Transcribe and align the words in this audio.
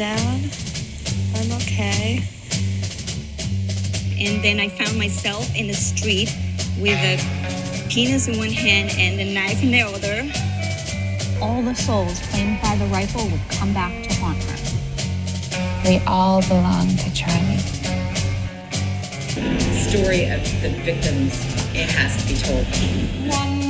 down. 0.00 0.40
I'm 1.36 1.52
okay. 1.60 2.24
And 4.18 4.42
then 4.42 4.58
I 4.58 4.70
found 4.70 4.96
myself 4.96 5.54
in 5.54 5.66
the 5.66 5.74
street 5.74 6.34
with 6.80 6.96
a 6.96 7.20
penis 7.90 8.26
in 8.26 8.38
one 8.38 8.48
hand 8.48 8.92
and 8.96 9.20
a 9.20 9.34
knife 9.34 9.62
in 9.62 9.70
the 9.72 9.82
other. 9.82 10.24
All 11.42 11.60
the 11.60 11.74
souls 11.74 12.18
claimed 12.28 12.62
by 12.62 12.76
the 12.76 12.86
rifle 12.86 13.28
would 13.28 13.42
come 13.50 13.74
back 13.74 13.92
to 14.04 14.14
haunt 14.14 14.42
her. 14.44 14.56
They 15.84 16.02
all 16.06 16.40
belong 16.48 16.88
to 16.96 17.12
Charlie. 17.12 17.58
Story 19.84 20.30
of 20.30 20.40
the 20.62 20.70
victims, 20.80 21.34
it 21.74 21.90
has 21.90 22.16
to 22.22 22.26
be 22.26 22.40
told. 22.40 22.64
One 23.28 23.69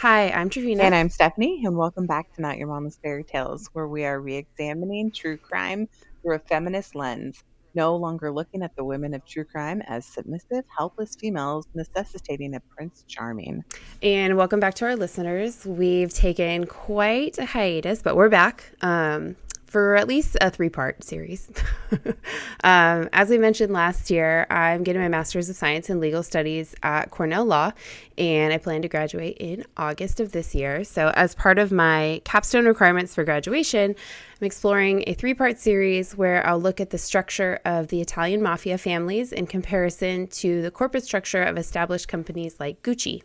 Hi, 0.00 0.30
I'm 0.30 0.48
Trevina. 0.48 0.82
And 0.82 0.94
I'm 0.94 1.10
Stephanie, 1.10 1.60
and 1.62 1.76
welcome 1.76 2.06
back 2.06 2.34
to 2.34 2.40
Not 2.40 2.56
Your 2.56 2.68
Mama's 2.68 2.98
Fairy 3.02 3.22
Tales, 3.22 3.68
where 3.74 3.86
we 3.86 4.06
are 4.06 4.18
re 4.18 4.34
examining 4.34 5.10
true 5.10 5.36
crime 5.36 5.90
through 6.22 6.36
a 6.36 6.38
feminist 6.38 6.94
lens, 6.94 7.44
no 7.74 7.94
longer 7.96 8.32
looking 8.32 8.62
at 8.62 8.74
the 8.76 8.82
women 8.82 9.12
of 9.12 9.26
true 9.26 9.44
crime 9.44 9.82
as 9.82 10.06
submissive, 10.06 10.64
helpless 10.74 11.16
females 11.16 11.66
necessitating 11.74 12.54
a 12.54 12.60
Prince 12.60 13.04
Charming. 13.08 13.62
And 14.02 14.38
welcome 14.38 14.58
back 14.58 14.72
to 14.76 14.86
our 14.86 14.96
listeners. 14.96 15.66
We've 15.66 16.14
taken 16.14 16.64
quite 16.64 17.36
a 17.36 17.44
hiatus, 17.44 18.00
but 18.00 18.16
we're 18.16 18.30
back. 18.30 18.72
Um, 18.80 19.36
for 19.70 19.94
at 19.94 20.08
least 20.08 20.36
a 20.40 20.50
three 20.50 20.68
part 20.68 21.04
series. 21.04 21.48
um, 22.64 23.08
as 23.12 23.30
we 23.30 23.38
mentioned 23.38 23.72
last 23.72 24.10
year, 24.10 24.44
I'm 24.50 24.82
getting 24.82 25.00
my 25.00 25.08
Master's 25.08 25.48
of 25.48 25.54
Science 25.54 25.88
in 25.88 26.00
Legal 26.00 26.24
Studies 26.24 26.74
at 26.82 27.10
Cornell 27.10 27.44
Law, 27.44 27.70
and 28.18 28.52
I 28.52 28.58
plan 28.58 28.82
to 28.82 28.88
graduate 28.88 29.36
in 29.38 29.64
August 29.76 30.18
of 30.18 30.32
this 30.32 30.56
year. 30.56 30.82
So, 30.82 31.12
as 31.14 31.36
part 31.36 31.58
of 31.58 31.70
my 31.70 32.20
capstone 32.24 32.66
requirements 32.66 33.14
for 33.14 33.22
graduation, 33.22 33.94
I'm 34.40 34.46
exploring 34.46 35.04
a 35.06 35.14
three 35.14 35.34
part 35.34 35.60
series 35.60 36.16
where 36.16 36.44
I'll 36.44 36.60
look 36.60 36.80
at 36.80 36.90
the 36.90 36.98
structure 36.98 37.60
of 37.64 37.88
the 37.88 38.00
Italian 38.00 38.42
mafia 38.42 38.76
families 38.76 39.32
in 39.32 39.46
comparison 39.46 40.26
to 40.28 40.62
the 40.62 40.72
corporate 40.72 41.04
structure 41.04 41.42
of 41.42 41.56
established 41.56 42.08
companies 42.08 42.58
like 42.58 42.82
Gucci. 42.82 43.22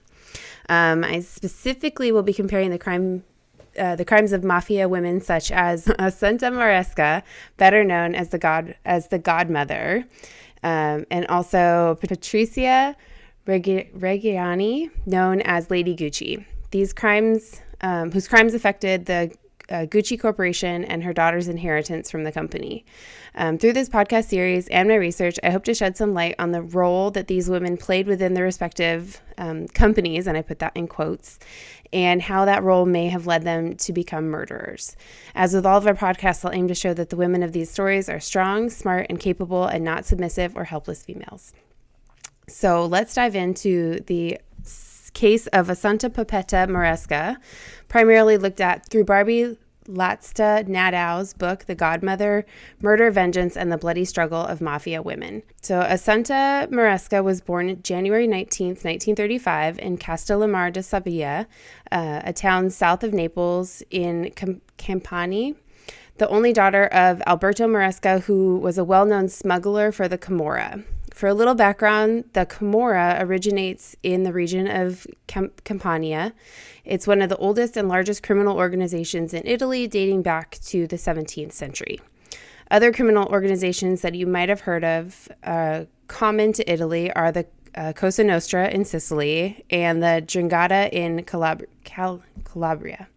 Um, 0.69 1.03
I 1.03 1.21
specifically 1.21 2.11
will 2.11 2.23
be 2.23 2.33
comparing 2.33 2.69
the 2.69 2.77
crime 2.77 3.23
uh, 3.77 3.95
the 3.95 4.05
crimes 4.05 4.31
of 4.31 4.43
mafia 4.43 4.87
women 4.87 5.21
such 5.21 5.51
as 5.51 5.83
Santa 6.15 6.51
Maresca, 6.51 7.23
better 7.57 7.83
known 7.83 8.15
as 8.15 8.29
the 8.29 8.37
god 8.37 8.75
as 8.85 9.07
the 9.09 9.19
godmother, 9.19 10.05
um, 10.63 11.05
and 11.11 11.25
also 11.27 11.97
Patricia 11.99 12.95
Reg- 13.45 13.93
Reggiani, 13.93 14.89
known 15.05 15.41
as 15.41 15.69
Lady 15.69 15.95
Gucci. 15.95 16.45
These 16.71 16.93
crimes, 16.93 17.61
um, 17.81 18.11
whose 18.11 18.27
crimes 18.27 18.53
affected 18.53 19.05
the 19.05 19.31
uh, 19.69 19.85
Gucci 19.85 20.19
Corporation 20.19 20.83
and 20.85 21.03
her 21.03 21.13
daughter's 21.13 21.47
inheritance 21.47 22.11
from 22.11 22.23
the 22.23 22.31
company. 22.31 22.85
Um, 23.35 23.57
through 23.57 23.73
this 23.73 23.89
podcast 23.89 24.25
series 24.25 24.67
and 24.69 24.87
my 24.87 24.95
research, 24.95 25.39
I 25.43 25.49
hope 25.49 25.63
to 25.65 25.73
shed 25.73 25.97
some 25.97 26.13
light 26.13 26.35
on 26.39 26.51
the 26.51 26.61
role 26.61 27.11
that 27.11 27.27
these 27.27 27.49
women 27.49 27.77
played 27.77 28.07
within 28.07 28.33
their 28.33 28.43
respective 28.43 29.21
um, 29.37 29.67
companies, 29.67 30.27
and 30.27 30.37
I 30.37 30.41
put 30.41 30.59
that 30.59 30.71
in 30.75 30.87
quotes, 30.87 31.39
and 31.93 32.21
how 32.21 32.45
that 32.45 32.63
role 32.63 32.85
may 32.85 33.07
have 33.07 33.27
led 33.27 33.43
them 33.43 33.75
to 33.77 33.93
become 33.93 34.29
murderers. 34.29 34.95
As 35.33 35.53
with 35.53 35.65
all 35.65 35.77
of 35.77 35.87
our 35.87 35.93
podcasts, 35.93 36.45
I'll 36.45 36.53
aim 36.53 36.67
to 36.67 36.75
show 36.75 36.93
that 36.93 37.09
the 37.09 37.15
women 37.15 37.43
of 37.43 37.51
these 37.51 37.69
stories 37.69 38.09
are 38.09 38.19
strong, 38.19 38.69
smart, 38.69 39.07
and 39.09 39.19
capable, 39.19 39.65
and 39.65 39.83
not 39.83 40.05
submissive 40.05 40.55
or 40.55 40.65
helpless 40.65 41.03
females. 41.03 41.53
So 42.47 42.85
let's 42.85 43.15
dive 43.15 43.35
into 43.35 43.99
the 44.01 44.39
case 45.13 45.47
of 45.47 45.67
Assunta 45.67 46.09
Pepetta 46.09 46.67
Maresca, 46.67 47.37
primarily 47.87 48.37
looked 48.37 48.61
at 48.61 48.87
through 48.89 49.05
Barbie 49.05 49.57
Latza 49.87 50.67
Nadeau's 50.67 51.33
book, 51.33 51.65
The 51.65 51.75
Godmother 51.75 52.45
Murder, 52.81 53.11
Vengeance, 53.11 53.55
and 53.55 53.71
the 53.71 53.77
Bloody 53.77 54.05
Struggle 54.05 54.41
of 54.41 54.61
Mafia 54.61 55.01
Women. 55.01 55.43
So, 55.61 55.81
Assunta 55.81 56.67
Maresca 56.69 57.23
was 57.23 57.41
born 57.41 57.81
January 57.83 58.27
19, 58.27 58.67
1935, 58.67 59.79
in 59.79 59.97
Castellammare 59.97 60.73
de 60.73 60.81
Sabia, 60.81 61.45
uh, 61.91 62.21
a 62.23 62.33
town 62.33 62.69
south 62.69 63.03
of 63.03 63.13
Naples 63.13 63.83
in 63.89 64.31
Cam- 64.31 64.61
Campani. 64.77 65.55
The 66.17 66.29
only 66.29 66.53
daughter 66.53 66.85
of 66.85 67.21
Alberto 67.27 67.67
Maresca, 67.67 68.23
who 68.23 68.57
was 68.57 68.77
a 68.77 68.83
well 68.83 69.05
known 69.05 69.27
smuggler 69.27 69.91
for 69.91 70.07
the 70.07 70.17
Camorra. 70.17 70.83
For 71.13 71.27
a 71.27 71.33
little 71.33 71.55
background, 71.55 72.25
the 72.33 72.45
Camorra 72.45 73.17
originates 73.21 73.95
in 74.03 74.23
the 74.23 74.33
region 74.33 74.67
of 74.67 75.07
Cam- 75.27 75.51
Campania. 75.63 76.33
It's 76.85 77.07
one 77.07 77.21
of 77.21 77.29
the 77.29 77.37
oldest 77.37 77.77
and 77.77 77.89
largest 77.89 78.21
criminal 78.21 78.57
organizations 78.57 79.33
in 79.33 79.41
Italy, 79.45 79.87
dating 79.87 80.21
back 80.21 80.59
to 80.65 80.85
the 80.85 80.97
17th 80.97 81.51
century. 81.51 81.99
Other 82.69 82.93
criminal 82.93 83.27
organizations 83.27 84.01
that 84.01 84.15
you 84.15 84.27
might 84.27 84.49
have 84.49 84.61
heard 84.61 84.83
of, 84.83 85.27
uh, 85.43 85.85
common 86.07 86.53
to 86.53 86.71
Italy, 86.71 87.11
are 87.13 87.31
the 87.31 87.45
uh, 87.75 87.91
Cosa 87.93 88.23
Nostra 88.23 88.69
in 88.69 88.85
Sicily 88.85 89.65
and 89.69 90.01
the 90.01 90.23
'Ndrangheta 90.25 90.89
in 90.91 91.23
Calab- 91.23 91.65
Cal- 91.83 92.23
Calabria. 92.43 93.07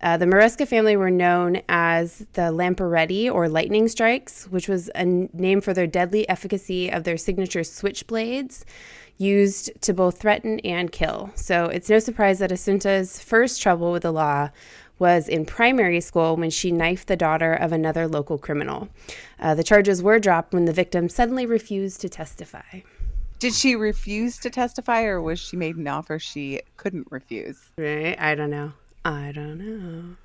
Uh, 0.00 0.16
the 0.16 0.26
Maresca 0.26 0.66
family 0.68 0.96
were 0.96 1.10
known 1.10 1.60
as 1.68 2.24
the 2.34 2.52
Lamperetti 2.52 3.28
or 3.28 3.48
lightning 3.48 3.88
strikes, 3.88 4.44
which 4.44 4.68
was 4.68 4.88
a 4.94 5.04
name 5.04 5.60
for 5.60 5.74
their 5.74 5.88
deadly 5.88 6.28
efficacy 6.28 6.88
of 6.88 7.02
their 7.02 7.16
signature 7.16 7.62
switchblades 7.62 8.64
used 9.18 9.70
to 9.82 9.92
both 9.92 10.18
threaten 10.18 10.60
and 10.60 10.90
kill. 10.90 11.30
So 11.34 11.66
it's 11.66 11.90
no 11.90 11.98
surprise 11.98 12.38
that 12.38 12.50
Assunta's 12.50 13.20
first 13.20 13.60
trouble 13.60 13.92
with 13.92 14.02
the 14.02 14.12
law 14.12 14.50
was 14.98 15.28
in 15.28 15.44
primary 15.44 16.00
school 16.00 16.36
when 16.36 16.50
she 16.50 16.72
knifed 16.72 17.08
the 17.08 17.16
daughter 17.16 17.52
of 17.52 17.72
another 17.72 18.08
local 18.08 18.38
criminal. 18.38 18.88
Uh, 19.38 19.54
the 19.54 19.62
charges 19.62 20.02
were 20.02 20.18
dropped 20.18 20.52
when 20.52 20.64
the 20.64 20.72
victim 20.72 21.08
suddenly 21.08 21.46
refused 21.46 22.00
to 22.00 22.08
testify. 22.08 22.80
Did 23.38 23.54
she 23.54 23.76
refuse 23.76 24.38
to 24.38 24.50
testify, 24.50 25.04
or 25.04 25.22
was 25.22 25.38
she 25.38 25.56
made 25.56 25.76
an 25.76 25.86
offer 25.86 26.18
she 26.18 26.60
couldn't 26.76 27.06
refuse? 27.10 27.70
Right? 27.76 28.16
I 28.18 28.34
don't 28.34 28.50
know. 28.50 28.72
I 29.04 29.30
don't 29.32 29.58
know. 29.58 30.16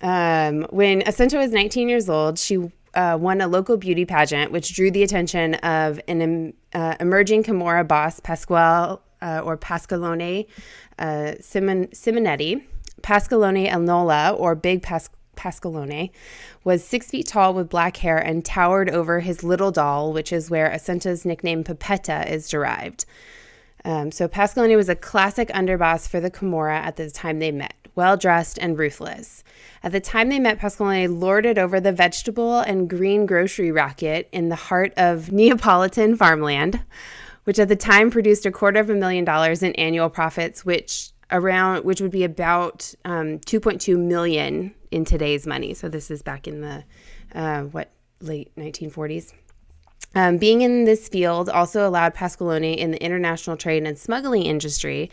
Um, 0.00 0.66
when 0.70 1.02
Assunta 1.02 1.36
was 1.36 1.50
19 1.50 1.90
years 1.90 2.08
old, 2.08 2.38
she 2.38 2.70
uh, 2.94 3.16
won 3.20 3.40
a 3.40 3.48
local 3.48 3.76
beauty 3.76 4.04
pageant, 4.04 4.52
which 4.52 4.74
drew 4.74 4.90
the 4.90 5.02
attention 5.02 5.54
of 5.56 6.00
an 6.08 6.54
uh, 6.72 6.96
emerging 7.00 7.44
Camorra 7.44 7.86
boss, 7.86 8.20
Pasquale 8.20 8.98
uh, 9.22 9.40
or 9.44 9.56
Pascalone 9.56 10.46
uh, 10.98 11.34
Simon- 11.40 11.88
Simonetti. 11.88 12.62
Pascalone 13.02 13.70
Enola, 13.70 14.38
or 14.38 14.54
Big 14.54 14.82
Pas- 14.82 15.08
Pascalone, 15.36 16.10
was 16.64 16.84
six 16.84 17.10
feet 17.10 17.26
tall 17.26 17.54
with 17.54 17.70
black 17.70 17.96
hair 17.96 18.18
and 18.18 18.44
towered 18.44 18.90
over 18.90 19.20
his 19.20 19.42
little 19.42 19.70
doll, 19.70 20.12
which 20.12 20.32
is 20.32 20.50
where 20.50 20.70
Assunta's 20.70 21.24
nickname 21.24 21.64
Pepetta 21.64 22.30
is 22.30 22.48
derived. 22.48 23.06
Um, 23.84 24.12
so 24.12 24.28
Pascalone 24.28 24.76
was 24.76 24.90
a 24.90 24.94
classic 24.94 25.48
underboss 25.48 26.06
for 26.06 26.20
the 26.20 26.30
Camorra 26.30 26.76
at 26.76 26.96
the 26.96 27.10
time 27.10 27.38
they 27.38 27.50
met, 27.50 27.72
well 28.00 28.16
dressed 28.16 28.58
and 28.58 28.78
ruthless. 28.78 29.44
At 29.82 29.92
the 29.92 30.00
time 30.00 30.30
they 30.30 30.38
met, 30.38 30.58
Pascalone 30.58 31.20
lorded 31.20 31.58
over 31.58 31.80
the 31.80 31.92
vegetable 31.92 32.60
and 32.60 32.88
green 32.88 33.26
grocery 33.26 33.70
racket 33.70 34.26
in 34.32 34.48
the 34.48 34.56
heart 34.56 34.94
of 34.96 35.30
Neapolitan 35.38 36.16
farmland, 36.16 36.82
which 37.44 37.58
at 37.58 37.68
the 37.68 37.76
time 37.76 38.10
produced 38.10 38.46
a 38.46 38.50
quarter 38.50 38.80
of 38.80 38.88
a 38.88 38.94
million 38.94 39.26
dollars 39.26 39.62
in 39.62 39.74
annual 39.74 40.08
profits, 40.08 40.64
which 40.64 41.10
around 41.30 41.84
which 41.84 42.00
would 42.00 42.10
be 42.10 42.24
about 42.24 42.94
um, 43.04 43.38
2.2 43.40 43.98
million 43.98 44.74
in 44.90 45.04
today's 45.04 45.46
money. 45.46 45.74
So 45.74 45.90
this 45.90 46.10
is 46.10 46.22
back 46.22 46.48
in 46.48 46.62
the 46.62 46.84
uh, 47.34 47.64
what 47.64 47.90
late 48.22 48.50
1940s. 48.56 49.34
Um, 50.14 50.38
being 50.38 50.62
in 50.62 50.86
this 50.86 51.06
field 51.06 51.50
also 51.50 51.86
allowed 51.86 52.14
Pasqualone 52.14 52.78
in 52.78 52.92
the 52.92 53.04
international 53.04 53.58
trade 53.58 53.84
and 53.84 53.98
smuggling 53.98 54.44
industry. 54.44 55.10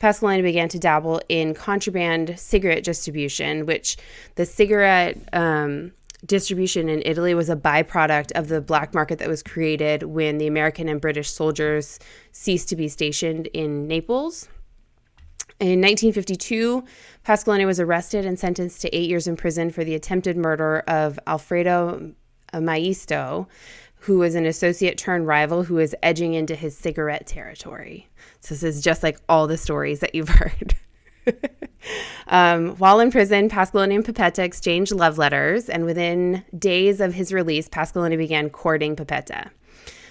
Pasqualone 0.00 0.42
began 0.42 0.68
to 0.68 0.78
dabble 0.78 1.20
in 1.28 1.54
contraband 1.54 2.38
cigarette 2.38 2.84
distribution, 2.84 3.66
which 3.66 3.96
the 4.34 4.44
cigarette 4.44 5.16
um, 5.32 5.92
distribution 6.26 6.88
in 6.88 7.02
Italy 7.04 7.34
was 7.34 7.48
a 7.48 7.56
byproduct 7.56 8.32
of 8.32 8.48
the 8.48 8.60
black 8.60 8.94
market 8.94 9.18
that 9.18 9.28
was 9.28 9.42
created 9.42 10.02
when 10.04 10.38
the 10.38 10.46
American 10.46 10.88
and 10.88 11.00
British 11.00 11.30
soldiers 11.30 11.98
ceased 12.32 12.68
to 12.68 12.76
be 12.76 12.88
stationed 12.88 13.46
in 13.48 13.86
Naples. 13.86 14.48
In 15.60 15.80
1952, 15.80 16.84
Pasqualone 17.24 17.66
was 17.66 17.78
arrested 17.78 18.26
and 18.26 18.38
sentenced 18.38 18.80
to 18.82 18.94
eight 18.94 19.08
years 19.08 19.26
in 19.26 19.36
prison 19.36 19.70
for 19.70 19.84
the 19.84 19.94
attempted 19.94 20.36
murder 20.36 20.80
of 20.88 21.18
Alfredo 21.26 22.12
Maisto, 22.52 23.48
who 24.00 24.18
was 24.18 24.34
an 24.34 24.46
associate 24.46 24.98
turned 24.98 25.26
rival 25.26 25.64
who 25.64 25.74
was 25.74 25.94
edging 26.02 26.34
into 26.34 26.54
his 26.54 26.76
cigarette 26.76 27.26
territory. 27.26 28.08
So 28.44 28.54
this 28.54 28.62
is 28.62 28.82
just 28.82 29.02
like 29.02 29.18
all 29.28 29.46
the 29.46 29.56
stories 29.56 30.00
that 30.00 30.14
you've 30.14 30.28
heard. 30.40 30.74
Um, 32.28 32.76
while 32.76 33.00
in 33.00 33.10
prison, 33.10 33.50
Pasqualone 33.50 33.94
and 33.94 34.04
Pipetta 34.04 34.42
exchanged 34.42 34.92
love 34.92 35.18
letters, 35.18 35.68
and 35.68 35.84
within 35.84 36.42
days 36.58 37.00
of 37.00 37.14
his 37.14 37.32
release, 37.32 37.68
Pasqualone 37.68 38.16
began 38.16 38.50
courting 38.50 38.96
Pipetta. 38.96 39.50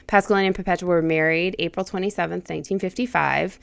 Pasqualone 0.08 0.46
and 0.46 0.56
Pipetta 0.56 0.84
were 0.84 1.02
married 1.02 1.56
April 1.60 1.86
27th, 1.86 2.50
1955. 2.50 3.60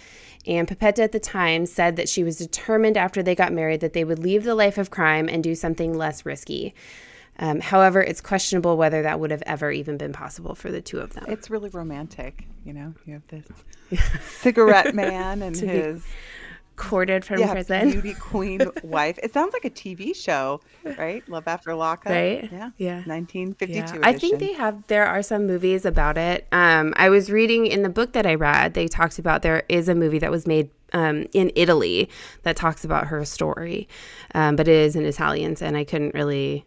And 0.46 0.66
Pipetta 0.66 1.00
at 1.00 1.12
the 1.12 1.20
time 1.20 1.66
said 1.66 1.96
that 1.96 2.08
she 2.08 2.24
was 2.24 2.38
determined 2.38 2.96
after 2.96 3.22
they 3.22 3.34
got 3.34 3.52
married 3.52 3.80
that 3.80 3.92
they 3.92 4.04
would 4.04 4.18
leave 4.18 4.44
the 4.44 4.54
life 4.54 4.78
of 4.78 4.90
crime 4.90 5.28
and 5.28 5.44
do 5.44 5.54
something 5.54 5.96
less 5.96 6.24
risky. 6.24 6.74
Um, 7.38 7.60
however, 7.60 8.02
it's 8.02 8.20
questionable 8.20 8.76
whether 8.76 9.02
that 9.02 9.18
would 9.18 9.30
have 9.30 9.42
ever 9.46 9.70
even 9.70 9.96
been 9.96 10.12
possible 10.12 10.54
for 10.54 10.70
the 10.70 10.82
two 10.82 10.98
of 10.98 11.14
them. 11.14 11.24
It's 11.28 11.48
really 11.48 11.70
romantic, 11.70 12.46
you 12.64 12.74
know. 12.74 12.94
You 13.06 13.14
have 13.14 13.26
this 13.28 14.00
cigarette 14.20 14.94
man 14.94 15.42
and 15.42 15.56
his 15.56 16.02
Courted 16.76 17.26
from 17.26 17.40
yeah, 17.40 17.52
prison. 17.52 17.90
beauty 17.90 18.14
queen 18.14 18.62
wife. 18.82 19.18
It 19.22 19.34
sounds 19.34 19.52
like 19.52 19.66
a 19.66 19.70
TV 19.70 20.16
show, 20.16 20.62
right? 20.96 21.22
Love 21.28 21.46
After 21.46 21.74
Lockup, 21.74 22.10
Right? 22.10 22.48
Yeah, 22.50 22.70
Yeah. 22.78 22.94
1952. 23.04 23.74
Yeah, 23.98 24.00
I 24.02 24.14
think 24.14 24.38
they 24.38 24.54
have. 24.54 24.86
There 24.86 25.04
are 25.04 25.22
some 25.22 25.46
movies 25.46 25.84
about 25.84 26.16
it. 26.16 26.46
Um, 26.52 26.94
I 26.96 27.10
was 27.10 27.30
reading 27.30 27.66
in 27.66 27.82
the 27.82 27.90
book 27.90 28.14
that 28.14 28.24
I 28.24 28.34
read. 28.34 28.72
They 28.72 28.88
talked 28.88 29.18
about 29.18 29.42
there 29.42 29.64
is 29.68 29.90
a 29.90 29.94
movie 29.94 30.20
that 30.20 30.30
was 30.30 30.46
made 30.46 30.70
um, 30.94 31.26
in 31.34 31.52
Italy 31.54 32.08
that 32.44 32.56
talks 32.56 32.82
about 32.82 33.08
her 33.08 33.26
story, 33.26 33.86
um, 34.34 34.56
but 34.56 34.66
it 34.66 34.74
is 34.74 34.96
in 34.96 35.04
Italian, 35.04 35.56
and 35.60 35.76
I 35.76 35.84
couldn't 35.84 36.14
really 36.14 36.64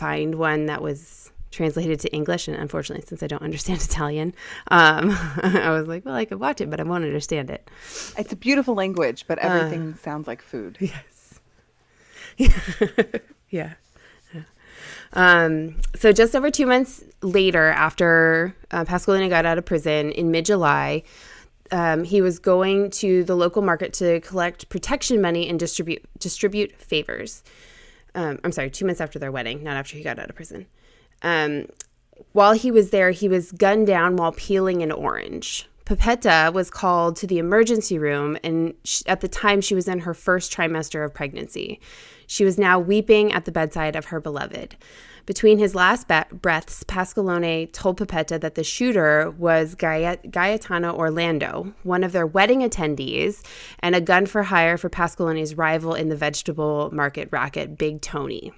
find 0.00 0.34
one 0.36 0.66
that 0.66 0.80
was 0.82 1.30
translated 1.50 1.98
to 2.00 2.08
English. 2.14 2.48
And 2.48 2.56
unfortunately, 2.56 3.04
since 3.06 3.22
I 3.22 3.26
don't 3.26 3.42
understand 3.42 3.80
Italian, 3.90 4.28
um, 4.68 5.10
I 5.42 5.70
was 5.70 5.86
like, 5.86 6.04
well, 6.04 6.14
I 6.14 6.24
could 6.24 6.40
watch 6.40 6.60
it, 6.60 6.70
but 6.70 6.80
I 6.80 6.84
won't 6.84 7.04
understand 7.04 7.50
it. 7.50 7.68
It's 8.16 8.32
a 8.32 8.36
beautiful 8.36 8.74
language, 8.74 9.24
but 9.28 9.38
Uh. 9.38 9.48
everything 9.48 9.94
sounds 9.96 10.26
like 10.26 10.42
food. 10.42 10.78
Yes. 12.38 12.60
Yeah. 13.50 13.72
Um, 15.12 15.76
so 15.96 16.12
just 16.12 16.34
over 16.36 16.50
two 16.50 16.66
months 16.66 17.02
later, 17.20 17.66
after 17.70 18.54
uh, 18.70 18.84
Pasqualino 18.84 19.28
got 19.28 19.44
out 19.44 19.58
of 19.58 19.64
prison 19.66 20.12
in 20.12 20.30
mid-July, 20.30 21.02
um, 21.72 22.04
he 22.04 22.22
was 22.22 22.38
going 22.38 22.90
to 23.02 23.24
the 23.24 23.34
local 23.34 23.60
market 23.62 23.92
to 23.94 24.20
collect 24.20 24.68
protection 24.68 25.20
money 25.20 25.48
and 25.48 25.58
distribute 25.58 26.02
distribute 26.18 26.72
favors. 26.80 27.42
Um, 28.14 28.38
I'm 28.44 28.52
sorry, 28.52 28.70
two 28.70 28.84
months 28.84 29.00
after 29.00 29.18
their 29.18 29.32
wedding, 29.32 29.62
not 29.62 29.76
after 29.76 29.96
he 29.96 30.02
got 30.02 30.18
out 30.18 30.30
of 30.30 30.36
prison. 30.36 30.66
Um, 31.22 31.66
while 32.32 32.52
he 32.52 32.70
was 32.70 32.90
there, 32.90 33.10
he 33.10 33.28
was 33.28 33.52
gunned 33.52 33.86
down 33.86 34.16
while 34.16 34.32
peeling 34.32 34.82
an 34.82 34.92
orange. 34.92 35.68
Pipetta 35.84 36.52
was 36.52 36.70
called 36.70 37.16
to 37.16 37.26
the 37.26 37.38
emergency 37.38 37.98
room, 37.98 38.38
and 38.44 38.74
sh- 38.84 39.02
at 39.06 39.20
the 39.20 39.28
time, 39.28 39.60
she 39.60 39.74
was 39.74 39.88
in 39.88 40.00
her 40.00 40.14
first 40.14 40.52
trimester 40.52 41.04
of 41.04 41.12
pregnancy. 41.12 41.80
She 42.26 42.44
was 42.44 42.58
now 42.58 42.78
weeping 42.78 43.32
at 43.32 43.44
the 43.44 43.52
bedside 43.52 43.96
of 43.96 44.06
her 44.06 44.20
beloved. 44.20 44.76
Between 45.26 45.58
his 45.58 45.74
last 45.74 46.08
breaths, 46.32 46.84
Pasqualone 46.84 47.72
told 47.72 47.98
Pepetta 47.98 48.40
that 48.40 48.54
the 48.54 48.64
shooter 48.64 49.30
was 49.30 49.74
Gaetano 49.74 50.94
Orlando, 50.94 51.74
one 51.82 52.02
of 52.02 52.12
their 52.12 52.26
wedding 52.26 52.60
attendees, 52.60 53.44
and 53.80 53.94
a 53.94 54.00
gun 54.00 54.26
for 54.26 54.44
hire 54.44 54.76
for 54.76 54.90
Pasqualone's 54.90 55.54
rival 55.54 55.94
in 55.94 56.08
the 56.08 56.16
vegetable 56.16 56.90
market 56.92 57.28
racket, 57.30 57.76
Big 57.78 58.00
Tony. 58.00 58.52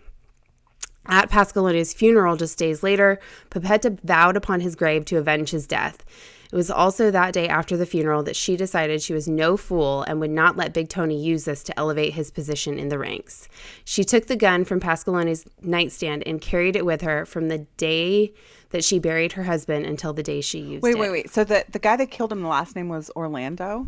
At 1.07 1.31
Pasqualone's 1.31 1.93
funeral 1.93 2.37
just 2.37 2.59
days 2.59 2.83
later, 2.83 3.19
Pepetta 3.51 3.99
vowed 4.05 4.37
upon 4.37 4.61
his 4.61 4.77
grave 4.77 5.05
to 5.07 5.19
avenge 5.19 5.51
his 5.51 5.67
death. 5.67 6.05
It 6.53 6.57
was 6.57 6.71
also 6.71 7.11
that 7.11 7.33
day 7.33 7.49
after 7.49 7.79
the 7.79 7.87
funeral 7.87 8.23
that 8.25 8.37
she 8.37 8.57
decided 8.59 9.01
she 9.01 9.15
was 9.15 9.27
no 9.27 9.57
fool 9.57 10.03
and 10.03 10.21
would 10.21 10.31
not 10.31 10.55
let 10.55 10.75
Big 10.75 10.91
Tony 10.91 11.19
use 11.19 11.47
this 11.47 11.63
to 11.65 11.79
elevate 11.79 12.13
his 12.13 12.31
position 12.31 12.79
in 12.79 12.91
the 12.91 12.99
ranks. 12.99 13.49
She 13.87 14.05
took 14.05 14.27
the 14.27 14.37
gun 14.37 14.67
from 14.67 14.79
Pasqualone's 14.79 15.47
nightstand 15.63 16.25
and 16.27 16.43
carried 16.43 16.77
it 16.77 16.85
with 16.85 17.01
her 17.01 17.25
from 17.25 17.49
the 17.49 17.67
day 17.79 18.35
that 18.69 18.85
she 18.85 18.99
buried 18.99 19.33
her 19.33 19.45
husband 19.45 19.87
until 19.87 20.13
the 20.13 20.23
day 20.23 20.43
she 20.43 20.59
used 20.59 20.83
Wait, 20.83 20.97
it. 20.97 20.99
wait, 20.99 21.11
wait. 21.11 21.25
Wait. 21.25 21.31
So 21.31 21.43
the 21.43 21.65
the 21.71 21.79
guy 21.79 21.97
that 21.97 22.11
killed 22.11 22.33
him, 22.33 22.43
the 22.43 22.49
last 22.49 22.77
name 22.77 22.91
was 22.91 23.11
Orlando. 23.17 23.87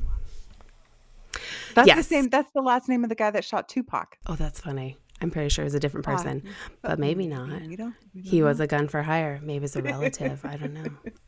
That's 1.75 1.87
the 1.90 1.96
Yes. 1.96 2.06
same. 2.06 2.28
That's 2.31 2.50
the 2.55 2.62
last 2.62 2.88
name 2.88 3.02
of 3.02 3.10
the 3.10 3.14
guy 3.14 3.31
that 3.31 3.44
shot 3.44 3.69
Tupac. 3.69 4.17
Oh, 4.26 4.37
that's 4.37 4.60
funny. 4.60 4.96
I'm 5.20 5.31
pretty 5.31 5.49
sure 5.50 5.64
it 5.64 5.67
was 5.67 5.75
a 5.75 5.81
different 5.81 6.06
oh, 6.08 6.12
person, 6.12 6.43
but 6.82 6.99
maybe 6.99 7.26
not. 7.26 7.62
You 7.62 7.76
don't. 7.76 7.94
you 8.14 8.22
He 8.22 8.43
was 8.43 8.60
a 8.60 8.67
gun 8.67 8.88
for 8.88 9.02
hire. 9.02 9.40
Maybe 9.43 9.64
it's 9.64 9.76
a 9.76 9.82
relative. 9.82 10.44
I 10.44 10.56
don't 10.56 10.75
know. 10.75 10.84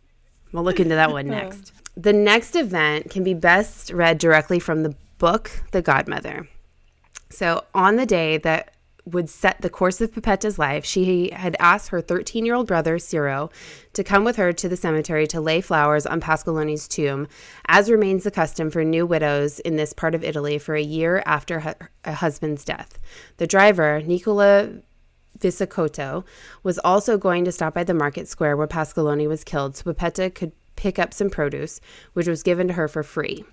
We'll 0.56 0.64
look 0.64 0.80
into 0.80 0.94
that 0.94 1.12
one 1.12 1.26
next. 1.26 1.74
The 1.98 2.14
next 2.14 2.56
event 2.56 3.10
can 3.10 3.22
be 3.22 3.34
best 3.34 3.92
read 3.92 4.16
directly 4.16 4.58
from 4.58 4.84
the 4.84 4.94
book, 5.18 5.50
The 5.72 5.82
Godmother. 5.82 6.48
So, 7.28 7.64
on 7.74 7.96
the 7.96 8.06
day 8.06 8.38
that 8.38 8.72
would 9.04 9.28
set 9.28 9.60
the 9.60 9.68
course 9.68 10.00
of 10.00 10.14
Pepetta's 10.14 10.58
life, 10.58 10.86
she 10.86 11.28
had 11.30 11.56
asked 11.60 11.90
her 11.90 12.00
13 12.00 12.46
year 12.46 12.54
old 12.54 12.66
brother, 12.66 12.98
Ciro, 12.98 13.50
to 13.92 14.02
come 14.02 14.24
with 14.24 14.36
her 14.36 14.50
to 14.54 14.66
the 14.66 14.78
cemetery 14.78 15.26
to 15.26 15.42
lay 15.42 15.60
flowers 15.60 16.06
on 16.06 16.22
Pasqualone's 16.22 16.88
tomb, 16.88 17.28
as 17.68 17.90
remains 17.90 18.24
the 18.24 18.30
custom 18.30 18.70
for 18.70 18.82
new 18.82 19.04
widows 19.04 19.60
in 19.60 19.76
this 19.76 19.92
part 19.92 20.14
of 20.14 20.24
Italy 20.24 20.56
for 20.56 20.74
a 20.74 20.80
year 20.82 21.22
after 21.26 21.60
her, 21.60 21.90
a 22.02 22.14
husband's 22.14 22.64
death. 22.64 22.98
The 23.36 23.46
driver, 23.46 24.00
Nicola 24.00 24.70
Visacotto 25.38 26.24
was 26.62 26.78
also 26.80 27.18
going 27.18 27.44
to 27.44 27.52
stop 27.52 27.74
by 27.74 27.84
the 27.84 27.94
market 27.94 28.28
square 28.28 28.56
where 28.56 28.66
Pasqualone 28.66 29.28
was 29.28 29.44
killed 29.44 29.76
so 29.76 29.92
Pipetta 29.92 30.34
could 30.34 30.52
pick 30.76 30.98
up 30.98 31.12
some 31.12 31.30
produce, 31.30 31.80
which 32.12 32.28
was 32.28 32.42
given 32.42 32.68
to 32.68 32.74
her 32.74 32.88
for 32.88 33.02
free. 33.02 33.44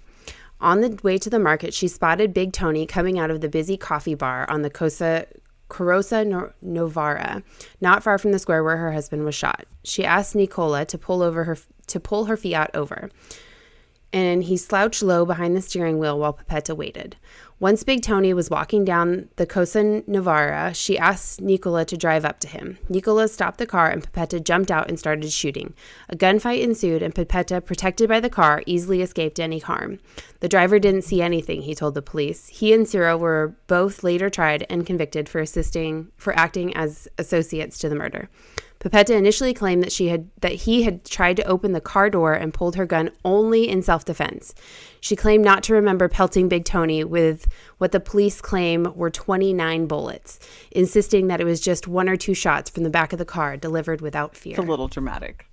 On 0.60 0.82
the 0.82 0.98
way 1.04 1.18
to 1.18 1.30
the 1.30 1.40
market, 1.40 1.74
she 1.74 1.88
spotted 1.88 2.34
Big 2.34 2.54
Tony 2.54 2.86
coming 2.86 3.20
out 3.20 3.32
of 3.32 3.42
the 3.42 3.50
busy 3.50 3.76
coffee 3.76 4.16
bar 4.16 4.50
on 4.50 4.62
the 4.62 4.70
Cosa 4.70 5.26
Corosa 5.70 6.24
no- 6.24 6.52
Novara, 6.62 7.42
not 7.82 8.04
far 8.04 8.18
from 8.18 8.32
the 8.32 8.40
square 8.40 8.64
where 8.64 8.78
her 8.78 8.92
husband 8.92 9.26
was 9.26 9.36
shot. 9.36 9.66
She 9.84 10.06
asked 10.06 10.36
Nicola 10.36 10.86
to 10.86 10.98
pull 10.98 11.22
over 11.22 11.46
her 11.46 11.58
to 11.88 12.00
pull 12.00 12.26
her 12.26 12.38
Fiat 12.38 12.72
over 12.74 13.10
and 14.14 14.44
he 14.44 14.56
slouched 14.56 15.02
low 15.02 15.26
behind 15.26 15.56
the 15.56 15.62
steering 15.62 15.98
wheel 15.98 16.20
while 16.20 16.34
Pipetta 16.34 16.78
waited. 16.78 17.18
Once 17.60 17.84
Big 17.84 18.02
Tony 18.02 18.34
was 18.34 18.50
walking 18.50 18.84
down 18.84 19.30
the 19.38 19.46
Corso 19.46 20.04
Novara, 20.06 20.74
she 20.74 20.98
asked 20.98 21.42
Nicola 21.42 21.86
to 21.86 21.98
drive 21.98 22.26
up 22.26 22.40
to 22.42 22.48
him. 22.48 22.78
Nicola 22.90 23.28
stopped 23.28 23.58
the 23.58 23.66
car 23.66 23.90
and 23.90 24.04
Pipetta 24.04 24.44
jumped 24.44 24.70
out 24.70 24.90
and 24.90 25.00
started 25.00 25.32
shooting. 25.32 25.74
A 26.10 26.16
gunfight 26.16 26.62
ensued 26.62 27.02
and 27.02 27.16
Pipetta, 27.16 27.64
protected 27.66 28.10
by 28.10 28.20
the 28.20 28.30
car, 28.30 28.64
easily 28.66 29.02
escaped 29.02 29.40
any 29.40 29.60
harm. 29.60 30.00
The 30.42 30.50
driver 30.50 30.78
didn't 30.78 31.06
see 31.06 31.22
anything, 31.22 31.62
he 31.62 31.74
told 31.74 31.96
the 31.96 32.02
police. 32.02 32.48
He 32.48 32.74
and 32.74 32.88
Ciro 32.88 33.18
were 33.18 33.56
both 33.68 34.04
later 34.04 34.30
tried 34.30 34.66
and 34.70 34.86
convicted 34.86 35.30
for 35.30 35.40
assisting 35.40 36.12
for 36.18 36.38
acting 36.38 36.76
as 36.76 37.08
associates 37.18 37.78
to 37.80 37.90
the 37.90 37.96
murder. 37.96 38.30
Pipetta 38.84 39.16
initially 39.16 39.54
claimed 39.54 39.82
that 39.82 39.94
she 39.94 40.10
had 40.10 40.30
that 40.42 40.52
he 40.52 40.84
had 40.84 41.06
tried 41.06 41.38
to 41.38 41.44
open 41.46 41.72
the 41.72 41.80
car 41.80 42.10
door 42.10 42.34
and 42.34 42.54
pulled 42.54 42.76
her 42.76 42.86
gun 42.86 43.12
only 43.24 43.70
in 43.70 43.82
self-defense. 43.82 44.54
She 45.00 45.16
claimed 45.16 45.46
not 45.46 45.64
to 45.64 45.74
remember 45.74 46.10
pelting 46.10 46.50
Big 46.50 46.66
Tony 46.66 47.04
with 47.04 47.48
what 47.78 47.94
the 47.94 48.00
police 48.02 48.42
claim 48.42 48.92
were 48.96 49.10
29 49.10 49.86
bullets, 49.88 50.40
insisting 50.72 51.28
that 51.28 51.40
it 51.40 51.46
was 51.46 51.62
just 51.62 51.88
one 51.88 52.10
or 52.10 52.18
two 52.18 52.34
shots 52.34 52.70
from 52.70 52.84
the 52.84 52.90
back 52.90 53.14
of 53.14 53.20
the 53.20 53.26
car 53.26 53.56
delivered 53.56 54.02
without 54.02 54.36
fear. 54.36 54.52
It's 54.52 54.60
a 54.60 54.64
little 54.64 54.90
dramatic. 54.90 55.46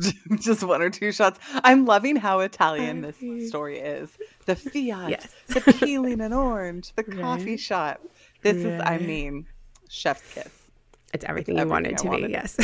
Just 0.40 0.62
one 0.62 0.80
or 0.80 0.88
two 0.88 1.12
shots. 1.12 1.38
I'm 1.62 1.84
loving 1.84 2.16
how 2.16 2.40
Italian 2.40 3.02
this 3.02 3.16
story 3.50 3.78
is. 3.78 4.08
The 4.46 4.56
Fiat, 4.56 5.10
Yes. 5.10 5.34
the 5.48 5.60
peeling 5.78 6.22
an 6.22 6.32
orange, 6.32 6.94
the 6.94 7.04
coffee 7.04 7.56
shop. 7.58 8.00
This 8.40 8.56
is, 8.56 8.80
I 8.82 8.96
mean, 8.96 9.46
chef's 9.90 10.32
kiss. 10.32 10.48
It's 11.12 11.24
everything 11.24 11.58
you 11.58 11.66
want 11.66 11.86
it 11.86 11.98
to 11.98 12.10
be, 12.10 12.28
yes. 12.28 12.56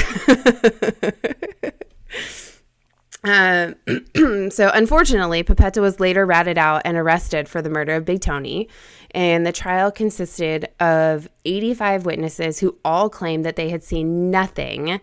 Um, 3.27 3.75
so, 4.51 4.71
unfortunately, 4.73 5.43
Pipetta 5.43 5.81
was 5.81 6.01
later 6.01 6.25
ratted 6.25 6.59
out 6.59 6.83
and 6.85 6.97
arrested 6.97 7.49
for 7.49 7.61
the 7.61 7.71
murder 7.71 7.95
of 7.95 8.05
Big 8.05 8.21
Tony. 8.21 8.69
And 9.13 9.47
the 9.47 9.53
trial 9.53 9.91
consisted 9.91 10.69
of 10.81 11.29
85 11.45 12.07
witnesses 12.07 12.61
who 12.61 12.77
all 12.85 13.09
claimed 13.09 13.45
that 13.45 13.57
they 13.57 13.71
had 13.71 13.83
seen 13.83 14.31
nothing. 14.31 15.01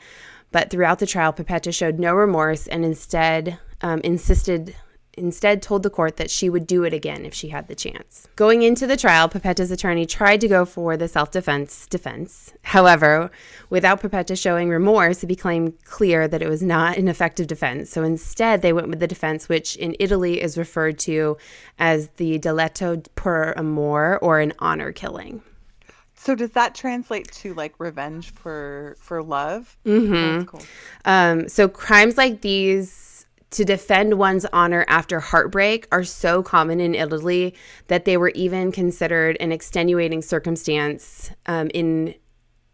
But 0.51 0.69
throughout 0.69 0.99
the 0.99 1.07
trial, 1.07 1.33
Pipetta 1.33 1.73
showed 1.73 1.99
no 1.99 2.13
remorse 2.13 2.67
and 2.67 2.85
instead 2.85 3.57
um, 3.81 4.01
insisted 4.01 4.75
instead 5.15 5.61
told 5.61 5.83
the 5.83 5.89
court 5.89 6.17
that 6.17 6.31
she 6.31 6.49
would 6.49 6.65
do 6.65 6.83
it 6.83 6.93
again 6.93 7.25
if 7.25 7.33
she 7.33 7.49
had 7.49 7.67
the 7.67 7.75
chance. 7.75 8.27
Going 8.35 8.63
into 8.63 8.87
the 8.87 8.97
trial, 8.97 9.29
Pipetta's 9.29 9.71
attorney 9.71 10.05
tried 10.05 10.41
to 10.41 10.47
go 10.47 10.65
for 10.65 10.97
the 10.97 11.07
self-defense 11.07 11.87
defense. 11.87 12.53
However, 12.63 13.31
without 13.69 14.01
Pipetta 14.01 14.39
showing 14.39 14.69
remorse, 14.69 15.23
it 15.23 15.27
became 15.27 15.73
clear 15.83 16.27
that 16.27 16.41
it 16.41 16.49
was 16.49 16.63
not 16.63 16.97
an 16.97 17.07
effective 17.07 17.47
defense. 17.47 17.89
So 17.89 18.03
instead, 18.03 18.61
they 18.61 18.73
went 18.73 18.89
with 18.89 18.99
the 18.99 19.07
defense 19.07 19.47
which 19.47 19.75
in 19.75 19.95
Italy 19.99 20.41
is 20.41 20.57
referred 20.57 20.97
to 20.99 21.37
as 21.77 22.09
the 22.17 22.39
delitto 22.39 23.05
per 23.15 23.53
amor 23.55 24.17
or 24.17 24.39
an 24.39 24.53
honor 24.59 24.91
killing. 24.91 25.43
So 26.15 26.35
does 26.35 26.51
that 26.51 26.73
translate 26.73 27.29
to 27.33 27.53
like 27.53 27.73
revenge 27.79 28.31
for 28.31 28.95
for 28.99 29.21
love? 29.21 29.75
Mm-hmm. 29.85 30.45
Cool. 30.45 30.61
Um, 31.03 31.49
so 31.49 31.67
crimes 31.67 32.17
like 32.17 32.39
these 32.39 33.12
to 33.53 33.65
defend 33.65 34.17
one's 34.17 34.45
honor 34.51 34.85
after 34.87 35.19
heartbreak 35.19 35.87
are 35.91 36.03
so 36.03 36.43
common 36.43 36.79
in 36.79 36.95
Italy 36.95 37.53
that 37.87 38.05
they 38.05 38.17
were 38.17 38.31
even 38.35 38.71
considered 38.71 39.37
an 39.39 39.51
extenuating 39.51 40.21
circumstance 40.21 41.31
um, 41.45 41.69
in 41.73 42.15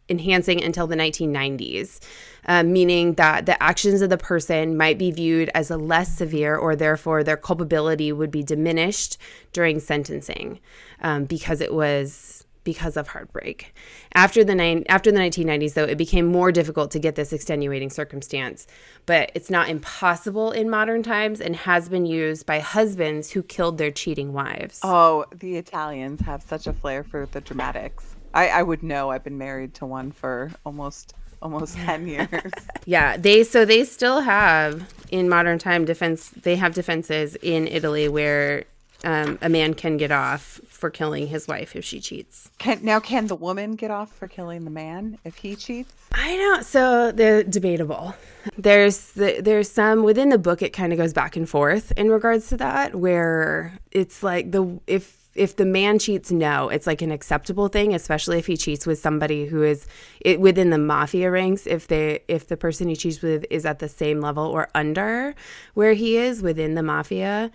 enhancing 0.09 0.63
until 0.63 0.88
the 0.88 0.95
1990s, 0.95 2.00
um, 2.48 2.74
meaning 2.74 3.13
that 3.13 3.45
the 3.45 3.62
actions 3.62 4.01
of 4.01 4.09
the 4.09 4.17
person 4.17 4.75
might 4.75 4.98
be 4.98 5.12
viewed 5.12 5.51
as 5.53 5.69
a 5.69 5.77
less 5.77 6.17
severe 6.17 6.55
or 6.55 6.75
therefore 6.75 7.24
their 7.24 7.38
culpability 7.38 8.12
would 8.12 8.31
be 8.31 8.41
diminished 8.41 9.17
during 9.53 9.79
sentencing 9.79 10.59
um, 11.01 11.25
because 11.25 11.62
it 11.62 11.74
was 11.74 12.38
because 12.70 12.96
of 12.96 13.08
heartbreak. 13.08 13.74
After 14.14 14.44
the 14.44 14.54
nine, 14.54 14.86
after 14.90 15.12
the 15.12 15.18
1990s, 15.18 15.74
though, 15.74 15.86
it 15.86 15.98
became 15.98 16.28
more 16.28 16.52
difficult 16.52 16.92
to 16.92 17.00
get 17.00 17.16
this 17.16 17.34
extenuating 17.34 17.90
circumstance. 17.90 18.68
But 19.08 19.32
it's 19.34 19.50
not 19.50 19.70
impossible 19.70 20.52
in 20.52 20.70
modern 20.70 21.02
times 21.02 21.42
and 21.42 21.56
has 21.56 21.90
been 21.90 22.06
used 22.06 22.46
by 22.46 22.60
husbands 22.60 23.32
who 23.32 23.42
killed 23.42 23.80
their 23.80 23.90
cheating 23.90 24.34
wives. 24.34 24.82
Oh, 24.84 25.26
the 25.34 25.58
Italians 25.58 26.22
have 26.22 26.44
such 26.44 26.68
a 26.68 26.74
flair 26.74 27.04
for 27.04 27.26
the 27.26 27.42
dramatics. 27.42 28.16
I, 28.36 28.50
I 28.50 28.62
would 28.62 28.84
know. 28.84 29.10
I've 29.10 29.24
been 29.24 29.40
married 29.40 29.74
to 29.76 29.88
one 29.88 30.12
for 30.12 30.52
almost 30.64 31.16
almost 31.42 31.76
10 31.88 32.08
years. 32.08 32.52
Yeah, 32.86 33.18
they 33.18 33.44
so 33.44 33.66
they 33.66 33.84
still 33.84 34.22
have 34.22 34.94
in 35.10 35.28
modern 35.28 35.58
time 35.58 35.86
defense. 35.86 36.30
They 36.30 36.56
have 36.58 36.76
defenses 36.76 37.36
in 37.42 37.66
Italy 37.66 38.08
where 38.08 38.66
um, 39.04 39.40
a 39.42 39.50
man 39.50 39.74
can 39.74 39.98
get 39.98 40.12
off 40.12 40.62
for 40.79 40.89
killing 40.89 41.27
his 41.27 41.48
wife 41.48 41.75
if 41.75 41.86
she 41.86 42.00
cheats. 42.00 42.50
Can 42.57 42.79
now 42.83 43.00
can 43.00 43.27
the 43.27 43.36
woman 43.36 43.75
get 43.75 43.91
off 43.91 44.12
for 44.12 44.27
killing 44.27 44.63
the 44.63 44.71
man 44.71 45.19
if 45.24 45.36
he 45.36 45.55
cheats? 45.55 45.93
I 46.12 46.36
don't. 46.38 46.65
So 46.65 47.12
they're 47.12 47.43
debatable. 47.43 48.15
There's 48.57 49.12
the, 49.12 49.41
there's 49.41 49.69
some 49.69 50.03
within 50.03 50.29
the 50.29 50.38
book. 50.38 50.62
It 50.62 50.74
kind 50.74 50.91
of 50.91 50.98
goes 50.98 51.13
back 51.13 51.36
and 51.36 51.48
forth 51.48 51.91
in 51.98 52.09
regards 52.09 52.48
to 52.50 52.57
that, 52.57 52.95
where 52.95 53.77
it's 53.91 54.24
like 54.24 54.51
the 54.51 54.79
if 54.88 55.19
if 55.36 55.55
the 55.55 55.65
man 55.65 56.00
cheats, 56.00 56.31
no, 56.31 56.69
it's 56.69 56.88
like 56.88 57.01
an 57.01 57.12
acceptable 57.12 57.67
thing, 57.67 57.93
especially 57.93 58.39
if 58.39 58.48
he 58.48 58.57
cheats 58.57 58.86
with 58.88 59.00
somebody 59.00 59.45
who 59.45 59.62
is 59.63 59.86
it, 60.21 60.39
within 60.39 60.69
the 60.69 60.77
mafia 60.77 61.29
ranks. 61.29 61.67
If 61.67 61.88
they 61.88 62.21
if 62.27 62.48
the 62.48 62.57
person 62.57 62.88
he 62.88 62.95
cheats 62.95 63.21
with 63.21 63.45
is 63.50 63.65
at 63.65 63.79
the 63.79 63.89
same 63.89 64.21
level 64.21 64.45
or 64.45 64.69
under 64.74 65.36
where 65.75 65.93
he 65.93 66.17
is 66.17 66.41
within 66.41 66.74
the 66.74 66.83
mafia, 66.83 67.51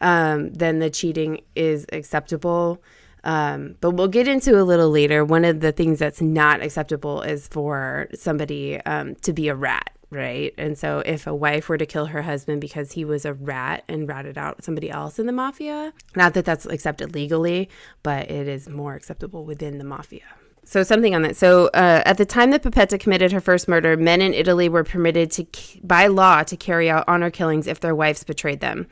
um, 0.00 0.52
then 0.52 0.78
the 0.78 0.90
cheating 0.90 1.40
is 1.54 1.84
acceptable. 1.92 2.82
Um, 3.24 3.74
but 3.80 3.90
we'll 3.90 4.06
get 4.06 4.28
into 4.28 4.60
a 4.60 4.62
little 4.62 4.88
later. 4.88 5.24
One 5.24 5.44
of 5.44 5.58
the 5.58 5.72
things 5.72 5.98
that's 5.98 6.20
not 6.20 6.62
acceptable 6.62 7.22
is 7.22 7.48
for 7.48 8.06
somebody 8.14 8.80
um, 8.82 9.16
to 9.16 9.32
be 9.32 9.48
a 9.48 9.54
rat 9.56 9.95
right? 10.10 10.54
And 10.56 10.78
so 10.78 11.00
if 11.00 11.26
a 11.26 11.34
wife 11.34 11.68
were 11.68 11.78
to 11.78 11.86
kill 11.86 12.06
her 12.06 12.22
husband 12.22 12.60
because 12.60 12.92
he 12.92 13.04
was 13.04 13.24
a 13.24 13.34
rat 13.34 13.84
and 13.88 14.08
ratted 14.08 14.38
out 14.38 14.64
somebody 14.64 14.90
else 14.90 15.18
in 15.18 15.26
the 15.26 15.32
mafia, 15.32 15.92
not 16.14 16.34
that 16.34 16.44
that's 16.44 16.66
accepted 16.66 17.14
legally, 17.14 17.68
but 18.02 18.30
it 18.30 18.48
is 18.48 18.68
more 18.68 18.94
acceptable 18.94 19.44
within 19.44 19.78
the 19.78 19.84
mafia. 19.84 20.24
So 20.64 20.82
something 20.82 21.14
on 21.14 21.22
that. 21.22 21.36
So 21.36 21.68
uh, 21.68 22.02
at 22.04 22.18
the 22.18 22.26
time 22.26 22.50
that 22.50 22.64
Pipetta 22.64 22.98
committed 22.98 23.30
her 23.30 23.40
first 23.40 23.68
murder, 23.68 23.96
men 23.96 24.20
in 24.20 24.34
Italy 24.34 24.68
were 24.68 24.82
permitted 24.82 25.30
to, 25.32 25.46
by 25.84 26.08
law, 26.08 26.42
to 26.42 26.56
carry 26.56 26.90
out 26.90 27.04
honor 27.06 27.30
killings 27.30 27.68
if 27.68 27.78
their 27.78 27.94
wives 27.94 28.24
betrayed 28.24 28.58
them. 28.58 28.88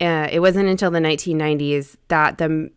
Uh, 0.00 0.26
it 0.32 0.40
wasn't 0.40 0.70
until 0.70 0.90
the 0.90 1.00
1990s 1.00 1.96
that 2.08 2.38
the 2.38 2.70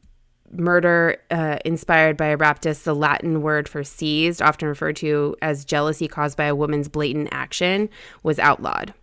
murder 0.52 1.18
uh, 1.30 1.58
inspired 1.66 2.18
by 2.18 2.28
a 2.28 2.38
raptus, 2.38 2.84
the 2.84 2.96
Latin 2.96 3.42
word 3.42 3.68
for 3.68 3.84
seized, 3.84 4.42
often 4.42 4.68
referred 4.68 4.96
to 4.98 5.36
as 5.42 5.66
jealousy 5.66 6.08
caused 6.08 6.38
by 6.38 6.46
a 6.46 6.56
woman's 6.56 6.88
blatant 6.88 7.30
action, 7.32 7.90
was 8.24 8.40
outlawed. 8.40 8.94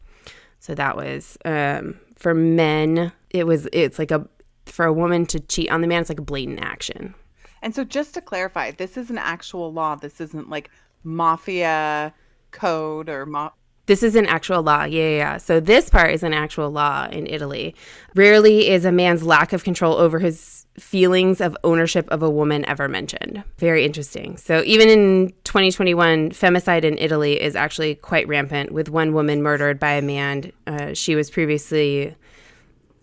So 0.60 0.74
that 0.74 0.96
was 0.96 1.38
um, 1.44 1.98
for 2.16 2.34
men. 2.34 3.12
It 3.30 3.46
was 3.46 3.68
it's 3.72 3.98
like 3.98 4.10
a 4.10 4.28
for 4.66 4.84
a 4.84 4.92
woman 4.92 5.26
to 5.26 5.40
cheat 5.40 5.70
on 5.70 5.80
the 5.80 5.86
man. 5.86 6.00
It's 6.00 6.10
like 6.10 6.18
a 6.18 6.22
blatant 6.22 6.60
action. 6.60 7.14
And 7.62 7.74
so, 7.74 7.84
just 7.84 8.14
to 8.14 8.20
clarify, 8.20 8.70
this 8.70 8.96
is 8.96 9.10
an 9.10 9.18
actual 9.18 9.72
law. 9.72 9.96
This 9.96 10.20
isn't 10.20 10.48
like 10.48 10.70
mafia 11.02 12.14
code 12.50 13.08
or 13.08 13.26
ma- 13.26 13.50
this 13.88 14.02
is 14.02 14.14
an 14.14 14.26
actual 14.26 14.62
law. 14.62 14.84
Yeah, 14.84 15.02
yeah, 15.02 15.16
yeah. 15.16 15.36
So 15.38 15.60
this 15.60 15.88
part 15.88 16.12
is 16.12 16.22
an 16.22 16.34
actual 16.34 16.70
law 16.70 17.08
in 17.10 17.26
Italy. 17.26 17.74
Rarely 18.14 18.68
is 18.68 18.84
a 18.84 18.92
man's 18.92 19.22
lack 19.22 19.52
of 19.54 19.64
control 19.64 19.94
over 19.94 20.18
his 20.18 20.66
feelings 20.78 21.40
of 21.40 21.56
ownership 21.64 22.06
of 22.10 22.22
a 22.22 22.30
woman 22.30 22.66
ever 22.66 22.86
mentioned. 22.86 23.42
Very 23.56 23.84
interesting. 23.84 24.36
So 24.36 24.62
even 24.64 24.90
in 24.90 25.32
2021, 25.44 26.30
femicide 26.30 26.84
in 26.84 26.98
Italy 26.98 27.40
is 27.40 27.56
actually 27.56 27.94
quite 27.94 28.28
rampant, 28.28 28.72
with 28.72 28.90
one 28.90 29.14
woman 29.14 29.42
murdered 29.42 29.80
by 29.80 29.92
a 29.92 30.02
man 30.02 30.52
uh, 30.66 30.92
she 30.92 31.16
was 31.16 31.30
previously. 31.30 32.14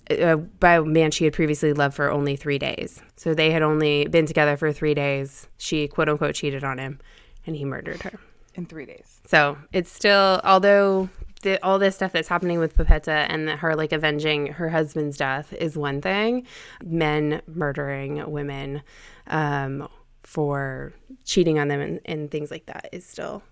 Uh, 0.08 0.36
by 0.36 0.75
a 0.75 0.84
man 0.84 1.10
she 1.10 1.24
had 1.24 1.34
previously 1.34 1.74
loved 1.74 1.96
for 1.96 2.12
only 2.12 2.36
three 2.36 2.60
days. 2.60 3.01
So 3.15 3.34
they 3.34 3.50
had 3.50 3.63
only 3.63 4.06
been 4.06 4.27
together 4.27 4.56
for 4.56 4.72
three 4.72 4.94
days. 4.94 5.48
She 5.58 5.88
quote 5.88 6.08
unquote 6.08 6.36
cheated 6.36 6.63
on 6.63 6.77
him 6.77 7.00
and 7.48 7.56
he 7.56 7.65
murdered 7.65 8.04
her 8.04 8.20
in 8.55 8.65
three 8.65 8.85
days. 8.85 9.21
So 9.25 9.57
it's 9.71 9.91
still, 9.91 10.41
although 10.43 11.09
the, 11.41 11.63
all 11.63 11.79
this 11.79 11.95
stuff 11.95 12.12
that's 12.12 12.27
happening 12.27 12.59
with 12.59 12.75
Pipetta 12.75 13.27
and 13.29 13.50
her 13.50 13.75
like 13.75 13.91
avenging 13.91 14.47
her 14.47 14.69
husband's 14.69 15.17
death 15.17 15.53
is 15.53 15.77
one 15.77 16.01
thing, 16.01 16.45
men 16.83 17.41
murdering 17.47 18.29
women 18.29 18.81
um, 19.27 19.88
for 20.24 20.93
cheating 21.24 21.59
on 21.59 21.67
them 21.67 21.81
and, 21.81 22.00
and, 22.05 22.31
things 22.31 22.50
like 22.51 22.65
that 22.65 22.89
is 22.91 23.05
still. 23.05 23.43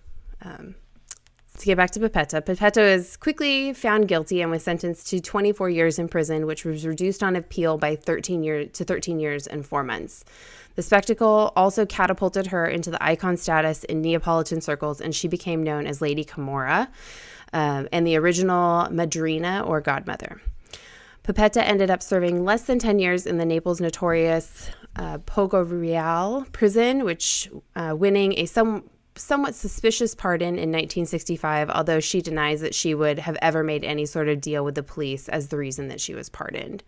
Um, 0.41 0.75
to 1.57 1.65
get 1.65 1.77
back 1.77 1.91
to 1.91 1.99
Pipetta, 1.99 2.41
Pipetta 2.41 2.95
was 2.95 3.15
quickly 3.17 3.73
found 3.73 4.07
guilty 4.07 4.41
and 4.41 4.49
was 4.49 4.63
sentenced 4.63 5.07
to 5.09 5.19
24 5.19 5.69
years 5.69 5.99
in 5.99 6.07
prison, 6.07 6.45
which 6.45 6.65
was 6.65 6.85
reduced 6.85 7.21
on 7.21 7.35
appeal 7.35 7.77
by 7.77 7.95
13 7.95 8.43
years 8.43 8.69
to 8.73 8.83
13 8.83 9.19
years 9.19 9.45
and 9.45 9.65
four 9.65 9.83
months. 9.83 10.25
The 10.75 10.81
spectacle 10.81 11.53
also 11.55 11.85
catapulted 11.85 12.47
her 12.47 12.65
into 12.65 12.89
the 12.89 13.03
icon 13.03 13.37
status 13.37 13.83
in 13.83 14.01
Neapolitan 14.01 14.61
circles, 14.61 14.99
and 14.99 15.13
she 15.13 15.27
became 15.27 15.61
known 15.61 15.85
as 15.85 16.01
Lady 16.01 16.25
Camorra 16.25 16.87
um, 17.53 17.87
and 17.91 18.07
the 18.07 18.17
original 18.17 18.87
madrina 18.89 19.63
or 19.65 19.79
godmother. 19.79 20.41
Pipetta 21.23 21.61
ended 21.61 21.89
up 21.89 22.01
serving 22.01 22.43
less 22.43 22.63
than 22.63 22.79
10 22.79 22.99
years 22.99 23.25
in 23.25 23.37
the 23.37 23.45
Naples 23.45 23.79
notorious 23.79 24.69
uh, 24.95 25.19
Poggioreale 25.19 26.51
prison, 26.51 27.05
which 27.05 27.49
uh, 27.75 27.95
winning 27.97 28.37
a 28.37 28.45
some, 28.45 28.89
somewhat 29.15 29.55
suspicious 29.55 30.15
pardon 30.15 30.49
in 30.49 30.71
1965, 30.71 31.69
although 31.69 31.99
she 31.99 32.21
denies 32.21 32.61
that 32.61 32.75
she 32.75 32.93
would 32.93 33.19
have 33.19 33.37
ever 33.41 33.63
made 33.63 33.83
any 33.83 34.05
sort 34.05 34.27
of 34.27 34.41
deal 34.41 34.65
with 34.65 34.75
the 34.75 34.83
police 34.83 35.29
as 35.29 35.49
the 35.49 35.57
reason 35.57 35.87
that 35.87 36.01
she 36.01 36.13
was 36.13 36.29
pardoned. 36.29 36.83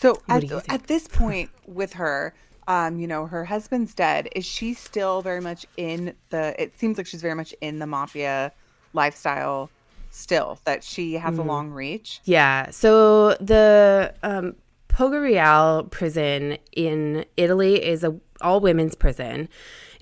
So 0.00 0.20
at, 0.28 0.44
at 0.70 0.86
this 0.86 1.08
point 1.08 1.50
with 1.66 1.94
her, 1.94 2.34
um, 2.68 2.98
you 2.98 3.06
know, 3.06 3.26
her 3.26 3.44
husband's 3.44 3.94
dead. 3.94 4.28
Is 4.34 4.44
she 4.44 4.74
still 4.74 5.22
very 5.22 5.40
much 5.40 5.66
in 5.76 6.14
the? 6.30 6.60
It 6.60 6.78
seems 6.78 6.98
like 6.98 7.06
she's 7.06 7.22
very 7.22 7.34
much 7.34 7.54
in 7.60 7.78
the 7.78 7.86
mafia 7.86 8.52
lifestyle 8.92 9.70
still. 10.10 10.58
That 10.64 10.82
she 10.82 11.14
has 11.14 11.34
mm. 11.34 11.38
a 11.38 11.40
mm-hmm. 11.40 11.48
long 11.48 11.70
reach. 11.70 12.20
Yeah. 12.24 12.70
So 12.70 13.34
the 13.34 14.14
um, 14.22 14.56
Poggioreale 14.88 15.90
prison 15.90 16.58
in 16.72 17.24
Italy 17.36 17.84
is 17.84 18.02
a 18.02 18.16
all 18.40 18.60
women's 18.60 18.94
prison. 18.94 19.48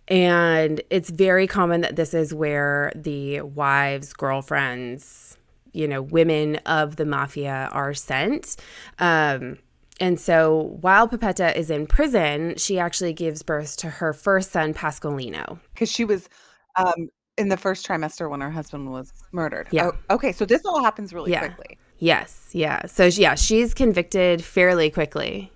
And 0.09 0.83
it's 0.91 1.11
very 1.11 1.47
common 1.47 1.81
that 1.81 1.97
this 1.97 2.13
is 2.13 2.35
where 2.35 2.93
the 2.95 3.41
wives, 3.41 4.13
girlfriends, 4.13 5.39
you 5.73 5.89
know, 5.89 6.03
women 6.03 6.57
of 6.67 6.97
the 6.97 7.07
mafia 7.07 7.69
are 7.73 7.95
sent. 7.95 8.57
Um, 8.99 9.59
and 10.01 10.19
so 10.21 10.77
while 10.81 11.09
Pepetta 11.09 11.57
is 11.57 11.71
in 11.71 11.87
prison, 11.87 12.55
she 12.57 12.79
actually 12.79 13.13
gives 13.13 13.43
birth 13.43 13.77
to 13.79 13.89
her 13.89 14.13
first 14.13 14.51
son, 14.51 14.75
Pasqualino. 14.75 15.59
Because 15.73 15.91
she 15.91 16.05
was 16.05 16.29
um, 16.77 17.09
in 17.39 17.49
the 17.49 17.57
first 17.57 17.87
trimester 17.87 18.29
when 18.29 18.41
her 18.41 18.51
husband 18.51 18.91
was 18.91 19.13
murdered. 19.33 19.69
Yeah. 19.71 19.91
Oh, 20.11 20.15
okay. 20.17 20.33
So 20.33 20.45
this 20.45 20.65
all 20.65 20.83
happens 20.83 21.15
really 21.15 21.31
yeah. 21.31 21.49
quickly. 21.49 21.79
Yes. 21.99 22.51
Yeah. 22.53 22.87
So, 22.87 23.07
yeah, 23.07 23.37
she's 23.37 23.73
convicted 23.73 24.45
fairly 24.45 24.91
quickly. 24.91 25.51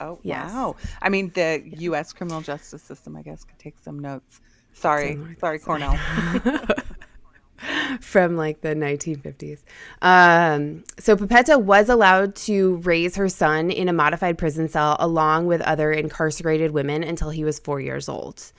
Oh, 0.00 0.18
yes. 0.22 0.52
wow. 0.52 0.76
I 1.00 1.08
mean, 1.08 1.30
the 1.34 1.62
yeah. 1.64 1.78
U.S. 1.80 2.12
criminal 2.12 2.40
justice 2.40 2.82
system, 2.82 3.16
I 3.16 3.22
guess, 3.22 3.44
could 3.44 3.58
take 3.58 3.78
some 3.78 3.98
notes. 3.98 4.40
Sorry. 4.72 5.18
Sorry, 5.40 5.58
Cornell. 5.58 5.98
from 8.00 8.36
like 8.36 8.60
the 8.60 8.74
1950s. 8.74 9.62
Um, 10.00 10.84
so 10.98 11.16
Pipetta 11.16 11.60
was 11.60 11.88
allowed 11.88 12.34
to 12.36 12.76
raise 12.78 13.16
her 13.16 13.28
son 13.28 13.70
in 13.70 13.88
a 13.88 13.92
modified 13.92 14.38
prison 14.38 14.68
cell 14.68 14.96
along 14.98 15.46
with 15.46 15.60
other 15.62 15.92
incarcerated 15.92 16.72
women 16.72 17.02
until 17.02 17.30
he 17.30 17.44
was 17.44 17.58
four 17.58 17.80
years 17.80 18.08
old. 18.08 18.52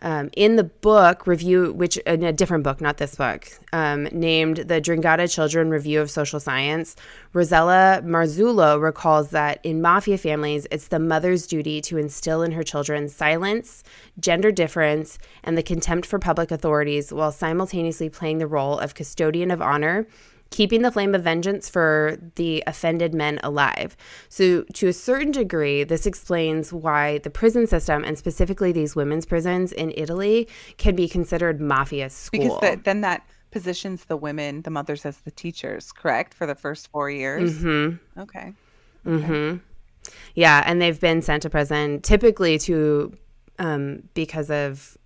Um, 0.00 0.30
in 0.36 0.56
the 0.56 0.64
book 0.64 1.26
review, 1.26 1.72
which 1.72 1.96
in 1.98 2.22
a 2.22 2.32
different 2.32 2.62
book, 2.62 2.80
not 2.80 2.98
this 2.98 3.16
book, 3.16 3.48
um, 3.72 4.04
named 4.12 4.58
the 4.58 4.80
'Ndrangheta 4.80 5.32
Children 5.32 5.70
Review 5.70 6.00
of 6.00 6.10
Social 6.10 6.38
Science, 6.38 6.94
Rosella 7.32 8.00
Marzullo 8.04 8.80
recalls 8.80 9.30
that 9.30 9.58
in 9.64 9.82
mafia 9.82 10.16
families, 10.16 10.68
it's 10.70 10.88
the 10.88 11.00
mother's 11.00 11.48
duty 11.48 11.80
to 11.80 11.98
instill 11.98 12.42
in 12.42 12.52
her 12.52 12.62
children 12.62 13.08
silence, 13.08 13.82
gender 14.20 14.52
difference, 14.52 15.18
and 15.42 15.58
the 15.58 15.62
contempt 15.64 16.06
for 16.06 16.20
public 16.20 16.52
authorities 16.52 17.12
while 17.12 17.32
simultaneously 17.32 18.08
playing 18.08 18.38
the 18.38 18.46
role 18.46 18.78
of 18.78 18.94
custodian 18.94 19.50
of 19.50 19.60
honor 19.60 20.06
keeping 20.50 20.82
the 20.82 20.90
flame 20.90 21.14
of 21.14 21.22
vengeance 21.22 21.68
for 21.68 22.16
the 22.36 22.62
offended 22.66 23.14
men 23.14 23.38
alive. 23.42 23.96
So, 24.28 24.62
to 24.74 24.88
a 24.88 24.92
certain 24.92 25.30
degree, 25.30 25.84
this 25.84 26.06
explains 26.06 26.72
why 26.72 27.18
the 27.18 27.30
prison 27.30 27.66
system, 27.66 28.04
and 28.04 28.16
specifically 28.16 28.72
these 28.72 28.96
women's 28.96 29.26
prisons 29.26 29.72
in 29.72 29.92
Italy, 29.96 30.48
can 30.76 30.96
be 30.96 31.08
considered 31.08 31.60
mafia 31.60 32.10
school. 32.10 32.40
Because 32.40 32.60
the, 32.60 32.80
then 32.82 33.02
that 33.02 33.26
positions 33.50 34.04
the 34.04 34.16
women, 34.16 34.62
the 34.62 34.70
mothers, 34.70 35.06
as 35.06 35.18
the 35.20 35.30
teachers, 35.30 35.92
correct, 35.92 36.34
for 36.34 36.46
the 36.46 36.54
first 36.54 36.88
four 36.88 37.10
years. 37.10 37.58
Mm-hmm. 37.58 38.20
Okay. 38.20 38.52
Mm-hmm. 39.06 39.58
Yeah, 40.34 40.62
and 40.66 40.80
they've 40.80 40.98
been 40.98 41.22
sent 41.22 41.42
to 41.42 41.50
prison 41.50 42.00
typically 42.00 42.58
to 42.60 43.16
um, 43.58 44.04
because 44.14 44.50
of 44.50 44.96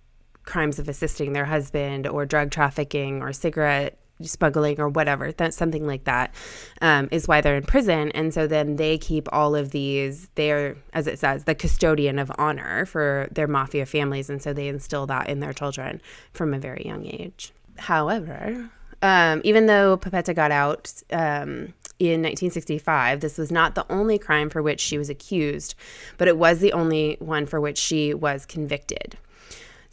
crimes 0.45 0.77
of 0.79 0.89
assisting 0.89 1.33
their 1.33 1.45
husband 1.45 2.07
or 2.07 2.25
drug 2.25 2.51
trafficking 2.51 3.21
or 3.21 3.31
cigarette 3.33 3.97
smuggling 4.21 4.79
or 4.79 4.87
whatever 4.87 5.31
that's 5.31 5.57
something 5.57 5.85
like 5.87 6.03
that 6.05 6.33
um, 6.81 7.09
is 7.11 7.27
why 7.27 7.41
they're 7.41 7.57
in 7.57 7.63
prison. 7.63 8.11
And 8.11 8.33
so 8.33 8.47
then 8.47 8.75
they 8.77 8.97
keep 8.97 9.27
all 9.33 9.55
of 9.55 9.71
these 9.71 10.29
they're 10.35 10.75
as 10.93 11.07
it 11.07 11.19
says 11.19 11.43
the 11.45 11.55
custodian 11.55 12.19
of 12.19 12.31
honor 12.37 12.85
for 12.85 13.27
their 13.31 13.47
mafia 13.47 13.85
families. 13.85 14.29
And 14.29 14.41
so 14.41 14.53
they 14.53 14.67
instill 14.67 15.07
that 15.07 15.29
in 15.29 15.39
their 15.39 15.53
children 15.53 16.01
from 16.31 16.53
a 16.53 16.59
very 16.59 16.83
young 16.85 17.05
age. 17.05 17.53
However 17.77 18.69
um, 19.03 19.41
even 19.43 19.65
though 19.65 19.97
Pipetta 19.97 20.33
got 20.33 20.51
out 20.51 20.91
um, 21.11 21.73
in 21.99 22.21
1965, 22.21 23.19
this 23.19 23.37
was 23.37 23.51
not 23.51 23.75
the 23.75 23.85
only 23.91 24.17
crime 24.17 24.49
for 24.49 24.61
which 24.61 24.79
she 24.79 24.97
was 24.97 25.09
accused, 25.09 25.75
but 26.17 26.29
it 26.29 26.37
was 26.37 26.59
the 26.59 26.71
only 26.71 27.17
one 27.19 27.45
for 27.45 27.59
which 27.59 27.77
she 27.77 28.13
was 28.13 28.45
convicted. 28.45 29.17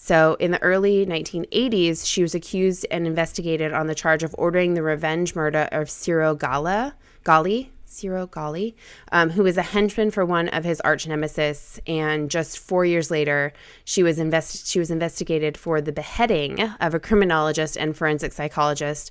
So, 0.02 0.34
in 0.40 0.50
the 0.50 0.62
early 0.62 1.04
1980s, 1.04 2.06
she 2.06 2.22
was 2.22 2.34
accused 2.34 2.86
and 2.90 3.06
investigated 3.06 3.74
on 3.74 3.86
the 3.86 3.94
charge 3.94 4.22
of 4.22 4.34
ordering 4.38 4.72
the 4.72 4.82
revenge 4.82 5.34
murder 5.34 5.68
of 5.72 5.90
Ciro 5.90 6.34
Galla, 6.34 6.94
Galli, 7.22 7.70
Ciro 7.84 8.26
Galli, 8.26 8.74
um, 9.12 9.28
who 9.28 9.42
was 9.42 9.58
a 9.58 9.62
henchman 9.62 10.10
for 10.10 10.24
one 10.24 10.48
of 10.48 10.64
his 10.64 10.80
arch 10.80 11.06
nemesis. 11.06 11.78
And 11.86 12.30
just 12.30 12.58
four 12.58 12.86
years 12.86 13.10
later, 13.10 13.52
she 13.84 14.02
was 14.02 14.18
invest- 14.18 14.66
she 14.66 14.78
was 14.78 14.90
investigated 14.90 15.58
for 15.58 15.82
the 15.82 15.92
beheading 15.92 16.62
of 16.80 16.94
a 16.94 16.98
criminologist 16.98 17.76
and 17.76 17.94
forensic 17.94 18.32
psychologist, 18.32 19.10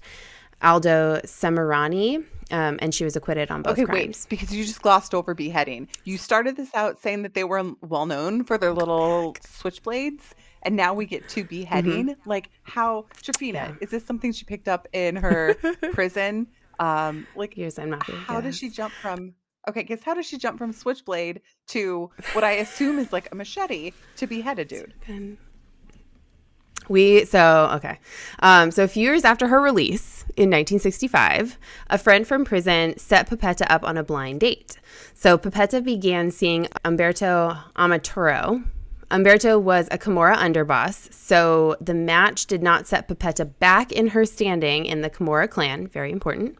Aldo 0.64 1.22
Semerari. 1.24 2.26
um, 2.52 2.80
and 2.82 2.96
she 2.96 3.04
was 3.04 3.16
acquitted 3.16 3.52
on 3.52 3.62
both 3.62 3.74
Okay, 3.74 3.86
crimes. 3.86 4.26
wait, 4.26 4.28
because 4.30 4.52
you 4.52 4.66
just 4.66 4.82
glossed 4.82 5.14
over 5.14 5.36
beheading. 5.36 5.88
You 6.04 6.18
started 6.18 6.58
this 6.58 6.74
out 6.74 7.00
saying 7.00 7.22
that 7.22 7.36
they 7.36 7.44
were 7.44 7.64
well 7.82 8.08
known 8.08 8.44
for 8.44 8.58
their 8.58 8.74
little 8.74 9.36
switchblades, 9.42 10.32
and 10.64 10.76
now 10.76 10.94
we 10.94 11.06
get 11.06 11.28
to 11.30 11.44
beheading. 11.44 12.16
Like, 12.26 12.50
how, 12.64 13.06
Trevina, 13.22 13.70
Yeah. 13.70 13.76
is 13.82 13.90
this 13.90 14.06
something 14.06 14.32
she 14.32 14.46
picked 14.46 14.68
up 14.68 14.88
in 14.94 15.16
her 15.18 15.56
prison? 15.94 16.48
Um, 16.80 17.28
like, 17.36 17.58
Years 17.58 17.78
I'm 17.80 17.90
not. 17.90 18.04
how 18.04 18.40
does 18.42 18.58
she 18.58 18.70
jump 18.70 18.94
from? 19.02 19.34
Okay, 19.68 19.84
guess 19.84 20.02
how 20.04 20.14
does 20.14 20.26
she 20.26 20.38
jump 20.38 20.58
from 20.58 20.72
switchblade 20.72 21.42
to 21.68 22.10
what 22.34 22.44
I 22.44 22.52
assume 22.54 22.98
is 22.98 23.12
like 23.14 23.30
a 23.32 23.36
machete 23.36 23.92
to 24.16 24.26
behead 24.26 24.58
a 24.58 24.66
dude? 24.66 24.94
We 26.88 27.26
so 27.26 27.70
okay. 27.76 28.00
Um, 28.40 28.72
so 28.72 28.84
a 28.84 28.88
few 28.88 29.04
years 29.04 29.24
after 29.26 29.48
her 29.50 29.62
release 29.62 30.24
in 30.38 30.50
1965, 30.50 31.58
a 31.90 31.98
friend 32.00 32.26
from 32.26 32.46
prison 32.46 32.98
set 32.98 33.30
Pipetta 33.30 33.68
up 33.70 33.84
on 33.84 33.96
a 33.98 34.04
blind 34.04 34.40
date. 34.40 34.78
So 35.14 35.38
Pipetta 35.38 35.84
began 35.84 36.32
seeing 36.32 36.68
Umberto 36.86 37.56
Ammaturo. 37.76 38.64
Umberto 39.12 39.58
was 39.58 39.88
a 39.92 39.98
Camorra 39.98 40.36
underboss, 40.38 41.12
so 41.14 41.76
the 41.82 41.94
match 41.96 42.46
did 42.46 42.62
not 42.62 42.86
set 42.88 43.08
Pipetta 43.08 43.58
back 43.60 43.92
in 43.92 44.08
her 44.10 44.24
standing 44.26 44.86
in 44.86 45.02
the 45.02 45.10
Camorra 45.10 45.48
clan. 45.50 45.88
Very 45.88 46.12
important. 46.12 46.58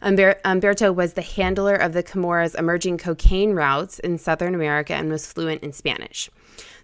Umber- 0.00 0.40
Umberto 0.44 0.90
was 0.90 1.12
the 1.12 1.22
handler 1.22 1.74
of 1.74 1.92
the 1.92 2.02
Camorra's 2.02 2.54
emerging 2.54 2.98
cocaine 2.98 3.52
routes 3.52 3.98
in 4.00 4.18
Southern 4.18 4.54
America 4.54 4.94
and 4.94 5.10
was 5.10 5.30
fluent 5.30 5.62
in 5.62 5.72
Spanish. 5.72 6.28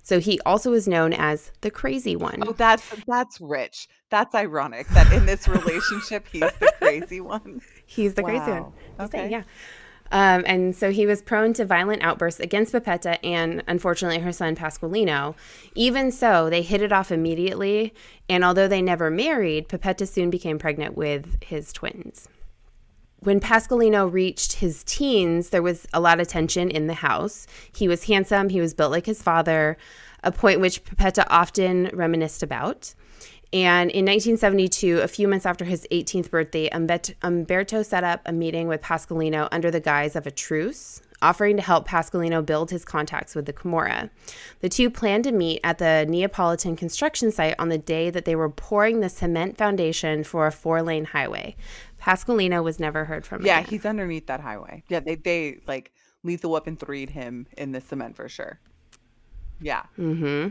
So 0.03 0.21
he 0.21 0.38
also 0.47 0.71
was 0.71 0.87
known 0.87 1.12
as 1.12 1.52
the 1.63 1.71
crazy 1.71 2.15
one. 2.17 2.43
Oh, 2.47 2.52
that's 2.52 2.85
that's 3.06 3.41
rich. 3.41 3.89
That's 4.11 4.35
ironic 4.35 4.89
that 4.89 5.13
in 5.13 5.26
this 5.26 5.47
relationship 5.59 6.26
he's 6.30 6.41
the 6.61 6.73
crazy 6.78 7.21
one. 7.21 7.61
He's 7.87 8.15
the 8.15 8.23
crazy 8.23 8.50
one. 8.50 8.63
Wow. 8.63 8.73
Just 9.00 9.13
saying, 9.13 9.25
Okay. 9.26 9.32
yeah. 9.32 9.43
Um, 10.10 10.44
and 10.47 10.75
so 10.75 10.90
he 10.90 11.06
was 11.06 11.21
prone 11.21 11.52
to 11.54 11.64
violent 11.64 12.02
outbursts 12.02 12.40
against 12.40 12.73
Pepetta 12.73 13.18
and, 13.23 13.62
unfortunately, 13.66 14.21
her 14.21 14.32
son 14.32 14.56
Pasqualino. 14.56 15.34
Even 15.75 16.10
so, 16.10 16.49
they 16.49 16.62
hit 16.62 16.82
it 16.82 16.92
off 16.92 17.12
immediately. 17.12 17.92
And 18.28 18.44
although 18.44 18.68
they 18.68 18.82
never 18.82 19.10
married, 19.10 19.68
Pepetta 19.68 20.06
soon 20.06 20.30
became 20.30 20.58
pregnant 20.58 20.97
with 20.97 21.42
his 21.42 21.73
twins. 21.73 22.28
When 23.21 23.40
Pasqualino 23.40 24.10
reached 24.10 24.54
his 24.54 24.84
teens, 24.84 25.50
there 25.50 25.62
was 25.62 25.86
a 25.92 26.00
lot 26.00 26.21
of 26.21 26.28
tension 26.28 26.71
in 26.71 26.86
the 26.86 26.94
house. 26.94 27.47
He 27.75 27.88
was 27.88 28.04
handsome, 28.04 28.49
he 28.49 28.60
was 28.60 28.75
built 28.75 28.92
like 28.92 29.06
his 29.06 29.23
father, 29.23 29.76
a 30.23 30.30
point 30.30 30.60
which 30.60 30.84
Pepetta 30.84 31.26
often 31.28 31.90
reminisced 31.92 32.42
about. 32.42 32.94
And 33.52 33.91
in 33.91 34.04
1972, 34.04 35.00
a 35.00 35.08
few 35.08 35.26
months 35.26 35.47
after 35.47 35.65
his 35.65 35.87
18th 35.91 36.30
birthday, 36.30 36.69
Umberto 37.23 37.82
set 37.82 38.04
up 38.04 38.21
a 38.26 38.32
meeting 38.32 38.69
with 38.69 38.82
Pasqualino 38.82 39.49
under 39.50 39.71
the 39.71 39.80
guise 39.80 40.15
of 40.17 40.26
a 40.26 40.30
truce, 40.30 41.00
offering 41.23 41.56
to 41.56 41.63
help 41.63 41.89
Pasqualino 41.89 42.45
build 42.45 42.71
his 42.71 42.84
contacts 42.84 43.34
with 43.34 43.47
the 43.47 43.54
Camorra. 43.54 44.11
The 44.61 44.69
two 44.69 44.91
planned 44.91 45.25
to 45.25 45.32
meet 45.32 45.61
at 45.65 45.78
the 45.78 46.04
Neapolitan 46.06 46.76
construction 46.76 47.32
site 47.32 47.54
on 47.58 47.71
the 47.71 47.78
day 47.78 48.11
that 48.11 48.26
they 48.26 48.37
were 48.37 48.50
pouring 48.50 49.00
the 49.00 49.08
cement 49.08 49.56
foundation 49.56 50.25
for 50.25 50.47
a 50.47 50.52
four 50.52 50.82
lane 50.82 51.06
highway. 51.06 51.56
Pasqualino 51.99 52.63
was 52.63 52.78
never 52.78 53.06
heard 53.06 53.25
from 53.25 53.45
Yeah, 53.47 53.61
again. 53.61 53.71
he's 53.71 53.87
underneath 53.87 54.26
that 54.26 54.41
highway. 54.41 54.84
Yeah, 54.89 55.00
they 55.00 55.15
they 55.15 55.61
like 55.67 55.91
lethal 56.23 56.50
weapon 56.50 56.76
threed 56.76 57.11
him 57.11 57.47
in 57.56 57.73
the 57.73 57.80
cement 57.80 58.15
for 58.15 58.28
sure. 58.28 58.61
Yeah. 59.61 59.84
Mm-hmm. 59.99 60.49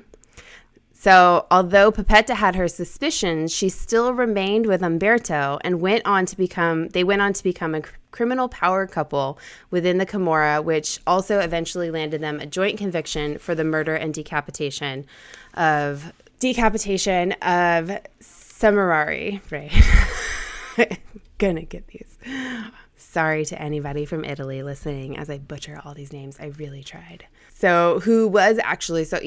So, 0.99 1.45
although 1.51 1.91
Pepetta 1.91 2.33
had 2.33 2.55
her 2.55 2.67
suspicions, 2.67 3.53
she 3.53 3.69
still 3.69 4.15
remained 4.15 4.65
with 4.65 4.81
Umberto 4.81 5.59
and 5.61 5.79
went 5.79 6.03
on 6.07 6.25
to 6.25 6.35
become 6.35 6.87
they 6.89 7.03
went 7.03 7.21
on 7.21 7.33
to 7.33 7.43
become 7.43 7.75
a 7.75 7.83
criminal 8.09 8.49
power 8.49 8.87
couple 8.87 9.37
within 9.69 9.99
the 9.99 10.07
Camorra, 10.07 10.63
which 10.63 10.99
also 11.05 11.39
eventually 11.39 11.91
landed 11.91 12.19
them 12.21 12.39
a 12.39 12.47
joint 12.47 12.79
conviction 12.79 13.37
for 13.37 13.53
the 13.53 13.63
murder 13.63 13.93
and 13.93 14.11
decapitation 14.11 15.05
of 15.53 16.11
decapitation 16.39 17.33
of 17.43 17.91
Semerari, 18.19 19.39
right? 19.51 20.99
Gonna 21.37 21.61
get 21.61 21.87
these. 21.89 22.17
Sorry 22.95 23.45
to 23.45 23.61
anybody 23.61 24.05
from 24.05 24.25
Italy 24.25 24.63
listening 24.63 25.15
as 25.15 25.29
I 25.29 25.37
butcher 25.37 25.79
all 25.85 25.93
these 25.93 26.11
names. 26.11 26.37
I 26.39 26.47
really 26.57 26.83
tried. 26.83 27.27
So, 27.53 28.01
who 28.01 28.27
was 28.27 28.59
actually 28.63 29.05
so 29.05 29.19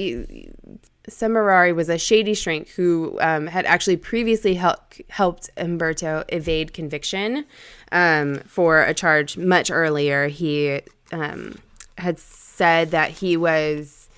Semerari 1.10 1.72
was 1.72 1.88
a 1.88 1.98
shady 1.98 2.34
shrink 2.34 2.68
who 2.70 3.18
um, 3.20 3.46
had 3.46 3.66
actually 3.66 3.96
previously 3.96 4.54
help, 4.54 4.94
helped 5.08 5.50
Umberto 5.56 6.24
evade 6.28 6.72
conviction 6.72 7.44
um, 7.92 8.40
for 8.46 8.82
a 8.82 8.94
charge 8.94 9.36
much 9.36 9.70
earlier. 9.70 10.28
He 10.28 10.80
um, 11.12 11.58
had 11.98 12.18
said 12.18 12.90
that 12.90 13.10
he 13.10 13.36
was 13.36 14.08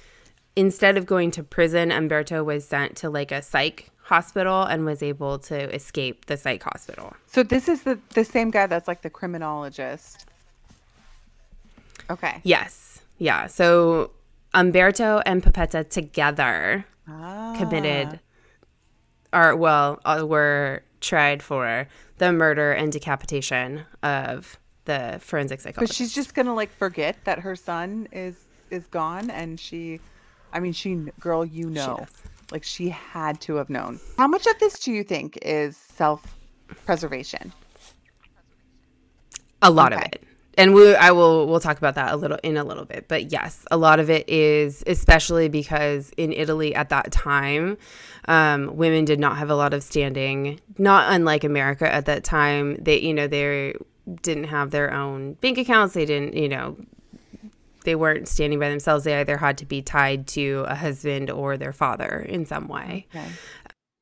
instead 0.57 0.97
of 0.97 1.07
going 1.07 1.31
to 1.33 1.43
prison, 1.43 1.91
Umberto 1.91 2.45
was 2.45 2.67
sent 2.67 2.97
to 2.99 3.11
like 3.11 3.33
a 3.33 3.43
psych 3.43 3.91
hospital 4.03 4.63
and 4.65 4.85
was 4.85 5.03
able 5.03 5.39
to 5.39 5.75
escape 5.75 6.27
the 6.27 6.37
psych 6.37 6.63
hospital. 6.63 7.15
So 7.27 7.43
this 7.43 7.69
is 7.69 7.83
the 7.85 7.99
the 8.11 8.25
same 8.25 8.51
guy 8.51 8.67
that's 8.67 8.89
like 8.89 9.03
the 9.03 9.11
criminologist. 9.11 10.27
Okay. 12.11 12.41
Yes. 12.43 13.01
Yeah. 13.19 13.47
So 13.47 14.11
Umberto 14.55 15.21
and 15.25 15.43
Pipetta 15.43 15.88
together 15.88 16.85
Ah. 17.09 17.55
committed 17.59 18.21
or 19.33 19.57
well 19.57 19.99
uh, 20.05 20.25
were 20.27 20.83
tried 21.01 21.43
for 21.43 21.88
the 22.19 22.33
murder 22.33 22.73
and 22.73 22.93
decapitation 22.93 23.83
of 24.03 24.59
the 24.85 25.19
forensic 25.21 25.61
psychologist. 25.61 25.93
But 25.93 25.97
she's 25.97 26.15
just 26.15 26.35
gonna 26.35 26.55
like 26.55 26.71
forget 26.77 27.17
that 27.25 27.41
her 27.41 27.57
son 27.57 28.07
is 28.12 28.37
is 28.71 28.87
gone, 28.87 29.31
and 29.31 29.59
she, 29.61 30.01
I 30.53 30.61
mean, 30.61 30.73
she 30.73 30.95
girl, 31.21 31.45
you 31.45 31.69
know, 31.69 31.97
does. 31.99 32.09
like 32.53 32.62
she 32.65 32.88
had 32.91 33.41
to 33.43 33.57
have 33.57 33.69
known. 33.69 34.01
How 34.17 34.27
much 34.29 34.47
of 34.47 34.59
this 34.61 34.79
do 34.79 34.93
you 34.93 35.03
think 35.05 35.38
is 35.43 35.77
self 35.77 36.38
preservation? 36.87 37.53
a 39.65 39.71
lot 39.71 39.93
of 39.93 40.01
it 40.01 40.23
and 40.59 40.75
we 40.75 40.95
i 40.97 41.11
will 41.11 41.47
we'll 41.47 41.61
talk 41.61 41.79
about 41.79 41.95
that 41.95 42.12
a 42.12 42.17
little 42.17 42.38
in 42.43 42.57
a 42.57 42.65
little 42.65 42.85
bit 42.85 43.09
but 43.09 43.31
yes 43.33 43.65
a 43.71 43.77
lot 43.77 43.99
of 44.01 44.11
it 44.11 44.29
is 44.29 44.83
especially 44.87 45.49
because 45.49 46.11
in 46.17 46.33
italy 46.33 46.75
at 46.75 46.88
that 46.88 47.11
time 47.12 47.77
um, 48.27 48.77
women 48.77 49.05
did 49.05 49.19
not 49.19 49.37
have 49.38 49.51
a 49.51 49.55
lot 49.57 49.75
of 49.75 49.83
standing 49.83 50.61
not 50.79 51.12
unlike 51.12 51.43
america 51.45 51.93
at 51.93 52.07
that 52.07 52.23
time. 52.25 52.77
They 52.77 53.01
you 53.01 53.12
know 53.15 53.27
they 53.27 53.75
didn't 54.23 54.45
have 54.45 54.71
their 54.71 54.93
own 54.93 55.35
bank 55.35 55.59
accounts. 55.59 55.95
They 55.95 56.05
didn't 56.05 56.35
you 56.35 56.49
know 56.49 56.77
they 57.85 57.95
weren't 57.95 58.29
standing 58.29 58.59
by 58.59 58.69
themselves. 58.69 59.05
They 59.05 59.15
either 59.19 59.37
had 59.37 59.59
to 59.59 59.67
be 59.67 59.83
tied 59.83 60.27
to 60.29 60.65
a 60.69 60.75
husband 60.75 61.31
or 61.31 61.57
their 61.57 61.73
father 61.73 62.25
in 62.29 62.47
some 62.47 62.69
way. 62.69 63.07
Okay. 63.15 63.27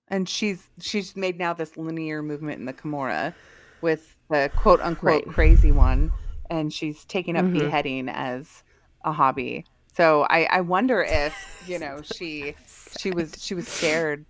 And 0.09 0.29
she's 0.29 0.69
she's 0.81 1.17
made 1.17 1.39
now 1.39 1.55
this 1.55 1.77
linear 1.77 2.23
movement 2.23 2.59
in 2.59 2.67
the 2.67 2.73
Camorra 2.73 3.35
with 3.81 4.17
the 4.29 4.51
quote 4.57 4.81
unquote 4.81 5.25
Right. 5.25 5.35
crazy 5.35 5.73
one, 5.73 6.13
and 6.51 6.73
she's 6.73 7.05
taking 7.07 7.37
up 7.37 7.53
Mhm. 7.53 7.53
beheading 7.53 8.09
as 8.11 8.65
a 9.05 9.13
hobby. 9.13 9.67
So 9.95 10.25
I, 10.31 10.45
I 10.51 10.61
wonder 10.63 11.03
if 11.03 11.49
you 11.61 11.79
know 11.79 12.03
she 12.03 12.57
she 12.95 13.13
was 13.13 13.43
she 13.43 13.55
was 13.55 13.69
scared 13.69 14.27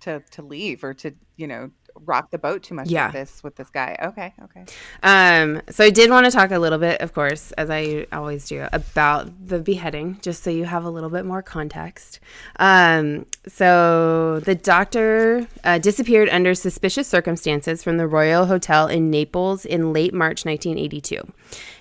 to 0.00 0.22
to 0.32 0.42
leave 0.42 0.84
or 0.84 0.94
to 0.94 1.14
you 1.36 1.46
know 1.46 1.70
rock 2.04 2.30
the 2.30 2.38
boat 2.38 2.62
too 2.62 2.74
much 2.74 2.88
Yeah. 2.88 3.06
with 3.06 3.14
this 3.14 3.42
with 3.42 3.56
this 3.56 3.70
guy. 3.70 3.96
Okay, 4.02 4.34
okay. 4.44 4.64
Um, 5.02 5.62
so 5.70 5.84
I 5.84 5.90
did 5.90 6.10
want 6.10 6.26
to 6.26 6.32
talk 6.32 6.50
a 6.50 6.58
little 6.58 6.78
bit, 6.78 7.00
of 7.00 7.12
course, 7.14 7.52
as 7.52 7.70
I 7.70 8.06
always 8.12 8.46
do, 8.48 8.66
about 8.72 9.30
the 9.46 9.58
beheading, 9.58 10.18
just 10.22 10.42
so 10.42 10.50
you 10.50 10.64
have 10.64 10.84
a 10.84 10.90
little 10.90 11.10
bit 11.10 11.24
more 11.24 11.42
context. 11.42 12.20
Um, 12.58 13.26
so 13.46 14.40
the 14.40 14.54
doctor 14.54 15.46
uh, 15.64 15.78
disappeared 15.78 16.28
under 16.30 16.54
suspicious 16.54 17.08
circumstances 17.08 17.82
from 17.82 17.96
the 17.96 18.06
Royal 18.06 18.46
Hotel 18.46 18.86
in 18.88 19.10
Naples 19.10 19.64
in 19.64 19.92
late 19.92 20.14
March 20.14 20.44
1982. 20.44 21.20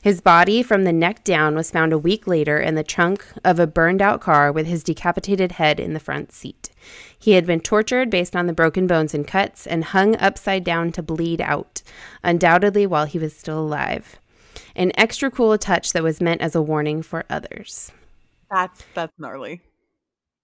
His 0.02 0.22
body, 0.22 0.64
from 0.64 0.84
the 0.84 0.94
neck 0.94 1.24
down, 1.24 1.56
was 1.56 1.70
found 1.72 1.92
a 1.92 1.98
week 1.98 2.28
later 2.28 2.58
in 2.60 2.76
the 2.76 2.84
trunk 2.84 3.26
of 3.44 3.60
a 3.60 3.68
burned 3.68 4.02
out 4.02 4.22
car 4.22 4.52
with 4.52 4.66
his 4.66 4.84
decapitated 4.84 5.54
head 5.54 5.80
in 5.80 5.94
the 5.94 6.00
front 6.00 6.32
seat. 6.32 6.70
He 7.20 7.32
had 7.34 7.46
been 7.46 7.60
tortured 7.60 8.10
based 8.10 8.36
on 8.36 8.48
the 8.48 8.54
broken 8.54 8.88
bones 8.88 9.14
and 9.14 9.28
cuts 9.28 9.66
and 9.66 9.84
hung 9.84 10.16
upside 10.18 10.64
down 10.64 10.92
to 10.94 11.02
bleed 11.02 11.42
out, 11.42 11.82
undoubtedly 12.24 12.86
while 12.86 13.06
he 13.06 13.20
was 13.20 13.36
still 13.36 13.60
alive. 13.60 14.20
An 14.76 14.92
extra 14.96 15.32
cool 15.32 15.58
touch 15.58 15.94
that 15.94 16.04
was 16.04 16.22
meant 16.22 16.42
as 16.42 16.56
a 16.56 16.62
warning 16.62 17.02
for 17.02 17.26
others. 17.30 17.92
That's 18.50 18.84
that's 18.94 19.14
gnarly. 19.18 19.62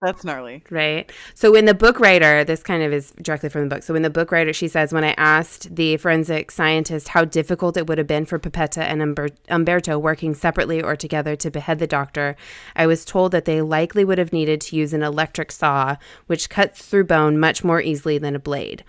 That's 0.04 0.26
gnarly. 0.26 0.66
Right. 0.70 1.10
So 1.34 1.54
when 1.54 1.64
the 1.64 1.74
book 1.74 1.98
writer, 1.98 2.44
this 2.44 2.62
kind 2.62 2.84
of 2.84 2.92
is 2.92 3.12
directly 3.22 3.48
from 3.48 3.62
the 3.70 3.74
book. 3.74 3.84
So 3.84 3.94
when 3.94 4.02
the 4.02 4.10
book 4.10 4.34
writer, 4.34 4.52
she 4.52 4.68
says, 4.68 4.92
when 4.92 5.06
I 5.06 5.16
asked 5.18 5.74
the 5.74 5.96
forensic 5.96 6.52
scientist 6.52 7.08
how 7.08 7.24
difficult 7.24 7.78
it 7.78 7.88
would 7.88 7.98
have 7.98 8.08
been 8.08 8.26
for 8.26 8.38
Pepetta 8.38 8.82
and 8.82 9.02
Umber- 9.02 9.30
Umberto 9.48 9.98
working 9.98 10.36
separately 10.36 10.84
or 10.84 10.98
together 10.98 11.38
to 11.38 11.50
behead 11.50 11.80
the 11.80 11.88
doctor, 11.88 12.36
I 12.76 12.86
was 12.86 13.06
told 13.06 13.32
that 13.32 13.46
they 13.46 13.62
likely 13.62 14.04
would 14.04 14.18
have 14.18 14.34
needed 14.34 14.60
to 14.62 14.76
use 14.76 14.92
an 14.92 15.04
electric 15.04 15.54
saw, 15.54 15.96
which 16.28 16.50
cuts 16.50 16.86
through 16.86 17.06
bone 17.06 17.40
much 17.40 17.64
more 17.64 17.80
easily 17.80 18.18
than 18.18 18.36
a 18.36 18.40
blade. 18.40 18.84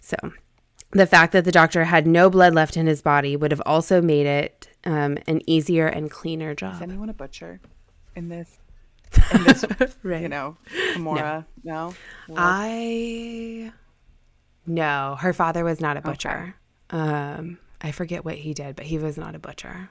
So 0.00 0.16
the 0.90 1.06
fact 1.06 1.32
that 1.32 1.44
the 1.44 1.52
doctor 1.52 1.84
had 1.84 2.08
no 2.08 2.28
blood 2.28 2.54
left 2.54 2.76
in 2.76 2.88
his 2.88 3.02
body 3.02 3.36
would 3.36 3.52
have 3.52 3.62
also 3.64 4.02
made 4.02 4.26
it 4.26 4.68
um, 4.84 5.16
an 5.28 5.42
easier 5.46 5.86
and 5.86 6.10
cleaner 6.10 6.50
Is 6.50 6.56
job. 6.56 6.82
anyone 6.82 7.08
a 7.08 7.14
butcher 7.14 7.60
in 8.16 8.28
this? 8.28 8.58
This, 9.44 9.64
Right. 10.02 10.22
you 10.22 10.28
know, 10.28 10.56
Camorra? 10.94 11.44
No. 11.64 11.94
Well, 12.28 12.36
I 12.38 13.72
no, 14.66 15.16
her 15.20 15.32
father 15.32 15.64
was 15.64 15.80
not 15.80 15.96
a 15.96 16.00
butcher. 16.00 16.54
Um, 16.90 17.58
I 17.80 17.92
forget 17.92 18.24
what 18.24 18.34
he 18.36 18.54
did, 18.54 18.76
but 18.76 18.84
he 18.86 18.98
was 18.98 19.16
not 19.16 19.34
a 19.34 19.38
butcher. 19.38 19.90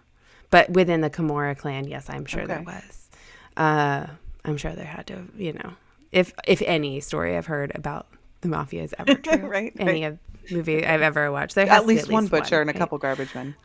But 0.51 0.69
within 0.69 1.01
the 1.01 1.09
Camorra 1.09 1.55
clan, 1.57 1.87
yes, 1.87 2.09
I'm 2.09 2.25
sure 2.25 2.45
there 2.47 2.61
was. 2.61 3.09
Uh, 3.57 4.07
I'm 4.45 4.57
sure 4.57 4.71
there 4.73 4.85
had 4.85 5.07
to, 5.07 5.25
you 5.37 5.53
know, 5.53 5.73
if 6.11 6.33
if 6.47 6.61
any 6.61 6.99
story 7.01 7.35
I've 7.37 7.45
heard 7.47 7.71
about 7.75 8.07
the 8.41 8.47
mafia 8.47 8.83
is 8.83 8.93
ever 8.97 9.15
true, 9.15 9.47
Right, 9.47 9.73
Any 9.77 10.03
right. 10.03 10.13
of 10.13 10.19
movie 10.51 10.85
I've 10.85 11.01
ever 11.01 11.31
watched, 11.31 11.55
there 11.55 11.65
has 11.67 11.77
at 11.77 11.81
to 11.81 11.87
be 11.87 11.93
least 11.95 12.09
one 12.11 12.27
butcher 12.27 12.61
and 12.61 12.69
a 12.69 12.73
couple 12.73 12.97
garbage 12.99 13.33
men. 13.35 13.55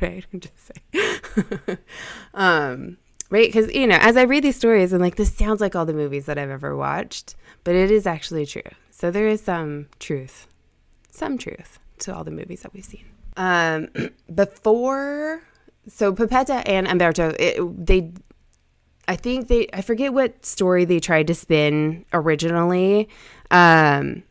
right? 0.00 0.24
I'm 0.32 0.40
just 0.40 0.72
saying. 0.94 1.78
um, 2.34 2.98
right? 3.30 3.48
Because 3.48 3.72
you 3.74 3.86
know, 3.86 3.98
as 4.00 4.16
I 4.16 4.22
read 4.22 4.44
these 4.44 4.56
stories, 4.56 4.92
I'm 4.92 5.00
like, 5.00 5.16
this 5.16 5.34
sounds 5.34 5.60
like 5.60 5.74
all 5.74 5.86
the 5.86 5.92
movies 5.92 6.26
that 6.26 6.38
I've 6.38 6.50
ever 6.50 6.76
watched, 6.76 7.34
but 7.64 7.74
it 7.74 7.90
is 7.90 8.06
actually 8.06 8.46
true. 8.46 8.62
So 8.90 9.10
there 9.10 9.28
is 9.28 9.42
some 9.42 9.88
truth, 9.98 10.46
some 11.10 11.38
truth 11.38 11.78
to 12.00 12.14
all 12.14 12.24
the 12.24 12.30
movies 12.30 12.62
that 12.62 12.72
we've 12.72 12.84
seen. 12.84 13.04
Um, 13.36 13.88
before, 14.34 15.42
so 15.88 16.12
Pepetta 16.12 16.62
and 16.66 16.86
Umberto, 16.86 17.34
it, 17.38 17.86
they. 17.86 18.12
I 19.08 19.14
think 19.14 19.46
they, 19.46 19.68
I 19.72 19.82
forget 19.82 20.12
what 20.12 20.44
story 20.44 20.84
they 20.84 20.98
tried 20.98 21.28
to 21.28 21.34
spin 21.34 22.04
originally. 22.12 23.08
Um, 23.52 24.24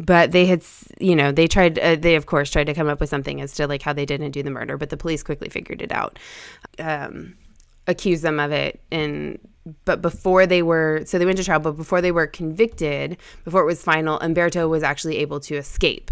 but 0.00 0.32
they 0.32 0.46
had 0.46 0.64
you 0.98 1.14
know 1.14 1.30
they 1.30 1.46
tried 1.46 1.78
uh, 1.78 1.94
they 1.94 2.16
of 2.16 2.26
course 2.26 2.50
tried 2.50 2.64
to 2.64 2.74
come 2.74 2.88
up 2.88 3.00
with 3.00 3.10
something 3.10 3.40
as 3.40 3.52
to 3.52 3.66
like 3.66 3.82
how 3.82 3.92
they 3.92 4.06
didn't 4.06 4.30
do 4.30 4.42
the 4.42 4.50
murder 4.50 4.78
but 4.78 4.88
the 4.88 4.96
police 4.96 5.22
quickly 5.22 5.48
figured 5.48 5.82
it 5.82 5.92
out 5.92 6.18
um 6.78 7.34
accused 7.90 8.22
them 8.22 8.40
of 8.40 8.52
it 8.52 8.80
and 8.90 9.38
but 9.84 10.00
before 10.00 10.46
they 10.46 10.62
were 10.62 11.02
so 11.04 11.18
they 11.18 11.26
went 11.26 11.36
to 11.36 11.44
trial 11.44 11.60
but 11.60 11.72
before 11.72 12.00
they 12.00 12.12
were 12.12 12.26
convicted 12.26 13.16
before 13.44 13.60
it 13.60 13.66
was 13.66 13.82
final 13.82 14.18
umberto 14.20 14.66
was 14.68 14.82
actually 14.82 15.18
able 15.18 15.38
to 15.38 15.54
escape. 15.56 16.10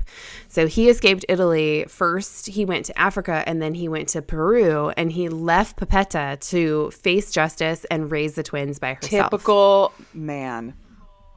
So 0.48 0.66
he 0.66 0.88
escaped 0.88 1.24
italy. 1.28 1.86
First 1.88 2.48
he 2.48 2.64
went 2.64 2.84
to 2.86 2.98
africa 2.98 3.42
and 3.46 3.62
then 3.62 3.74
he 3.74 3.88
went 3.88 4.08
to 4.10 4.22
peru 4.22 4.90
and 4.96 5.12
he 5.12 5.28
left 5.28 5.78
pepetta 5.78 6.38
to 6.50 6.90
face 6.90 7.30
justice 7.30 7.86
and 7.90 8.10
raise 8.10 8.34
the 8.34 8.42
twins 8.42 8.78
by 8.78 8.94
herself. 8.94 9.30
Typical 9.30 9.92
man. 10.12 10.74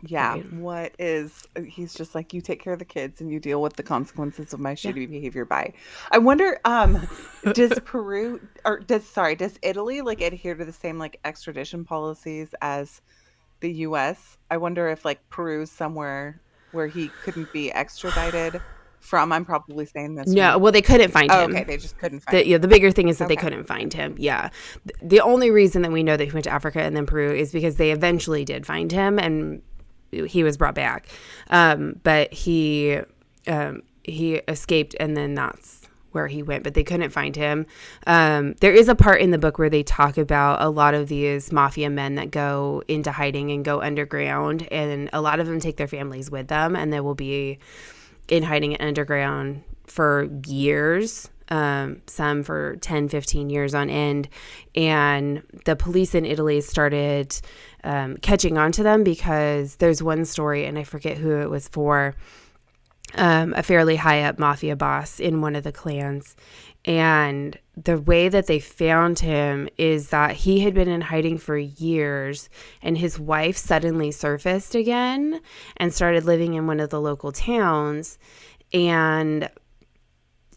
Yeah. 0.03 0.33
Right. 0.33 0.53
What 0.53 0.95
is 0.99 1.47
he's 1.65 1.93
just 1.93 2.15
like 2.15 2.33
you 2.33 2.41
take 2.41 2.61
care 2.61 2.73
of 2.73 2.79
the 2.79 2.85
kids 2.85 3.21
and 3.21 3.31
you 3.31 3.39
deal 3.39 3.61
with 3.61 3.75
the 3.75 3.83
consequences 3.83 4.53
of 4.53 4.59
my 4.59 4.73
shitty 4.73 5.09
behavior. 5.09 5.45
Bye. 5.45 5.73
I 6.11 6.17
wonder, 6.17 6.59
um, 6.65 7.07
does 7.53 7.77
Peru 7.85 8.39
or 8.65 8.79
does 8.79 9.05
sorry, 9.05 9.35
does 9.35 9.57
Italy 9.61 10.01
like 10.01 10.21
adhere 10.21 10.55
to 10.55 10.65
the 10.65 10.73
same 10.73 10.97
like 10.97 11.19
extradition 11.25 11.85
policies 11.85 12.53
as 12.61 13.01
the 13.59 13.71
US? 13.73 14.37
I 14.49 14.57
wonder 14.57 14.87
if 14.89 15.05
like 15.05 15.19
Peru's 15.29 15.71
somewhere 15.71 16.41
where 16.71 16.87
he 16.87 17.09
couldn't 17.23 17.51
be 17.53 17.71
extradited 17.71 18.61
from. 19.01 19.31
I'm 19.31 19.43
probably 19.45 19.85
saying 19.87 20.13
this. 20.15 20.27
no 20.27 20.57
well 20.59 20.71
they 20.71 20.81
couldn't 20.81 21.09
find 21.11 21.31
Oh, 21.31 21.45
him 21.45 21.51
okay, 21.55 21.63
they 21.63 21.77
just 21.77 21.97
couldn't 21.97 22.19
find 22.21 22.37
The, 22.37 22.47
yeah, 22.47 22.57
the 22.59 22.67
bigger 22.67 22.91
thing 22.91 23.09
is 23.09 23.17
that 23.17 23.27
they 23.29 23.35
couldn't 23.35 23.63
find 23.65 23.91
him. 23.93 24.15
Yeah. 24.17 24.49
Th- 24.87 24.95
The 25.01 25.21
only 25.21 25.49
reason 25.49 25.81
that 25.81 25.91
we 25.91 26.03
know 26.03 26.15
that 26.17 26.23
he 26.25 26.31
went 26.31 26.43
to 26.43 26.51
Africa 26.51 26.81
and 26.81 26.95
then 26.95 27.05
Peru 27.07 27.33
is 27.33 27.51
because 27.51 27.77
they 27.77 27.91
eventually 27.91 28.45
did 28.45 28.65
find 28.65 28.91
him 28.91 29.17
and 29.19 29.61
he 30.12 30.43
was 30.43 30.58
brought 30.58 30.76
back. 30.76 31.08
Um, 31.50 32.00
but 32.04 32.34
he 32.34 33.00
um, 33.47 33.84
he 34.04 34.36
escaped 34.36 34.95
and 35.00 35.15
then 35.15 35.36
that's 35.36 35.82
where 36.12 36.28
he 36.28 36.43
went, 36.43 36.63
but 36.63 36.74
they 36.74 36.84
couldn't 36.84 37.12
find 37.12 37.36
him. 37.36 37.65
Um, 38.06 38.54
there 38.60 38.74
is 38.74 38.89
a 38.89 38.95
part 38.95 39.21
in 39.21 39.32
the 39.32 39.38
book 39.38 39.58
where 39.58 39.69
they 39.69 39.84
talk 39.84 40.17
about 40.17 40.62
a 40.62 40.69
lot 40.69 40.93
of 40.93 41.08
these 41.08 41.52
mafia 41.52 41.89
men 41.89 42.15
that 42.15 42.32
go 42.32 42.84
into 42.88 43.12
hiding 43.12 43.52
and 43.52 43.63
go 43.63 43.82
underground, 43.82 44.67
and 44.71 45.10
a 45.13 45.21
lot 45.21 45.39
of 45.39 45.47
them 45.47 45.60
take 45.60 45.78
their 45.78 45.88
families 45.88 46.30
with 46.30 46.47
them, 46.47 46.76
and 46.76 46.91
they 46.91 47.00
will 47.00 47.15
be 47.15 47.60
in 48.28 48.43
hiding 48.43 48.76
underground 48.82 49.63
for 49.88 50.30
years 50.45 51.30
um, 51.51 52.01
some 52.07 52.41
for 52.41 52.77
10 52.77 53.09
15 53.09 53.49
years 53.51 53.75
on 53.75 53.89
end 53.89 54.27
and 54.73 55.43
the 55.65 55.75
police 55.75 56.15
in 56.15 56.25
italy 56.25 56.61
started 56.61 57.39
um, 57.83 58.17
catching 58.17 58.57
on 58.57 58.71
to 58.71 58.81
them 58.81 59.03
because 59.03 59.75
there's 59.75 60.01
one 60.01 60.25
story 60.25 60.65
and 60.65 60.79
i 60.79 60.83
forget 60.83 61.17
who 61.17 61.37
it 61.37 61.49
was 61.49 61.67
for 61.67 62.15
um, 63.15 63.53
a 63.55 63.63
fairly 63.63 63.95
high 63.95 64.23
up 64.23 64.39
mafia 64.39 64.75
boss 64.75 65.19
in 65.19 65.41
one 65.41 65.55
of 65.55 65.63
the 65.63 65.71
clans. 65.71 66.35
And 66.85 67.57
the 67.77 67.99
way 67.99 68.27
that 68.29 68.47
they 68.47 68.59
found 68.59 69.19
him 69.19 69.69
is 69.77 70.09
that 70.09 70.31
he 70.31 70.61
had 70.61 70.73
been 70.73 70.87
in 70.87 71.01
hiding 71.01 71.37
for 71.37 71.57
years, 71.57 72.49
and 72.81 72.97
his 72.97 73.19
wife 73.19 73.57
suddenly 73.57 74.11
surfaced 74.11 74.73
again 74.73 75.41
and 75.77 75.93
started 75.93 76.25
living 76.25 76.55
in 76.55 76.65
one 76.65 76.79
of 76.79 76.89
the 76.89 77.01
local 77.01 77.31
towns. 77.31 78.17
And 78.73 79.49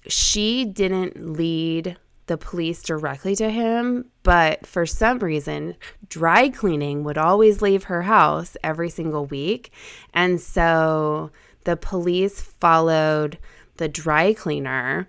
she 0.06 0.64
didn't 0.64 1.34
lead 1.34 1.96
the 2.26 2.38
police 2.38 2.82
directly 2.82 3.36
to 3.36 3.50
him, 3.50 4.10
but 4.22 4.66
for 4.66 4.86
some 4.86 5.18
reason, 5.18 5.76
dry 6.08 6.48
cleaning 6.48 7.04
would 7.04 7.18
always 7.18 7.60
leave 7.60 7.84
her 7.84 8.02
house 8.02 8.56
every 8.62 8.88
single 8.88 9.26
week. 9.26 9.70
And 10.14 10.40
so 10.40 11.30
the 11.64 11.76
police 11.76 12.40
followed 12.40 13.38
the 13.76 13.88
dry 13.88 14.32
cleaner 14.32 15.08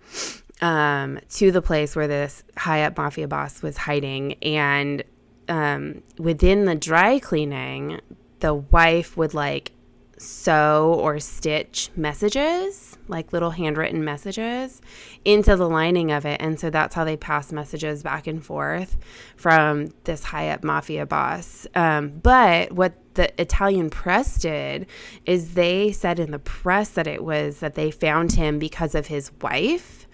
um, 0.61 1.19
to 1.29 1.51
the 1.51 1.61
place 1.61 1.95
where 1.95 2.07
this 2.07 2.43
high 2.57 2.83
up 2.83 2.97
mafia 2.97 3.27
boss 3.27 3.61
was 3.61 3.77
hiding. 3.77 4.33
And 4.43 5.03
um, 5.47 6.01
within 6.17 6.65
the 6.65 6.75
dry 6.75 7.19
cleaning, 7.19 8.01
the 8.39 8.55
wife 8.55 9.15
would 9.15 9.33
like 9.33 9.71
sew 10.17 10.97
or 10.97 11.19
stitch 11.19 11.89
messages, 11.95 12.94
like 13.07 13.33
little 13.33 13.51
handwritten 13.51 14.03
messages, 14.03 14.81
into 15.23 15.55
the 15.55 15.69
lining 15.69 16.11
of 16.11 16.25
it. 16.25 16.41
And 16.41 16.59
so 16.59 16.69
that's 16.69 16.95
how 16.95 17.03
they 17.03 17.17
pass 17.17 17.51
messages 17.51 18.03
back 18.03 18.27
and 18.27 18.43
forth 18.43 18.97
from 19.35 19.89
this 20.05 20.23
high 20.23 20.49
up 20.49 20.63
mafia 20.63 21.05
boss. 21.05 21.67
Um, 21.75 22.19
but 22.21 22.71
what 22.71 22.93
the 23.15 23.39
Italian 23.41 23.89
press 23.89 24.37
did 24.39 24.87
is 25.25 25.53
they 25.53 25.91
said 25.91 26.19
in 26.19 26.31
the 26.31 26.39
press 26.39 26.89
that 26.89 27.07
it 27.07 27.23
was 27.23 27.59
that 27.59 27.75
they 27.75 27.91
found 27.91 28.33
him 28.33 28.59
because 28.59 28.95
of 28.95 29.07
his 29.07 29.31
wife 29.41 30.07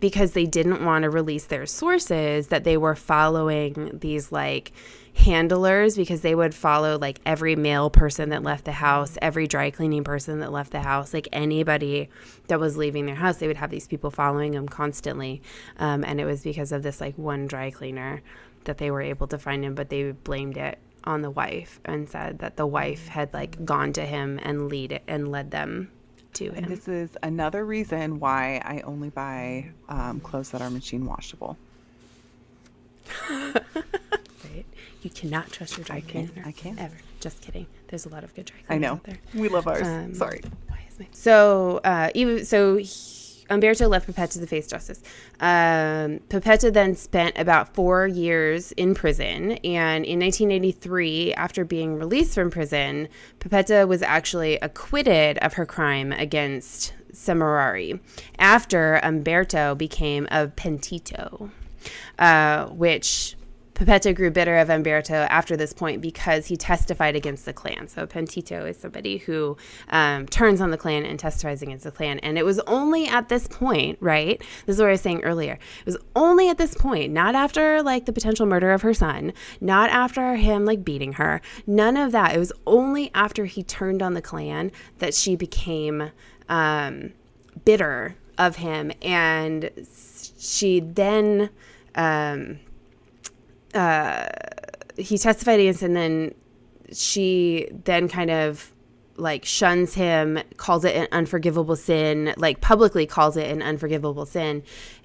because 0.00 0.32
they 0.32 0.46
didn't 0.46 0.84
want 0.84 1.02
to 1.02 1.10
release 1.10 1.46
their 1.46 1.66
sources 1.66 2.48
that 2.48 2.64
they 2.64 2.76
were 2.76 2.94
following 2.94 3.98
these 4.00 4.30
like 4.30 4.72
handlers 5.14 5.96
because 5.96 6.20
they 6.20 6.34
would 6.34 6.54
follow 6.54 6.96
like 6.96 7.20
every 7.26 7.56
male 7.56 7.90
person 7.90 8.28
that 8.28 8.42
left 8.42 8.64
the 8.64 8.72
house, 8.72 9.18
every 9.20 9.46
dry 9.48 9.70
cleaning 9.70 10.04
person 10.04 10.38
that 10.40 10.52
left 10.52 10.70
the 10.70 10.80
house, 10.80 11.12
like 11.12 11.28
anybody 11.32 12.08
that 12.46 12.60
was 12.60 12.76
leaving 12.76 13.06
their 13.06 13.16
house, 13.16 13.38
they 13.38 13.48
would 13.48 13.56
have 13.56 13.70
these 13.70 13.88
people 13.88 14.10
following 14.10 14.52
them 14.52 14.68
constantly. 14.68 15.42
Um, 15.78 16.04
and 16.04 16.20
it 16.20 16.24
was 16.24 16.42
because 16.42 16.70
of 16.70 16.82
this 16.82 17.00
like 17.00 17.18
one 17.18 17.46
dry 17.46 17.70
cleaner 17.70 18.22
that 18.64 18.78
they 18.78 18.90
were 18.90 19.02
able 19.02 19.26
to 19.28 19.38
find 19.38 19.64
him, 19.64 19.74
but 19.74 19.88
they 19.88 20.12
blamed 20.12 20.56
it 20.56 20.78
on 21.04 21.22
the 21.22 21.30
wife 21.30 21.80
and 21.84 22.08
said 22.08 22.38
that 22.38 22.56
the 22.56 22.66
wife 22.66 23.08
had 23.08 23.32
like 23.32 23.64
gone 23.64 23.92
to 23.94 24.04
him 24.04 24.38
and 24.42 24.68
lead 24.68 24.92
it 24.92 25.02
and 25.08 25.32
led 25.32 25.50
them 25.50 25.90
to 26.38 26.50
him. 26.52 26.64
This 26.68 26.88
is 26.88 27.10
another 27.22 27.64
reason 27.64 28.18
why 28.20 28.60
I 28.64 28.80
only 28.82 29.10
buy 29.10 29.70
um, 29.88 30.20
clothes 30.20 30.50
that 30.50 30.60
are 30.62 30.70
machine 30.70 31.04
washable. 31.06 31.56
right? 33.30 34.64
You 35.02 35.10
cannot 35.10 35.50
trust 35.52 35.76
your 35.76 35.84
dry 35.84 36.00
can't- 36.00 36.32
cleaner. 36.32 36.46
I 36.48 36.52
can't. 36.52 36.78
ever. 36.80 36.96
Just 37.20 37.40
kidding. 37.40 37.66
There's 37.88 38.06
a 38.06 38.08
lot 38.10 38.22
of 38.24 38.34
good 38.34 38.46
dry 38.46 38.58
I 38.60 38.66
cleaners 38.66 38.82
know. 38.82 38.92
out 38.94 39.04
there. 39.04 39.18
We 39.34 39.48
love 39.48 39.66
ours. 39.66 39.86
Um, 39.86 40.14
Sorry. 40.14 40.40
Why 40.68 40.80
is 40.88 40.98
my 40.98 41.06
so 41.12 41.80
uh, 41.84 42.10
even 42.14 42.44
so 42.44 42.76
he- 42.76 42.86
Umberto 43.50 43.88
left 43.88 44.06
Pepetta 44.06 44.40
to 44.40 44.46
face 44.46 44.66
justice. 44.66 45.02
Um, 45.40 46.20
Pepetta 46.28 46.72
then 46.72 46.94
spent 46.94 47.38
about 47.38 47.74
four 47.74 48.06
years 48.06 48.72
in 48.72 48.94
prison, 48.94 49.52
and 49.64 50.04
in 50.04 50.20
1983, 50.20 51.34
after 51.34 51.64
being 51.64 51.96
released 51.96 52.34
from 52.34 52.50
prison, 52.50 53.08
Pepetta 53.40 53.86
was 53.86 54.02
actually 54.02 54.56
acquitted 54.56 55.38
of 55.38 55.54
her 55.54 55.66
crime 55.66 56.12
against 56.12 56.92
Semerari 57.12 58.00
after 58.38 59.00
Umberto 59.02 59.74
became 59.74 60.26
a 60.30 60.48
pentito, 60.48 61.50
uh, 62.18 62.66
which 62.66 63.34
Pepetta 63.78 64.12
grew 64.12 64.30
bitter 64.32 64.56
of 64.56 64.68
Umberto 64.70 65.14
after 65.30 65.56
this 65.56 65.72
point 65.72 66.02
because 66.02 66.46
he 66.46 66.56
testified 66.56 67.14
against 67.14 67.44
the 67.44 67.52
clan. 67.52 67.86
So 67.86 68.08
Pentito 68.08 68.68
is 68.68 68.76
somebody 68.76 69.18
who 69.18 69.56
um, 69.90 70.26
turns 70.26 70.60
on 70.60 70.72
the 70.72 70.76
clan 70.76 71.04
and 71.04 71.16
testifies 71.16 71.62
against 71.62 71.84
the 71.84 71.92
clan. 71.92 72.18
And 72.18 72.36
it 72.36 72.44
was 72.44 72.58
only 72.66 73.06
at 73.06 73.28
this 73.28 73.46
point, 73.46 73.96
right? 74.00 74.42
This 74.66 74.74
is 74.74 74.80
what 74.80 74.88
I 74.88 74.92
was 74.92 75.00
saying 75.00 75.22
earlier. 75.22 75.52
It 75.52 75.86
was 75.86 75.96
only 76.16 76.48
at 76.48 76.58
this 76.58 76.74
point, 76.74 77.12
not 77.12 77.36
after 77.36 77.80
like 77.80 78.06
the 78.06 78.12
potential 78.12 78.46
murder 78.46 78.72
of 78.72 78.82
her 78.82 78.92
son, 78.92 79.32
not 79.60 79.90
after 79.90 80.34
him 80.34 80.64
like 80.64 80.84
beating 80.84 81.12
her, 81.12 81.40
none 81.64 81.96
of 81.96 82.10
that. 82.10 82.34
It 82.34 82.38
was 82.40 82.52
only 82.66 83.12
after 83.14 83.44
he 83.44 83.62
turned 83.62 84.02
on 84.02 84.14
the 84.14 84.22
clan 84.22 84.72
that 84.98 85.14
she 85.14 85.36
became 85.36 86.10
um, 86.48 87.12
bitter 87.64 88.16
of 88.36 88.56
him. 88.56 88.90
And 89.02 89.70
she 90.36 90.80
then. 90.80 91.50
Um, 91.94 92.58
uh, 93.74 94.26
he 94.96 95.18
testified 95.18 95.60
against, 95.60 95.82
and 95.82 95.96
then 95.96 96.34
she 96.92 97.68
then 97.84 98.08
kind 98.08 98.30
of 98.30 98.72
like 99.16 99.44
shuns 99.44 99.94
him, 99.94 100.38
calls 100.56 100.84
it 100.84 100.94
an 100.94 101.08
unforgivable 101.12 101.76
sin, 101.76 102.34
like 102.36 102.60
publicly 102.60 103.06
calls 103.06 103.36
it 103.36 103.50
an 103.50 103.62
unforgivable 103.62 104.26
sin, 104.26 104.62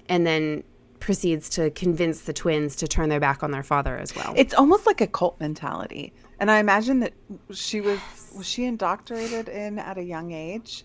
and 0.08 0.26
then 0.26 0.62
proceeds 1.00 1.48
to 1.50 1.70
convince 1.70 2.22
the 2.22 2.32
twins 2.32 2.76
to 2.76 2.88
turn 2.88 3.10
their 3.10 3.20
back 3.20 3.42
on 3.42 3.50
their 3.50 3.62
father 3.62 3.98
as 3.98 4.14
well. 4.16 4.32
It's 4.36 4.54
almost 4.54 4.86
like 4.86 5.00
a 5.00 5.06
cult 5.06 5.38
mentality. 5.38 6.12
And 6.40 6.50
I 6.50 6.58
imagine 6.58 7.00
that 7.00 7.12
she 7.52 7.80
was 7.80 8.00
was 8.34 8.46
she 8.46 8.64
indoctrinated 8.64 9.48
in 9.48 9.78
at 9.78 9.98
a 9.98 10.02
young 10.02 10.32
age? 10.32 10.84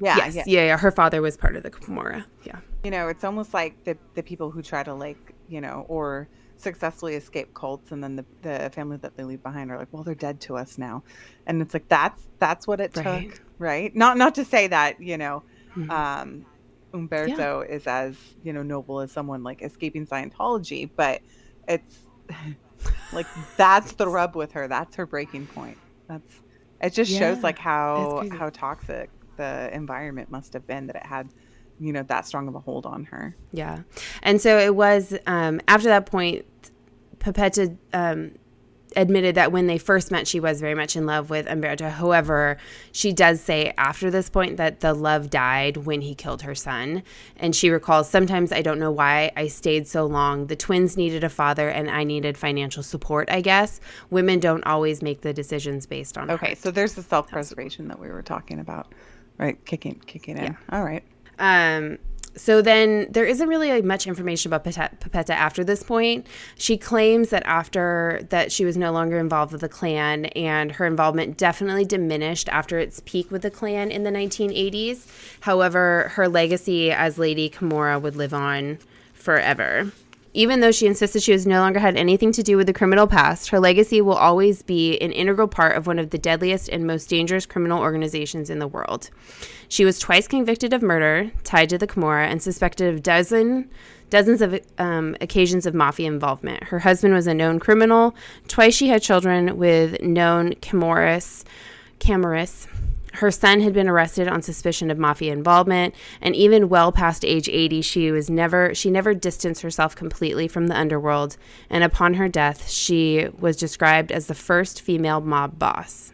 Yeah, 0.00 0.16
yes, 0.16 0.36
yeah. 0.36 0.42
yeah. 0.46 0.64
yeah, 0.66 0.78
Her 0.78 0.92
father 0.92 1.20
was 1.20 1.36
part 1.36 1.56
of 1.56 1.62
the 1.62 1.70
Camorra. 1.70 2.24
Yeah. 2.44 2.60
You 2.84 2.90
know, 2.90 3.08
it's 3.08 3.24
almost 3.24 3.52
like 3.52 3.84
the 3.84 3.96
the 4.14 4.22
people 4.22 4.50
who 4.50 4.62
try 4.62 4.82
to 4.82 4.94
like, 4.94 5.34
you 5.48 5.60
know, 5.60 5.86
or 5.88 6.28
successfully 6.58 7.14
escape 7.14 7.54
cults 7.54 7.92
and 7.92 8.02
then 8.02 8.16
the, 8.16 8.26
the 8.42 8.70
family 8.74 8.96
that 8.98 9.16
they 9.16 9.24
leave 9.24 9.42
behind 9.42 9.70
are 9.70 9.78
like, 9.78 9.88
well, 9.92 10.04
they're 10.04 10.14
dead 10.14 10.40
to 10.42 10.56
us 10.56 10.78
now. 10.78 11.04
And 11.46 11.62
it's 11.62 11.74
like 11.74 11.88
that's 11.88 12.20
that's 12.40 12.66
what 12.66 12.80
it 12.80 12.94
Right. 12.94 13.04
took, 13.04 13.40
right? 13.58 13.94
Not 13.94 14.16
not 14.18 14.34
to 14.36 14.44
say 14.44 14.68
that, 14.68 15.00
you 15.00 15.18
know, 15.18 15.44
Mhm. 15.76 15.88
um 15.90 16.46
Umberto 16.94 17.60
is 17.62 17.86
as, 17.86 18.18
you 18.42 18.52
know, 18.52 18.62
noble 18.62 19.00
as 19.00 19.12
someone 19.12 19.42
like 19.42 19.62
escaping 19.62 20.06
Scientology, 20.06 20.90
but 20.96 21.22
it's 21.68 22.06
like 23.12 23.28
that's 23.56 23.94
the 23.94 24.08
rub 24.08 24.36
with 24.36 24.52
her. 24.52 24.68
That's 24.68 24.96
her 24.96 25.06
breaking 25.06 25.48
point. 25.48 25.78
That's 26.08 26.42
it 26.80 26.94
just 26.94 27.12
shows 27.12 27.42
like 27.42 27.58
how 27.58 28.24
how 28.30 28.50
toxic 28.50 29.10
the 29.36 29.70
environment 29.72 30.30
must 30.30 30.52
have 30.54 30.66
been 30.66 30.86
that 30.88 30.96
it 30.96 31.06
had, 31.06 31.30
you 31.80 31.92
know, 31.92 32.02
that 32.04 32.26
strong 32.26 32.48
of 32.48 32.54
a 32.54 32.60
hold 32.60 32.86
on 32.86 33.04
her. 33.04 33.34
Yeah. 33.52 33.80
And 34.22 34.40
so 34.40 34.58
it 34.58 34.74
was 34.74 35.16
um, 35.26 35.60
after 35.68 35.88
that 35.88 36.06
point, 36.06 36.44
Pepetta 37.18 37.76
um, 37.92 38.32
admitted 38.96 39.34
that 39.34 39.52
when 39.52 39.66
they 39.66 39.76
first 39.76 40.10
met, 40.10 40.26
she 40.26 40.40
was 40.40 40.60
very 40.60 40.74
much 40.74 40.96
in 40.96 41.04
love 41.04 41.30
with 41.30 41.46
Umberto. 41.46 41.88
However, 41.90 42.56
she 42.90 43.12
does 43.12 43.40
say 43.40 43.72
after 43.76 44.10
this 44.10 44.30
point 44.30 44.56
that 44.56 44.80
the 44.80 44.94
love 44.94 45.28
died 45.30 45.76
when 45.78 46.00
he 46.00 46.14
killed 46.14 46.42
her 46.42 46.54
son. 46.54 47.02
And 47.36 47.54
she 47.54 47.70
recalls, 47.70 48.08
sometimes 48.08 48.50
I 48.50 48.62
don't 48.62 48.78
know 48.78 48.90
why 48.90 49.30
I 49.36 49.48
stayed 49.48 49.86
so 49.86 50.06
long. 50.06 50.46
The 50.46 50.56
twins 50.56 50.96
needed 50.96 51.22
a 51.22 51.28
father 51.28 51.68
and 51.68 51.90
I 51.90 52.02
needed 52.04 52.38
financial 52.38 52.82
support, 52.82 53.28
I 53.30 53.40
guess. 53.40 53.80
Women 54.10 54.40
don't 54.40 54.64
always 54.64 55.02
make 55.02 55.20
the 55.20 55.32
decisions 55.34 55.84
based 55.86 56.16
on 56.16 56.30
Okay, 56.30 56.46
heart. 56.46 56.58
so 56.58 56.70
there's 56.70 56.94
the 56.94 57.02
self 57.02 57.28
preservation 57.28 57.88
that 57.88 57.98
we 57.98 58.08
were 58.08 58.22
talking 58.22 58.58
about, 58.58 58.94
right? 59.36 59.62
Kicking 59.66 60.00
kicking 60.06 60.38
in. 60.38 60.44
Yeah. 60.44 60.54
All 60.70 60.82
right. 60.84 61.04
Um, 61.38 61.98
so 62.38 62.62
then 62.62 63.08
there 63.10 63.24
isn't 63.24 63.48
really 63.48 63.70
like, 63.70 63.84
much 63.84 64.06
information 64.06 64.52
about 64.52 64.64
Pepetta 64.64 65.30
after 65.30 65.64
this 65.64 65.82
point. 65.82 66.26
She 66.56 66.76
claims 66.78 67.30
that 67.30 67.42
after 67.46 68.20
that 68.30 68.52
she 68.52 68.64
was 68.64 68.76
no 68.76 68.92
longer 68.92 69.18
involved 69.18 69.52
with 69.52 69.60
the 69.60 69.68
clan 69.68 70.26
and 70.26 70.72
her 70.72 70.86
involvement 70.86 71.36
definitely 71.36 71.84
diminished 71.84 72.48
after 72.48 72.78
its 72.78 73.00
peak 73.04 73.30
with 73.30 73.42
the 73.42 73.50
clan 73.50 73.90
in 73.90 74.04
the 74.04 74.10
1980s. 74.10 75.06
However, 75.40 76.12
her 76.14 76.28
legacy 76.28 76.92
as 76.92 77.18
Lady 77.18 77.50
Camorra 77.50 78.00
would 78.00 78.14
live 78.14 78.32
on 78.32 78.78
forever. 79.14 79.90
Even 80.34 80.60
though 80.60 80.70
she 80.70 80.86
insisted 80.86 81.22
she 81.22 81.32
was 81.32 81.46
no 81.46 81.60
longer 81.60 81.78
had 81.78 81.96
anything 81.96 82.32
to 82.32 82.42
do 82.42 82.56
with 82.56 82.66
the 82.66 82.72
criminal 82.72 83.06
past, 83.06 83.48
her 83.48 83.58
legacy 83.58 84.00
will 84.00 84.14
always 84.14 84.62
be 84.62 84.98
an 85.00 85.10
integral 85.12 85.48
part 85.48 85.76
of 85.76 85.86
one 85.86 85.98
of 85.98 86.10
the 86.10 86.18
deadliest 86.18 86.68
and 86.68 86.86
most 86.86 87.08
dangerous 87.08 87.46
criminal 87.46 87.80
organizations 87.80 88.50
in 88.50 88.58
the 88.58 88.68
world. 88.68 89.10
She 89.68 89.84
was 89.84 89.98
twice 89.98 90.28
convicted 90.28 90.72
of 90.72 90.82
murder, 90.82 91.30
tied 91.44 91.70
to 91.70 91.78
the 91.78 91.86
Camorra, 91.86 92.26
and 92.26 92.42
suspected 92.42 92.94
of 92.94 93.02
dozen 93.02 93.70
dozens 94.10 94.40
of 94.40 94.58
um, 94.78 95.16
occasions 95.20 95.66
of 95.66 95.74
mafia 95.74 96.06
involvement. 96.06 96.64
Her 96.64 96.78
husband 96.78 97.14
was 97.14 97.26
a 97.26 97.34
known 97.34 97.58
criminal. 97.58 98.14
Twice 98.48 98.74
she 98.74 98.88
had 98.88 99.02
children 99.02 99.58
with 99.58 100.00
known 100.00 100.54
Camorris. 100.54 101.44
Camorris. 102.00 102.66
Her 103.18 103.32
son 103.32 103.62
had 103.62 103.72
been 103.72 103.88
arrested 103.88 104.28
on 104.28 104.42
suspicion 104.42 104.92
of 104.92 104.98
mafia 104.98 105.32
involvement, 105.32 105.92
and 106.20 106.36
even 106.36 106.68
well 106.68 106.92
past 106.92 107.24
age 107.24 107.48
80, 107.48 107.82
she 107.82 108.12
was 108.12 108.30
never 108.30 108.72
she 108.76 108.92
never 108.92 109.12
distanced 109.12 109.62
herself 109.62 109.96
completely 109.96 110.46
from 110.46 110.68
the 110.68 110.78
underworld. 110.78 111.36
And 111.68 111.82
upon 111.82 112.14
her 112.14 112.28
death, 112.28 112.70
she 112.70 113.28
was 113.36 113.56
described 113.56 114.12
as 114.12 114.28
the 114.28 114.36
first 114.36 114.80
female 114.80 115.20
mob 115.20 115.58
boss. 115.58 116.12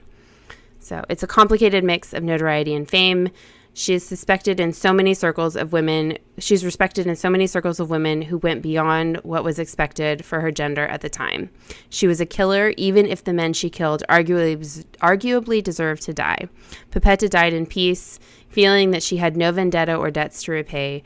So 0.80 1.04
it's 1.10 1.22
a 1.22 1.26
complicated 1.26 1.84
mix 1.84 2.14
of 2.14 2.22
notoriety 2.22 2.74
and 2.74 2.88
fame. 2.88 3.28
She 3.76 3.94
is 3.94 4.04
suspected 4.04 4.60
in 4.60 4.72
so 4.72 4.92
many 4.92 5.14
circles 5.14 5.56
of 5.56 5.72
women. 5.72 6.16
She's 6.38 6.64
respected 6.64 7.08
in 7.08 7.16
so 7.16 7.28
many 7.28 7.48
circles 7.48 7.80
of 7.80 7.90
women 7.90 8.22
who 8.22 8.38
went 8.38 8.62
beyond 8.62 9.16
what 9.24 9.42
was 9.42 9.58
expected 9.58 10.24
for 10.24 10.40
her 10.40 10.52
gender 10.52 10.86
at 10.86 11.00
the 11.00 11.08
time. 11.08 11.50
She 11.90 12.06
was 12.06 12.20
a 12.20 12.26
killer, 12.26 12.72
even 12.76 13.04
if 13.04 13.24
the 13.24 13.32
men 13.32 13.52
she 13.52 13.68
killed 13.68 14.04
arguably, 14.08 14.84
arguably 14.98 15.60
deserved 15.60 16.02
to 16.02 16.14
die. 16.14 16.48
Pepetta 16.92 17.28
died 17.28 17.52
in 17.52 17.66
peace, 17.66 18.20
feeling 18.48 18.92
that 18.92 19.02
she 19.02 19.16
had 19.16 19.36
no 19.36 19.50
vendetta 19.50 19.96
or 19.96 20.12
debts 20.12 20.44
to 20.44 20.52
repay. 20.52 21.02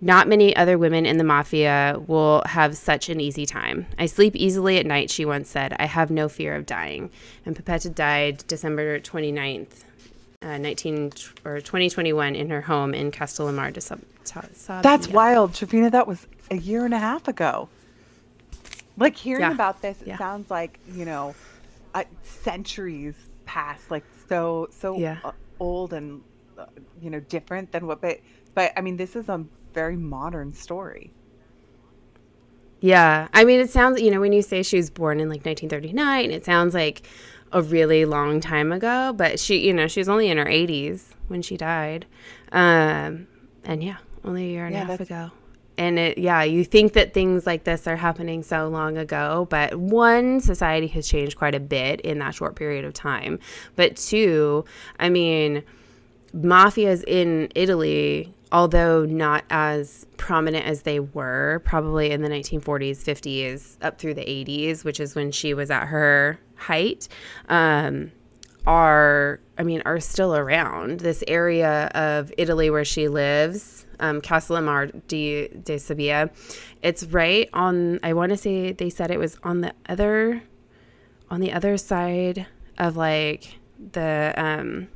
Not 0.00 0.26
many 0.26 0.56
other 0.56 0.78
women 0.78 1.06
in 1.06 1.18
the 1.18 1.24
mafia 1.24 2.00
will 2.06 2.42
have 2.46 2.76
such 2.76 3.08
an 3.08 3.20
easy 3.20 3.46
time. 3.46 3.86
I 3.98 4.06
sleep 4.06 4.34
easily 4.34 4.78
at 4.78 4.86
night, 4.86 5.10
she 5.10 5.24
once 5.24 5.48
said. 5.48 5.76
I 5.78 5.84
have 5.84 6.10
no 6.10 6.28
fear 6.28 6.56
of 6.56 6.66
dying. 6.66 7.10
And 7.46 7.54
Pepetta 7.54 7.94
died 7.94 8.42
December 8.48 8.98
29th, 8.98 9.84
uh, 10.42 10.56
19 10.56 11.12
or 11.44 11.60
2021 11.60 12.34
in 12.34 12.48
her 12.48 12.62
home 12.62 12.94
in 12.94 13.10
Castellamar 13.10 13.70
de 13.70 13.80
Sab-. 13.80 14.00
That's 14.82 15.06
wild, 15.08 15.54
Trevina. 15.54 15.90
That 15.90 16.06
was 16.06 16.26
a 16.50 16.56
year 16.56 16.84
and 16.86 16.94
a 16.94 16.98
half 16.98 17.28
ago. 17.28 17.68
Like 18.96 19.16
hearing 19.16 19.42
Yeah. 19.42 19.52
about 19.52 19.82
this, 19.82 20.00
it 20.00 20.08
Yeah. 20.08 20.18
sounds 20.18 20.50
like 20.50 20.78
you 20.94 21.04
know, 21.04 21.34
uh, 21.94 22.04
centuries 22.22 23.14
past, 23.44 23.90
like 23.90 24.04
so 24.28 24.68
so 24.70 24.96
Yeah. 24.98 25.18
uh, 25.24 25.32
old 25.58 25.92
and 25.92 26.22
uh, 26.58 26.66
you 27.02 27.10
know 27.10 27.20
different 27.20 27.72
than 27.72 27.86
what. 27.86 28.00
But 28.00 28.20
but 28.54 28.72
I 28.76 28.80
mean, 28.80 28.96
this 28.96 29.16
is 29.16 29.28
a 29.28 29.44
very 29.74 29.96
modern 29.96 30.54
story. 30.54 31.12
Yeah. 32.80 33.28
I 33.34 33.44
mean, 33.44 33.60
it 33.60 33.68
sounds, 33.68 34.00
you 34.00 34.10
know, 34.10 34.20
when 34.20 34.32
you 34.32 34.40
say 34.40 34.62
she 34.62 34.78
was 34.78 34.88
born 34.88 35.20
in 35.20 35.28
like 35.28 35.44
1939, 35.44 36.30
it 36.30 36.46
sounds 36.46 36.72
like 36.72 37.02
a 37.52 37.62
really 37.62 38.04
long 38.04 38.40
time 38.40 38.70
ago, 38.72 39.12
but 39.16 39.40
she, 39.40 39.58
you 39.66 39.72
know, 39.72 39.86
she 39.88 40.00
was 40.00 40.08
only 40.08 40.28
in 40.28 40.38
her 40.38 40.44
80s 40.44 41.14
when 41.28 41.42
she 41.42 41.56
died. 41.56 42.06
Um, 42.52 43.26
and 43.64 43.82
yeah, 43.82 43.96
only 44.24 44.44
a 44.44 44.48
year 44.50 44.66
and 44.66 44.74
Yeah, 44.74 44.82
a 44.82 44.86
half 44.86 45.00
ago. 45.00 45.30
and 45.78 45.98
it 45.98 46.18
yeah 46.18 46.42
you 46.42 46.64
think 46.64 46.92
that 46.94 47.14
things 47.14 47.46
like 47.46 47.64
this 47.64 47.86
are 47.86 47.96
happening 47.96 48.42
so 48.42 48.68
long 48.68 48.98
ago 48.98 49.46
but 49.50 49.74
one 49.76 50.40
society 50.40 50.86
has 50.88 51.08
changed 51.08 51.36
quite 51.38 51.54
a 51.54 51.60
bit 51.60 52.00
in 52.02 52.18
that 52.18 52.34
short 52.34 52.54
period 52.56 52.84
of 52.84 52.92
time 52.92 53.38
but 53.76 53.96
two 53.96 54.64
i 54.98 55.08
mean 55.08 55.62
mafias 56.34 57.02
in 57.06 57.48
italy 57.54 58.32
although 58.52 59.04
not 59.04 59.44
as 59.50 60.06
prominent 60.16 60.66
as 60.66 60.82
they 60.82 61.00
were 61.00 61.62
probably 61.64 62.10
in 62.10 62.22
the 62.22 62.28
1940s 62.28 62.98
50s 62.98 63.76
up 63.82 63.98
through 63.98 64.14
the 64.14 64.22
80s 64.22 64.84
which 64.84 65.00
is 65.00 65.14
when 65.14 65.30
she 65.30 65.54
was 65.54 65.70
at 65.70 65.86
her 65.86 66.38
height 66.56 67.08
um, 67.48 68.12
are 68.66 69.40
i 69.58 69.62
mean 69.62 69.82
are 69.84 70.00
still 70.00 70.36
around 70.36 71.00
this 71.00 71.24
area 71.26 71.86
of 71.94 72.32
italy 72.36 72.70
where 72.70 72.84
she 72.84 73.08
lives 73.08 73.86
um, 74.00 74.20
Castellammare 74.20 75.00
di, 75.06 75.48
de 75.48 75.76
Sabia. 75.76 76.30
It's 76.82 77.04
right 77.04 77.48
on. 77.52 78.00
I 78.02 78.14
want 78.14 78.30
to 78.30 78.36
say 78.36 78.72
they 78.72 78.90
said 78.90 79.10
it 79.10 79.18
was 79.18 79.36
on 79.42 79.60
the 79.60 79.74
other, 79.88 80.42
on 81.30 81.40
the 81.40 81.52
other 81.52 81.76
side 81.76 82.46
of 82.78 82.96
like 82.96 83.58
the 83.92 84.34
um, 84.36 84.88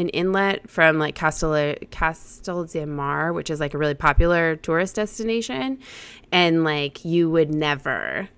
an 0.00 0.08
inlet 0.10 0.68
from 0.68 0.98
like 0.98 1.14
Castel 1.14 1.74
Castel 1.90 2.64
de 2.64 2.86
Mar, 2.86 3.32
which 3.32 3.50
is 3.50 3.60
like 3.60 3.74
a 3.74 3.78
really 3.78 3.94
popular 3.94 4.56
tourist 4.56 4.96
destination, 4.96 5.78
and 6.32 6.64
like 6.64 7.04
you 7.04 7.30
would 7.30 7.54
never 7.54 8.28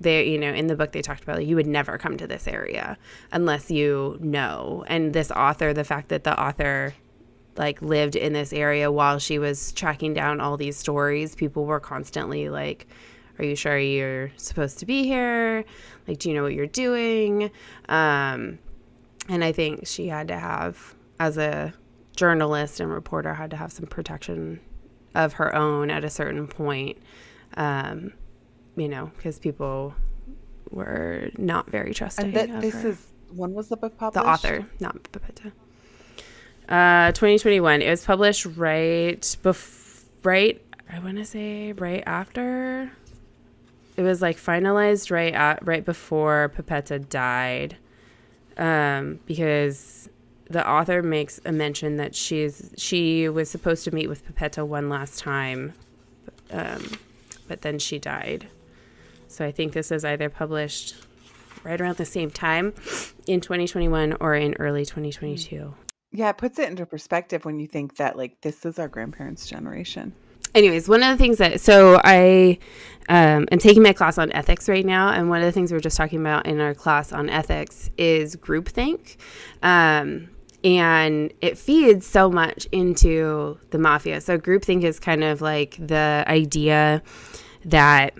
there 0.00 0.22
you 0.22 0.38
know 0.38 0.52
in 0.52 0.68
the 0.68 0.76
book 0.76 0.92
they 0.92 1.02
talked 1.02 1.24
about 1.24 1.38
like, 1.38 1.46
you 1.46 1.56
would 1.56 1.66
never 1.66 1.98
come 1.98 2.16
to 2.16 2.26
this 2.28 2.46
area 2.46 2.96
unless 3.32 3.68
you 3.68 4.16
know 4.20 4.84
and 4.86 5.12
this 5.12 5.32
author 5.32 5.72
the 5.72 5.82
fact 5.82 6.08
that 6.08 6.22
the 6.22 6.40
author 6.40 6.94
like 7.58 7.82
lived 7.82 8.14
in 8.16 8.32
this 8.32 8.52
area 8.52 8.90
while 8.90 9.18
she 9.18 9.38
was 9.38 9.72
tracking 9.72 10.14
down 10.14 10.40
all 10.40 10.56
these 10.56 10.76
stories. 10.76 11.34
People 11.34 11.66
were 11.66 11.80
constantly 11.80 12.48
like, 12.48 12.86
"Are 13.38 13.44
you 13.44 13.56
sure 13.56 13.78
you're 13.78 14.30
supposed 14.36 14.78
to 14.78 14.86
be 14.86 15.04
here? 15.04 15.64
Like, 16.06 16.18
do 16.18 16.28
you 16.28 16.34
know 16.34 16.44
what 16.44 16.54
you're 16.54 16.66
doing?" 16.66 17.50
Um, 17.88 18.58
and 19.28 19.44
I 19.44 19.52
think 19.52 19.86
she 19.86 20.08
had 20.08 20.28
to 20.28 20.38
have, 20.38 20.94
as 21.18 21.36
a 21.36 21.74
journalist 22.16 22.80
and 22.80 22.90
reporter, 22.90 23.34
had 23.34 23.50
to 23.50 23.56
have 23.56 23.72
some 23.72 23.86
protection 23.86 24.60
of 25.14 25.34
her 25.34 25.54
own 25.54 25.90
at 25.90 26.04
a 26.04 26.10
certain 26.10 26.46
point. 26.46 26.98
Um, 27.56 28.12
you 28.76 28.88
know, 28.88 29.10
because 29.16 29.38
people 29.38 29.94
were 30.70 31.30
not 31.36 31.70
very 31.70 31.94
trusting. 31.94 32.26
And 32.26 32.34
that, 32.34 32.60
this 32.60 32.74
her. 32.82 32.90
is 32.90 33.06
when 33.34 33.52
was 33.52 33.68
the 33.68 33.76
book 33.76 33.96
published? 33.96 34.24
The 34.24 34.30
author, 34.30 34.66
not 34.80 35.02
Pupetta. 35.04 35.52
Uh, 36.68 37.12
2021. 37.12 37.82
It 37.82 37.90
was 37.90 38.04
published 38.04 38.46
right 38.46 39.20
bef- 39.20 40.04
right 40.22 40.60
I 40.90 40.98
want 41.00 41.16
to 41.16 41.24
say 41.24 41.72
right 41.72 42.02
after 42.06 42.90
it 43.96 44.02
was 44.02 44.22
like 44.22 44.36
finalized 44.36 45.10
right 45.10 45.34
at 45.34 45.66
right 45.66 45.84
before 45.84 46.52
Pupetta 46.56 47.08
died. 47.08 47.76
Um, 48.56 49.20
because 49.26 50.08
the 50.50 50.68
author 50.68 51.02
makes 51.02 51.40
a 51.44 51.52
mention 51.52 51.96
that 51.98 52.14
she's 52.14 52.72
she 52.76 53.28
was 53.28 53.50
supposed 53.50 53.84
to 53.84 53.94
meet 53.94 54.08
with 54.08 54.26
Pupetta 54.26 54.66
one 54.66 54.88
last 54.88 55.18
time, 55.18 55.74
um, 56.50 56.98
but 57.46 57.62
then 57.62 57.78
she 57.78 57.98
died. 57.98 58.48
So 59.28 59.44
I 59.44 59.52
think 59.52 59.72
this 59.72 59.92
is 59.92 60.04
either 60.04 60.28
published 60.28 60.96
right 61.64 61.80
around 61.80 61.96
the 61.96 62.06
same 62.06 62.30
time 62.30 62.72
in 63.26 63.40
2021 63.40 64.16
or 64.20 64.34
in 64.34 64.54
early 64.54 64.84
2022. 64.86 65.74
Yeah, 66.10 66.30
it 66.30 66.38
puts 66.38 66.58
it 66.58 66.68
into 66.68 66.86
perspective 66.86 67.44
when 67.44 67.60
you 67.60 67.66
think 67.66 67.96
that 67.96 68.16
like 68.16 68.40
this 68.40 68.64
is 68.64 68.78
our 68.78 68.88
grandparents' 68.88 69.46
generation. 69.46 70.14
Anyways, 70.54 70.88
one 70.88 71.02
of 71.02 71.10
the 71.10 71.22
things 71.22 71.36
that 71.38 71.60
so 71.60 72.00
I 72.02 72.58
um, 73.10 73.46
am 73.52 73.58
taking 73.58 73.82
my 73.82 73.92
class 73.92 74.16
on 74.16 74.32
ethics 74.32 74.66
right 74.66 74.86
now, 74.86 75.10
and 75.10 75.28
one 75.28 75.40
of 75.40 75.44
the 75.44 75.52
things 75.52 75.70
we 75.70 75.76
are 75.76 75.80
just 75.80 75.98
talking 75.98 76.20
about 76.20 76.46
in 76.46 76.58
our 76.60 76.74
class 76.74 77.12
on 77.12 77.28
ethics 77.28 77.90
is 77.98 78.34
groupthink. 78.34 79.16
Um, 79.62 80.30
and 80.64 81.32
it 81.40 81.56
feeds 81.56 82.06
so 82.06 82.30
much 82.30 82.66
into 82.72 83.58
the 83.70 83.78
mafia. 83.78 84.20
So 84.20 84.38
groupthink 84.38 84.82
is 84.82 84.98
kind 84.98 85.22
of 85.22 85.40
like 85.40 85.76
the 85.78 86.24
idea 86.26 87.02
that 87.64 88.14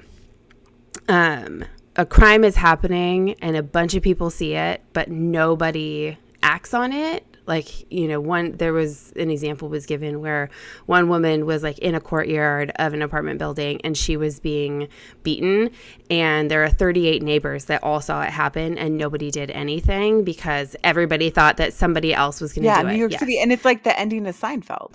um, 1.09 1.65
a 1.97 2.07
crime 2.07 2.45
is 2.45 2.57
happening 2.57 3.35
and 3.43 3.57
a 3.57 3.63
bunch 3.63 3.95
of 3.95 4.03
people 4.03 4.31
see 4.31 4.55
it, 4.55 4.83
but 4.93 5.11
nobody 5.11 6.17
acts 6.43 6.73
on 6.73 6.93
it 6.93 7.25
like 7.49 7.91
you 7.91 8.07
know 8.07 8.21
one 8.21 8.53
there 8.59 8.73
was 8.73 9.13
an 9.17 9.31
example 9.31 9.69
was 9.69 9.87
given 9.87 10.21
where 10.21 10.51
one 10.87 11.09
woman 11.09 11.47
was 11.47 11.63
like 11.63 11.79
in 11.79 11.95
a 11.95 12.01
courtyard 12.01 12.71
of 12.77 12.93
an 12.93 13.03
apartment 13.03 13.39
building 13.39 13.81
and 13.83 13.97
she 13.97 14.17
was 14.17 14.39
being 14.39 14.89
beaten 15.23 15.71
and 16.11 16.51
there 16.51 16.63
are 16.63 16.69
38 16.69 17.23
neighbors 17.23 17.65
that 17.65 17.83
all 17.83 18.01
saw 18.01 18.23
it 18.23 18.31
happen 18.31 18.77
and 18.79 18.97
nobody 18.99 19.31
did 19.31 19.51
anything 19.51 20.23
because 20.23 20.77
everybody 20.85 21.31
thought 21.31 21.57
that 21.57 21.73
somebody 21.73 22.13
else 22.15 22.41
was 22.41 22.53
going 22.53 22.63
to 22.63 22.67
yeah, 22.67 22.83
do 22.83 22.89
New 22.89 22.95
it. 22.95 22.99
York 22.99 23.13
Yes. 23.13 23.21
City, 23.21 23.39
and 23.39 23.51
it's 23.53 23.65
like 23.65 23.83
the 23.83 23.99
ending 23.99 24.27
of 24.27 24.37
Seinfeld. 24.37 24.93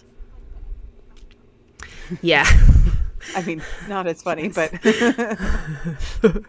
yeah. 2.21 2.45
I 3.35 3.41
mean, 3.41 3.63
not 3.87 4.05
as 4.05 4.21
funny, 4.21 4.49
but 4.49 4.71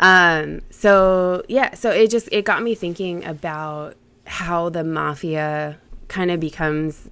um 0.00 0.60
so 0.70 1.42
yeah 1.48 1.74
so 1.74 1.90
it 1.90 2.08
just 2.08 2.28
it 2.30 2.44
got 2.44 2.62
me 2.62 2.74
thinking 2.74 3.24
about 3.24 3.96
how 4.28 4.68
the 4.68 4.84
mafia 4.84 5.78
kind 6.08 6.30
of 6.30 6.40
becomes 6.40 7.08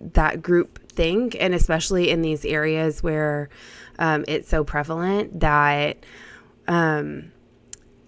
that 0.00 0.42
group 0.42 0.90
thing, 0.92 1.32
and 1.38 1.54
especially 1.54 2.10
in 2.10 2.22
these 2.22 2.44
areas 2.44 3.02
where 3.02 3.48
um, 3.98 4.24
it's 4.26 4.48
so 4.48 4.64
prevalent 4.64 5.40
that 5.40 5.98
um, 6.66 7.32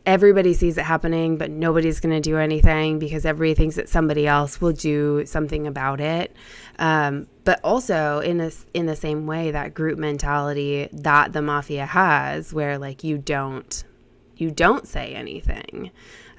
everybody 0.07 0.55
sees 0.55 0.79
it 0.79 0.85
happening 0.85 1.37
but 1.37 1.51
nobody's 1.51 2.01
going 2.01 2.14
to 2.14 2.20
do 2.20 2.37
anything 2.37 2.98
because 2.98 3.25
everybody 3.25 3.55
thinks 3.55 3.77
that 3.77 3.88
somebody 3.88 4.27
else 4.27 4.61
will 4.61 4.72
do 4.72 5.25
something 5.27 5.66
about 5.66 6.01
it. 6.01 6.35
Um, 6.79 7.29
but 7.44 7.61
also 7.62 8.20
in 8.20 8.38
this 8.38 8.66
in 8.72 8.87
the 8.87 8.96
same 8.96 9.27
way 9.27 9.51
that 9.51 9.75
group 9.75 9.98
mentality 9.98 10.88
that 10.92 11.33
the 11.33 11.42
mafia 11.42 11.87
has 11.87 12.53
where 12.53 12.79
like 12.79 13.05
you 13.05 13.18
don't 13.18 13.85
you 14.37 14.51
don't 14.51 14.88
say 14.88 15.14
anything 15.14 15.90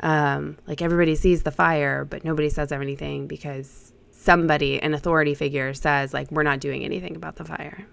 um, 0.04 0.58
like 0.68 0.82
everybody 0.82 1.16
sees 1.16 1.44
the 1.44 1.52
fire, 1.52 2.04
but 2.04 2.26
nobody 2.26 2.50
says 2.50 2.72
anything 2.74 3.26
because 3.26 3.94
somebody, 4.12 4.80
an 4.82 4.94
authority 4.94 5.34
figure, 5.34 5.74
says 5.74 6.14
like 6.14 6.30
we're 6.30 6.44
not 6.44 6.60
doing 6.60 6.84
anything 6.84 7.16
about 7.16 7.38
the 7.38 7.46
fire. 7.46 7.88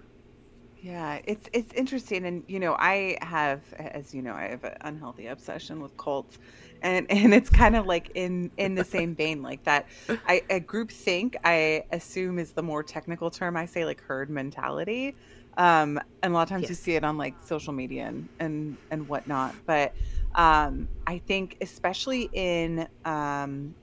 yeah, 0.81 1.19
it's 1.23 1.47
it's 1.53 1.73
interesting, 1.73 2.25
and 2.25 2.43
you 2.47 2.59
know, 2.59 2.75
I 2.77 3.17
have, 3.21 3.61
as 3.73 4.13
you 4.13 4.21
know, 4.21 4.33
I 4.33 4.49
have 4.49 4.63
an 4.65 4.75
unhealthy 4.81 5.27
obsession 5.27 5.81
with 5.81 5.95
cults, 5.95 6.37
and 6.81 7.09
and 7.11 7.33
it's 7.33 7.49
kind 7.49 7.77
of 7.77 7.85
like 7.85 8.11
in 8.13 8.51
in 8.57 8.75
the 8.75 8.83
same 8.83 9.15
vein, 9.15 9.41
like 9.41 9.63
that. 9.63 9.87
I 10.27 10.41
a 10.49 10.59
group 10.59 10.91
think 10.91 11.37
I 11.45 11.85
assume 11.93 12.39
is 12.39 12.51
the 12.51 12.63
more 12.63 12.83
technical 12.83 13.31
term. 13.31 13.55
I 13.55 13.65
say 13.65 13.85
like 13.85 14.01
herd 14.01 14.29
mentality, 14.29 15.15
um, 15.57 15.97
and 16.23 16.33
a 16.33 16.35
lot 16.35 16.43
of 16.43 16.49
times 16.49 16.67
you 16.67 16.75
see 16.75 16.95
it 16.95 17.05
on 17.05 17.17
like 17.17 17.35
social 17.45 17.71
media 17.71 18.07
and 18.07 18.27
and 18.39 18.77
and 18.89 19.07
whatnot, 19.07 19.55
but 19.65 19.93
um, 20.35 20.89
I 21.07 21.19
think 21.19 21.57
especially 21.61 22.23
in 22.33 22.87
um, 23.05 23.75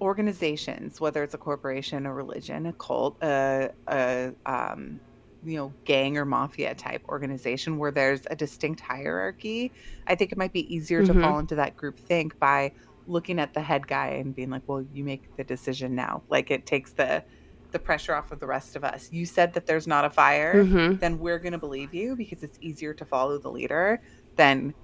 organizations, 0.00 1.00
whether 1.00 1.22
it's 1.24 1.34
a 1.34 1.38
corporation, 1.38 2.06
a 2.06 2.14
religion, 2.14 2.66
a 2.66 2.72
cult, 2.74 3.18
a, 3.22 3.70
a 3.88 4.32
um, 4.46 5.00
you 5.42 5.56
know 5.56 5.76
gang 5.84 6.16
or 6.18 6.24
mafia 6.24 6.74
type 6.74 7.02
organization 7.08 7.78
where 7.78 7.92
there's 7.92 8.22
a 8.30 8.36
distinct 8.36 8.80
hierarchy, 8.80 9.72
I 10.06 10.14
think 10.14 10.32
it 10.32 10.38
might 10.38 10.52
be 10.52 10.72
easier 10.72 11.02
to 11.04 11.14
Mhm. 11.14 11.22
fall 11.22 11.38
into 11.38 11.54
that 11.56 11.76
group 11.76 11.98
think 12.00 12.38
by 12.38 12.72
looking 13.06 13.38
at 13.40 13.54
the 13.54 13.62
head 13.62 13.86
guy 13.88 14.08
and 14.08 14.34
being 14.34 14.50
like, 14.50 14.62
"Well, 14.66 14.82
you 14.82 15.04
make 15.04 15.28
the 15.36 15.44
decision 15.44 15.94
now." 15.94 16.24
Like 16.28 16.50
it 16.50 16.66
takes 16.66 16.94
the 16.94 17.24
the 17.72 17.78
pressure 17.78 18.14
off 18.14 18.30
of 18.32 18.40
the 18.40 18.46
rest 18.46 18.76
of 18.76 18.84
us. 18.84 19.10
You 19.12 19.26
said 19.26 19.52
that 19.54 19.66
there's 19.66 19.86
not 19.86 20.04
a 20.04 20.10
fire, 20.10 20.62
Mhm. 20.62 21.00
then 21.00 21.18
we're 21.18 21.38
going 21.38 21.52
to 21.52 21.58
believe 21.58 21.92
you 21.92 22.16
because 22.16 22.42
it's 22.42 22.56
easier 22.62 22.94
to 22.94 23.04
follow 23.06 23.38
the 23.38 23.50
leader 23.50 24.00
than 24.36 24.74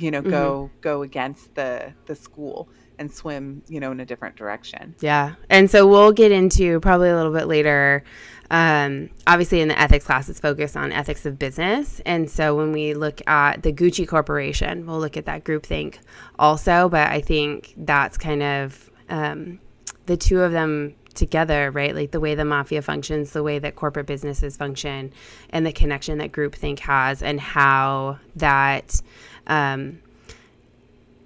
you 0.00 0.10
know 0.10 0.22
go 0.22 0.70
go 0.80 1.02
against 1.02 1.54
the 1.54 1.92
the 2.06 2.14
school 2.14 2.68
and 2.98 3.10
swim 3.12 3.62
you 3.68 3.80
know 3.80 3.92
in 3.92 4.00
a 4.00 4.06
different 4.06 4.36
direction 4.36 4.80
Yeah. 5.00 5.34
And 5.48 5.70
so 5.70 5.86
we'll 5.86 6.12
get 6.12 6.32
into 6.32 6.80
probably 6.80 7.08
a 7.08 7.16
little 7.16 7.32
bit 7.32 7.46
later. 7.46 8.02
Um, 8.50 9.10
obviously, 9.26 9.60
in 9.60 9.68
the 9.68 9.78
ethics 9.80 10.04
class, 10.04 10.28
it's 10.28 10.40
focused 10.40 10.76
on 10.76 10.92
ethics 10.92 11.24
of 11.24 11.38
business. 11.38 12.00
And 12.04 12.28
so 12.28 12.56
when 12.56 12.72
we 12.72 12.94
look 12.94 13.20
at 13.28 13.62
the 13.62 13.72
Gucci 13.72 14.06
Corporation, 14.06 14.86
we'll 14.86 14.98
look 14.98 15.16
at 15.16 15.26
that 15.26 15.44
groupthink 15.44 15.98
also. 16.38 16.88
But 16.88 17.10
I 17.10 17.20
think 17.20 17.74
that's 17.76 18.18
kind 18.18 18.42
of 18.42 18.90
um, 19.08 19.60
the 20.06 20.16
two 20.16 20.40
of 20.40 20.52
them 20.52 20.94
together, 21.14 21.70
right? 21.70 21.94
Like 21.94 22.10
the 22.10 22.20
way 22.20 22.34
the 22.34 22.44
mafia 22.44 22.82
functions, 22.82 23.32
the 23.32 23.42
way 23.42 23.58
that 23.58 23.76
corporate 23.76 24.06
businesses 24.06 24.56
function, 24.56 25.12
and 25.50 25.66
the 25.66 25.72
connection 25.72 26.18
that 26.18 26.32
groupthink 26.32 26.80
has, 26.80 27.22
and 27.22 27.40
how 27.40 28.18
that. 28.36 29.00
Um, 29.46 30.00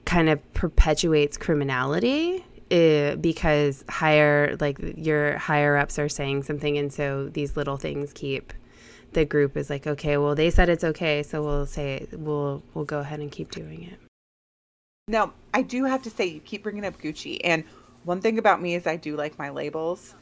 kind 0.04 0.28
of 0.28 0.52
perpetuates 0.52 1.38
criminality 1.38 2.44
uh, 2.70 3.16
because 3.16 3.82
higher 3.88 4.54
like 4.60 4.76
your 4.98 5.38
higher 5.38 5.78
ups 5.78 5.98
are 5.98 6.10
saying 6.10 6.42
something 6.42 6.76
and 6.76 6.92
so 6.92 7.30
these 7.30 7.56
little 7.56 7.78
things 7.78 8.12
keep 8.12 8.52
the 9.14 9.24
group 9.24 9.56
is 9.56 9.70
like, 9.70 9.86
okay, 9.86 10.16
well, 10.16 10.34
they 10.34 10.50
said 10.50 10.68
it's 10.68 10.84
okay, 10.84 11.22
so 11.22 11.42
we'll 11.42 11.66
say 11.66 12.06
we'll 12.12 12.62
we'll 12.74 12.84
go 12.84 12.98
ahead 12.98 13.20
and 13.20 13.32
keep 13.32 13.50
doing 13.50 13.84
it. 13.84 13.98
Now, 15.08 15.32
I 15.52 15.62
do 15.62 15.84
have 15.84 16.02
to 16.02 16.10
say, 16.10 16.26
you 16.26 16.40
keep 16.40 16.62
bringing 16.62 16.84
up 16.84 17.00
Gucci, 17.00 17.40
and 17.42 17.64
one 18.04 18.20
thing 18.20 18.38
about 18.38 18.62
me 18.62 18.74
is 18.74 18.86
I 18.86 18.96
do 18.96 19.16
like 19.16 19.38
my 19.38 19.50
labels. 19.50 20.14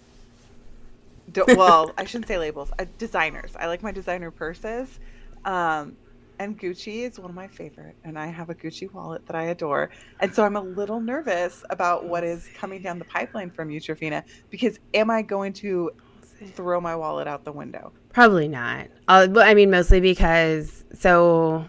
Do, 1.31 1.45
well, 1.49 1.93
I 1.99 2.05
shouldn't 2.05 2.29
say 2.29 2.39
labels. 2.39 2.71
Uh, 2.79 2.87
designers. 2.99 3.55
I 3.59 3.67
like 3.67 3.83
my 3.83 3.93
designer 3.93 4.31
purses, 4.31 5.01
um, 5.45 5.97
and 6.39 6.59
Gucci 6.59 7.03
is 7.09 7.19
one 7.19 7.31
of 7.31 7.37
my 7.37 7.49
favorite. 7.49 7.95
And 8.05 8.19
I 8.19 8.27
have 8.27 8.51
a 8.51 8.55
Gucci 8.55 8.93
wallet 8.93 9.27
that 9.27 9.37
I 9.37 9.45
adore, 9.45 9.91
and 10.21 10.35
so 10.35 10.45
I'm 10.45 10.57
a 10.57 10.61
little 10.61 11.01
nervous 11.01 11.65
about 11.71 12.07
what 12.07 12.25
is 12.25 12.49
coming 12.57 12.83
down 12.83 12.99
the 12.99 13.05
pipeline 13.05 13.51
from 13.51 13.71
you, 13.71 13.81
Trevina, 13.81 14.25
because 14.51 14.79
am 14.95 15.11
I 15.11 15.23
going 15.23 15.53
to 15.55 15.91
throw 16.49 16.81
my 16.81 16.97
wallet 16.97 17.29
out 17.29 17.45
the 17.45 17.53
window? 17.53 17.93
Probably 18.13 18.49
not. 18.49 18.89
Uh, 19.09 19.29
I 19.37 19.55
mean, 19.55 19.71
mostly 19.71 20.01
because 20.01 20.85
so 20.93 21.69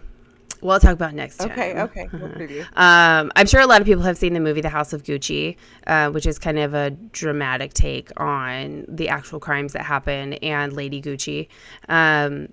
we'll 0.64 0.80
talk 0.80 0.92
about 0.92 1.14
next 1.14 1.36
time. 1.36 1.50
Okay, 1.50 1.80
okay. 1.80 2.08
We'll. 2.12 2.24
Um, 2.74 3.30
I'm 3.36 3.46
sure 3.46 3.60
a 3.60 3.66
lot 3.66 3.80
of 3.80 3.86
people 3.86 4.02
have 4.02 4.16
seen 4.16 4.32
the 4.32 4.40
movie 4.40 4.60
The 4.60 4.68
House 4.68 4.92
of 4.92 5.02
Gucci, 5.04 5.56
uh, 5.86 6.10
which 6.10 6.26
is 6.26 6.38
kind 6.38 6.58
of 6.58 6.74
a 6.74 6.90
dramatic 6.90 7.74
take 7.74 8.10
on 8.16 8.84
the 8.88 9.08
actual 9.08 9.38
crimes 9.38 9.74
that 9.74 9.82
happen 9.82 10.34
and 10.34 10.72
Lady 10.72 11.00
Gucci. 11.00 11.48
Um, 11.88 12.48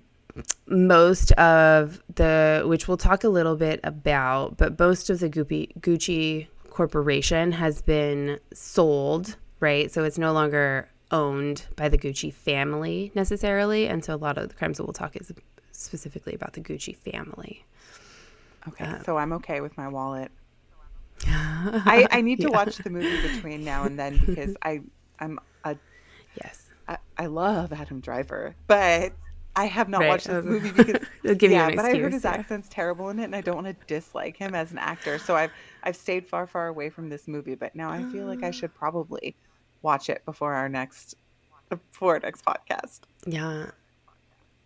most 0.66 1.32
of 1.32 2.02
the, 2.14 2.62
which 2.66 2.86
we'll 2.88 2.96
talk 2.96 3.24
a 3.24 3.28
little 3.28 3.56
bit 3.56 3.80
about, 3.84 4.56
but 4.56 4.78
most 4.78 5.10
of 5.10 5.20
the 5.20 5.28
Gucci, 5.28 5.76
Gucci 5.80 6.46
corporation 6.70 7.52
has 7.52 7.82
been 7.82 8.38
sold, 8.52 9.36
right? 9.60 9.90
So 9.90 10.04
it's 10.04 10.18
no 10.18 10.32
longer 10.32 10.88
owned 11.10 11.66
by 11.76 11.88
the 11.88 11.98
Gucci 11.98 12.32
family 12.32 13.12
necessarily. 13.14 13.88
And 13.88 14.04
so 14.04 14.14
a 14.14 14.16
lot 14.16 14.38
of 14.38 14.48
the 14.48 14.54
crimes 14.54 14.78
that 14.78 14.84
we'll 14.84 14.92
talk 14.92 15.16
is 15.16 15.32
specifically 15.72 16.34
about 16.34 16.54
the 16.54 16.60
Gucci 16.60 16.96
family. 16.96 17.64
Okay, 18.68 18.84
uh, 18.84 19.02
so 19.02 19.16
I'm 19.16 19.32
okay 19.34 19.60
with 19.60 19.76
my 19.76 19.88
wallet. 19.88 20.30
I, 21.26 22.06
I 22.10 22.20
need 22.20 22.40
to 22.40 22.48
yeah. 22.48 22.56
watch 22.56 22.76
the 22.78 22.90
movie 22.90 23.28
between 23.34 23.64
now 23.64 23.84
and 23.84 23.98
then 23.98 24.20
because 24.24 24.56
I 24.62 24.80
I'm 25.20 25.38
a 25.64 25.76
yes 26.42 26.68
I, 26.88 26.98
I 27.16 27.26
love 27.26 27.72
Adam 27.72 28.00
Driver, 28.00 28.54
but 28.66 29.12
I 29.54 29.66
have 29.66 29.88
not 29.88 30.00
right. 30.00 30.08
watched 30.08 30.26
this 30.26 30.44
movie 30.44 30.70
because 30.76 31.06
yeah, 31.22 31.70
but 31.74 31.84
I 31.84 31.96
heard 31.96 32.12
his 32.12 32.24
yeah. 32.24 32.32
accent's 32.32 32.68
terrible 32.68 33.10
in 33.10 33.18
it, 33.18 33.24
and 33.24 33.36
I 33.36 33.40
don't 33.40 33.54
want 33.54 33.66
to 33.66 33.86
dislike 33.86 34.36
him 34.36 34.54
as 34.54 34.72
an 34.72 34.78
actor. 34.78 35.18
So 35.18 35.36
I've 35.36 35.52
I've 35.82 35.96
stayed 35.96 36.26
far 36.26 36.46
far 36.46 36.68
away 36.68 36.90
from 36.90 37.08
this 37.08 37.28
movie, 37.28 37.54
but 37.54 37.74
now 37.74 37.90
I 37.90 38.02
feel 38.04 38.26
like 38.26 38.42
I 38.42 38.50
should 38.50 38.74
probably 38.74 39.36
watch 39.82 40.08
it 40.08 40.24
before 40.24 40.54
our 40.54 40.68
next 40.68 41.16
before 41.68 42.14
our 42.14 42.20
next 42.20 42.44
podcast. 42.44 43.00
Yeah, 43.26 43.70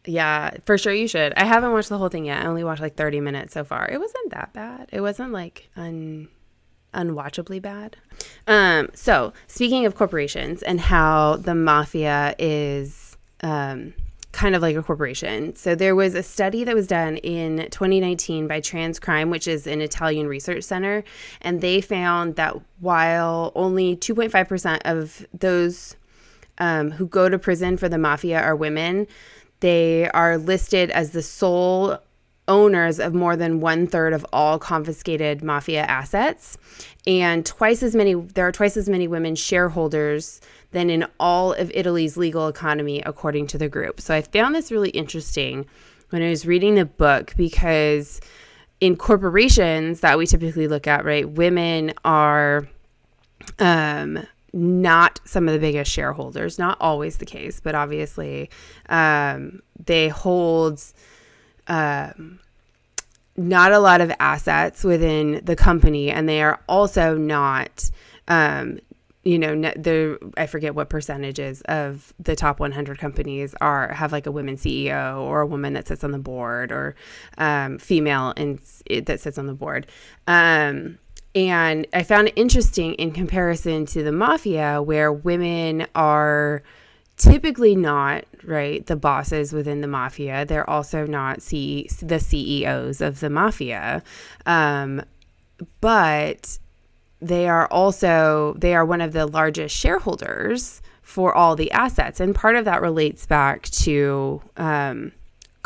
yeah, 0.06 0.50
for 0.64 0.78
sure 0.78 0.92
you 0.92 1.08
should. 1.08 1.32
I 1.34 1.44
haven't 1.44 1.72
watched 1.72 1.88
the 1.88 1.98
whole 1.98 2.08
thing 2.08 2.24
yet. 2.24 2.42
I 2.42 2.46
only 2.46 2.64
watched 2.64 2.82
like 2.82 2.96
30 2.96 3.20
minutes 3.20 3.54
so 3.54 3.64
far. 3.64 3.88
It 3.90 3.98
wasn't 3.98 4.30
that 4.30 4.52
bad. 4.52 4.88
It 4.92 5.00
wasn't 5.00 5.32
like 5.32 5.68
un 5.76 6.28
unwatchably 6.94 7.60
bad. 7.60 7.96
Um, 8.46 8.88
so 8.94 9.32
speaking 9.46 9.84
of 9.84 9.94
corporations 9.94 10.62
and 10.62 10.80
how 10.80 11.36
the 11.36 11.54
mafia 11.54 12.34
is 12.38 13.18
um, 13.42 13.92
kind 14.32 14.54
of 14.54 14.62
like 14.62 14.76
a 14.76 14.82
corporation. 14.82 15.56
So 15.56 15.74
there 15.74 15.94
was 15.94 16.14
a 16.14 16.22
study 16.22 16.62
that 16.64 16.74
was 16.74 16.86
done 16.86 17.16
in 17.18 17.68
2019 17.70 18.46
by 18.46 18.60
Transcrime, 18.60 19.30
which 19.30 19.48
is 19.48 19.66
an 19.66 19.80
Italian 19.80 20.26
research 20.26 20.64
center, 20.64 21.04
and 21.40 21.60
they 21.60 21.80
found 21.80 22.36
that 22.36 22.54
while 22.80 23.52
only 23.54 23.96
2.5% 23.96 24.80
of 24.84 25.26
those 25.32 25.96
um, 26.58 26.90
who 26.92 27.06
go 27.06 27.28
to 27.28 27.38
prison 27.38 27.76
for 27.76 27.88
the 27.88 27.98
mafia 27.98 28.40
are 28.40 28.56
women, 28.56 29.06
they 29.60 30.08
are 30.10 30.38
listed 30.38 30.90
as 30.90 31.10
the 31.10 31.22
sole 31.22 31.98
owners 32.48 33.00
of 33.00 33.12
more 33.12 33.36
than 33.36 33.60
one 33.60 33.86
third 33.86 34.12
of 34.12 34.24
all 34.32 34.58
confiscated 34.58 35.42
mafia 35.42 35.82
assets, 35.82 36.56
and 37.06 37.44
twice 37.44 37.82
as 37.82 37.94
many. 37.94 38.14
There 38.14 38.46
are 38.46 38.52
twice 38.52 38.76
as 38.76 38.88
many 38.88 39.08
women 39.08 39.34
shareholders 39.34 40.40
than 40.70 40.90
in 40.90 41.06
all 41.18 41.52
of 41.54 41.70
Italy's 41.74 42.16
legal 42.16 42.48
economy, 42.48 43.02
according 43.04 43.46
to 43.48 43.58
the 43.58 43.68
group. 43.68 44.00
So 44.00 44.14
I 44.14 44.22
found 44.22 44.54
this 44.54 44.70
really 44.70 44.90
interesting 44.90 45.66
when 46.10 46.22
I 46.22 46.28
was 46.28 46.46
reading 46.46 46.74
the 46.74 46.84
book 46.84 47.34
because 47.36 48.20
in 48.80 48.96
corporations 48.96 50.00
that 50.00 50.18
we 50.18 50.26
typically 50.26 50.68
look 50.68 50.86
at, 50.86 51.04
right, 51.04 51.28
women 51.28 51.94
are 52.04 52.68
um, 53.58 54.26
not 54.56 55.20
some 55.24 55.48
of 55.48 55.52
the 55.52 55.60
biggest 55.60 55.92
shareholders, 55.92 56.58
not 56.58 56.78
always 56.80 57.18
the 57.18 57.26
case, 57.26 57.60
but 57.60 57.74
obviously 57.74 58.48
um, 58.88 59.60
they 59.84 60.08
hold 60.08 60.82
um, 61.66 62.40
not 63.36 63.72
a 63.72 63.78
lot 63.78 64.00
of 64.00 64.10
assets 64.18 64.82
within 64.82 65.42
the 65.44 65.56
company, 65.56 66.10
and 66.10 66.28
they 66.28 66.42
are 66.42 66.60
also 66.68 67.16
not. 67.16 67.90
Um, 68.28 68.78
you 69.22 69.40
know, 69.40 69.60
the 69.60 70.18
I 70.36 70.46
forget 70.46 70.76
what 70.76 70.88
percentages 70.88 71.60
of 71.62 72.14
the 72.20 72.36
top 72.36 72.60
100 72.60 72.96
companies 72.96 73.56
are 73.60 73.92
have 73.92 74.12
like 74.12 74.26
a 74.26 74.30
women 74.30 74.56
CEO 74.56 75.20
or 75.20 75.40
a 75.40 75.46
woman 75.46 75.72
that 75.72 75.88
sits 75.88 76.04
on 76.04 76.12
the 76.12 76.18
board 76.18 76.70
or 76.70 76.94
um, 77.36 77.78
female 77.78 78.32
and 78.36 78.60
that 78.88 79.18
sits 79.18 79.36
on 79.36 79.46
the 79.46 79.52
board. 79.52 79.88
Um, 80.28 80.98
and 81.36 81.86
I 81.92 82.02
found 82.02 82.28
it 82.28 82.34
interesting 82.34 82.94
in 82.94 83.12
comparison 83.12 83.84
to 83.86 84.02
the 84.02 84.10
mafia, 84.10 84.80
where 84.80 85.12
women 85.12 85.86
are 85.94 86.62
typically 87.18 87.76
not 87.76 88.24
right 88.42 88.84
the 88.86 88.96
bosses 88.96 89.52
within 89.52 89.82
the 89.82 89.86
mafia. 89.86 90.46
They're 90.46 90.68
also 90.68 91.06
not 91.06 91.42
C- 91.42 91.90
the 92.00 92.18
CEOs 92.18 93.02
of 93.02 93.20
the 93.20 93.28
mafia, 93.28 94.02
um, 94.46 95.02
but 95.82 96.58
they 97.20 97.48
are 97.48 97.66
also 97.66 98.54
they 98.58 98.74
are 98.74 98.84
one 98.84 99.02
of 99.02 99.12
the 99.12 99.26
largest 99.26 99.76
shareholders 99.76 100.80
for 101.02 101.34
all 101.34 101.54
the 101.54 101.70
assets, 101.70 102.18
and 102.18 102.34
part 102.34 102.56
of 102.56 102.64
that 102.64 102.80
relates 102.80 103.26
back 103.26 103.64
to. 103.64 104.40
Um, 104.56 105.12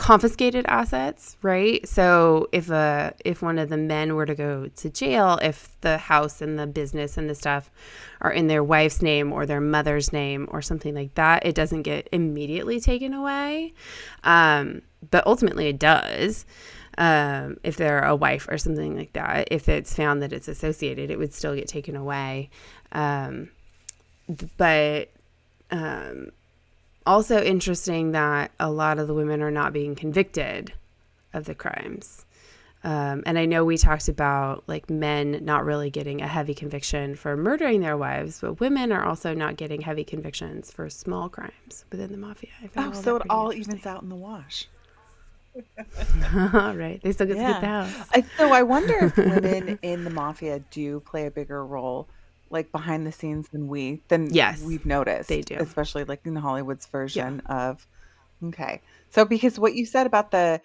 confiscated 0.00 0.64
assets, 0.66 1.36
right? 1.42 1.86
So 1.86 2.48
if 2.52 2.70
a 2.70 3.12
if 3.22 3.42
one 3.42 3.58
of 3.58 3.68
the 3.68 3.76
men 3.76 4.14
were 4.14 4.24
to 4.24 4.34
go 4.34 4.66
to 4.66 4.88
jail, 4.88 5.38
if 5.42 5.78
the 5.82 5.98
house 5.98 6.40
and 6.40 6.58
the 6.58 6.66
business 6.66 7.18
and 7.18 7.28
the 7.28 7.34
stuff 7.34 7.70
are 8.22 8.32
in 8.32 8.46
their 8.46 8.64
wife's 8.64 9.02
name 9.02 9.30
or 9.30 9.44
their 9.44 9.60
mother's 9.60 10.10
name 10.10 10.48
or 10.50 10.62
something 10.62 10.94
like 10.94 11.16
that, 11.16 11.44
it 11.44 11.54
doesn't 11.54 11.82
get 11.82 12.08
immediately 12.12 12.80
taken 12.80 13.12
away. 13.12 13.74
Um, 14.24 14.80
but 15.10 15.26
ultimately, 15.26 15.68
it 15.68 15.78
does. 15.78 16.46
Um, 16.96 17.58
if 17.62 17.76
they're 17.76 18.02
a 18.02 18.16
wife 18.16 18.48
or 18.48 18.56
something 18.56 18.96
like 18.96 19.12
that, 19.12 19.48
if 19.50 19.68
it's 19.68 19.94
found 19.94 20.22
that 20.22 20.32
it's 20.32 20.48
associated, 20.48 21.10
it 21.10 21.18
would 21.18 21.34
still 21.34 21.54
get 21.54 21.68
taken 21.68 21.94
away. 21.94 22.48
Um, 22.92 23.50
but 24.56 25.10
um, 25.70 26.30
also 27.10 27.42
interesting 27.42 28.12
that 28.12 28.52
a 28.60 28.70
lot 28.70 29.00
of 29.00 29.08
the 29.08 29.14
women 29.14 29.42
are 29.42 29.50
not 29.50 29.72
being 29.72 29.96
convicted 29.96 30.72
of 31.32 31.44
the 31.44 31.54
crimes. 31.56 32.24
Um, 32.82 33.24
and 33.26 33.36
I 33.38 33.46
know 33.46 33.64
we 33.64 33.76
talked 33.76 34.08
about 34.08 34.62
like 34.66 34.88
men 34.88 35.44
not 35.44 35.64
really 35.64 35.90
getting 35.90 36.22
a 36.22 36.28
heavy 36.28 36.54
conviction 36.54 37.16
for 37.16 37.36
murdering 37.36 37.80
their 37.80 37.96
wives, 37.96 38.40
but 38.40 38.60
women 38.60 38.92
are 38.92 39.04
also 39.04 39.34
not 39.34 39.56
getting 39.56 39.80
heavy 39.80 40.04
convictions 40.04 40.70
for 40.70 40.88
small 40.88 41.28
crimes 41.28 41.84
within 41.90 42.12
the 42.12 42.16
mafia. 42.16 42.50
oh, 42.76 42.92
so 42.92 43.16
it 43.16 43.22
all 43.28 43.52
evens 43.52 43.84
out 43.86 44.02
in 44.02 44.08
the 44.08 44.14
wash. 44.14 44.68
right. 46.32 47.00
They 47.02 47.10
still 47.10 47.26
get 47.26 47.36
yeah. 47.36 47.48
to 47.48 47.52
get 47.54 47.60
the 47.60 47.66
house. 47.66 48.08
I, 48.14 48.24
so 48.38 48.52
I 48.52 48.62
wonder 48.62 48.96
if 49.06 49.16
women 49.16 49.80
in 49.82 50.04
the 50.04 50.10
mafia 50.10 50.60
do 50.70 51.00
play 51.00 51.26
a 51.26 51.30
bigger 51.30 51.66
role 51.66 52.08
like 52.50 52.70
behind 52.72 53.06
the 53.06 53.12
scenes 53.12 53.48
than 53.48 53.68
we 53.68 54.02
than 54.08 54.32
yes 54.32 54.60
we've 54.62 54.86
noticed 54.86 55.28
they 55.28 55.40
do 55.40 55.56
especially 55.58 56.04
like 56.04 56.20
in 56.24 56.36
hollywood's 56.36 56.86
version 56.86 57.40
yeah. 57.46 57.68
of 57.68 57.86
okay 58.44 58.80
so 59.10 59.24
because 59.24 59.58
what 59.58 59.74
you 59.74 59.86
said 59.86 60.06
about 60.06 60.30
the 60.30 60.60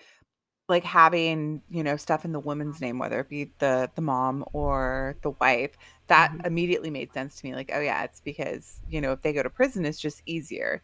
like 0.67 0.83
having 0.83 1.61
you 1.69 1.83
know 1.83 1.95
stuff 1.95 2.25
in 2.25 2.31
the 2.31 2.39
woman's 2.39 2.81
name 2.81 2.97
whether 2.97 3.19
it 3.19 3.29
be 3.29 3.51
the 3.59 3.89
the 3.95 4.01
mom 4.01 4.43
or 4.53 5.15
the 5.21 5.29
wife 5.31 5.77
that 6.07 6.31
mm-hmm. 6.31 6.45
immediately 6.45 6.89
made 6.89 7.13
sense 7.13 7.36
to 7.36 7.45
me 7.45 7.53
like 7.53 7.69
oh 7.73 7.79
yeah 7.79 8.03
it's 8.03 8.21
because 8.21 8.79
you 8.89 8.99
know 8.99 9.11
if 9.11 9.21
they 9.21 9.33
go 9.33 9.43
to 9.43 9.49
prison 9.49 9.86
it's 9.86 9.99
just 9.99 10.21
easier 10.25 10.81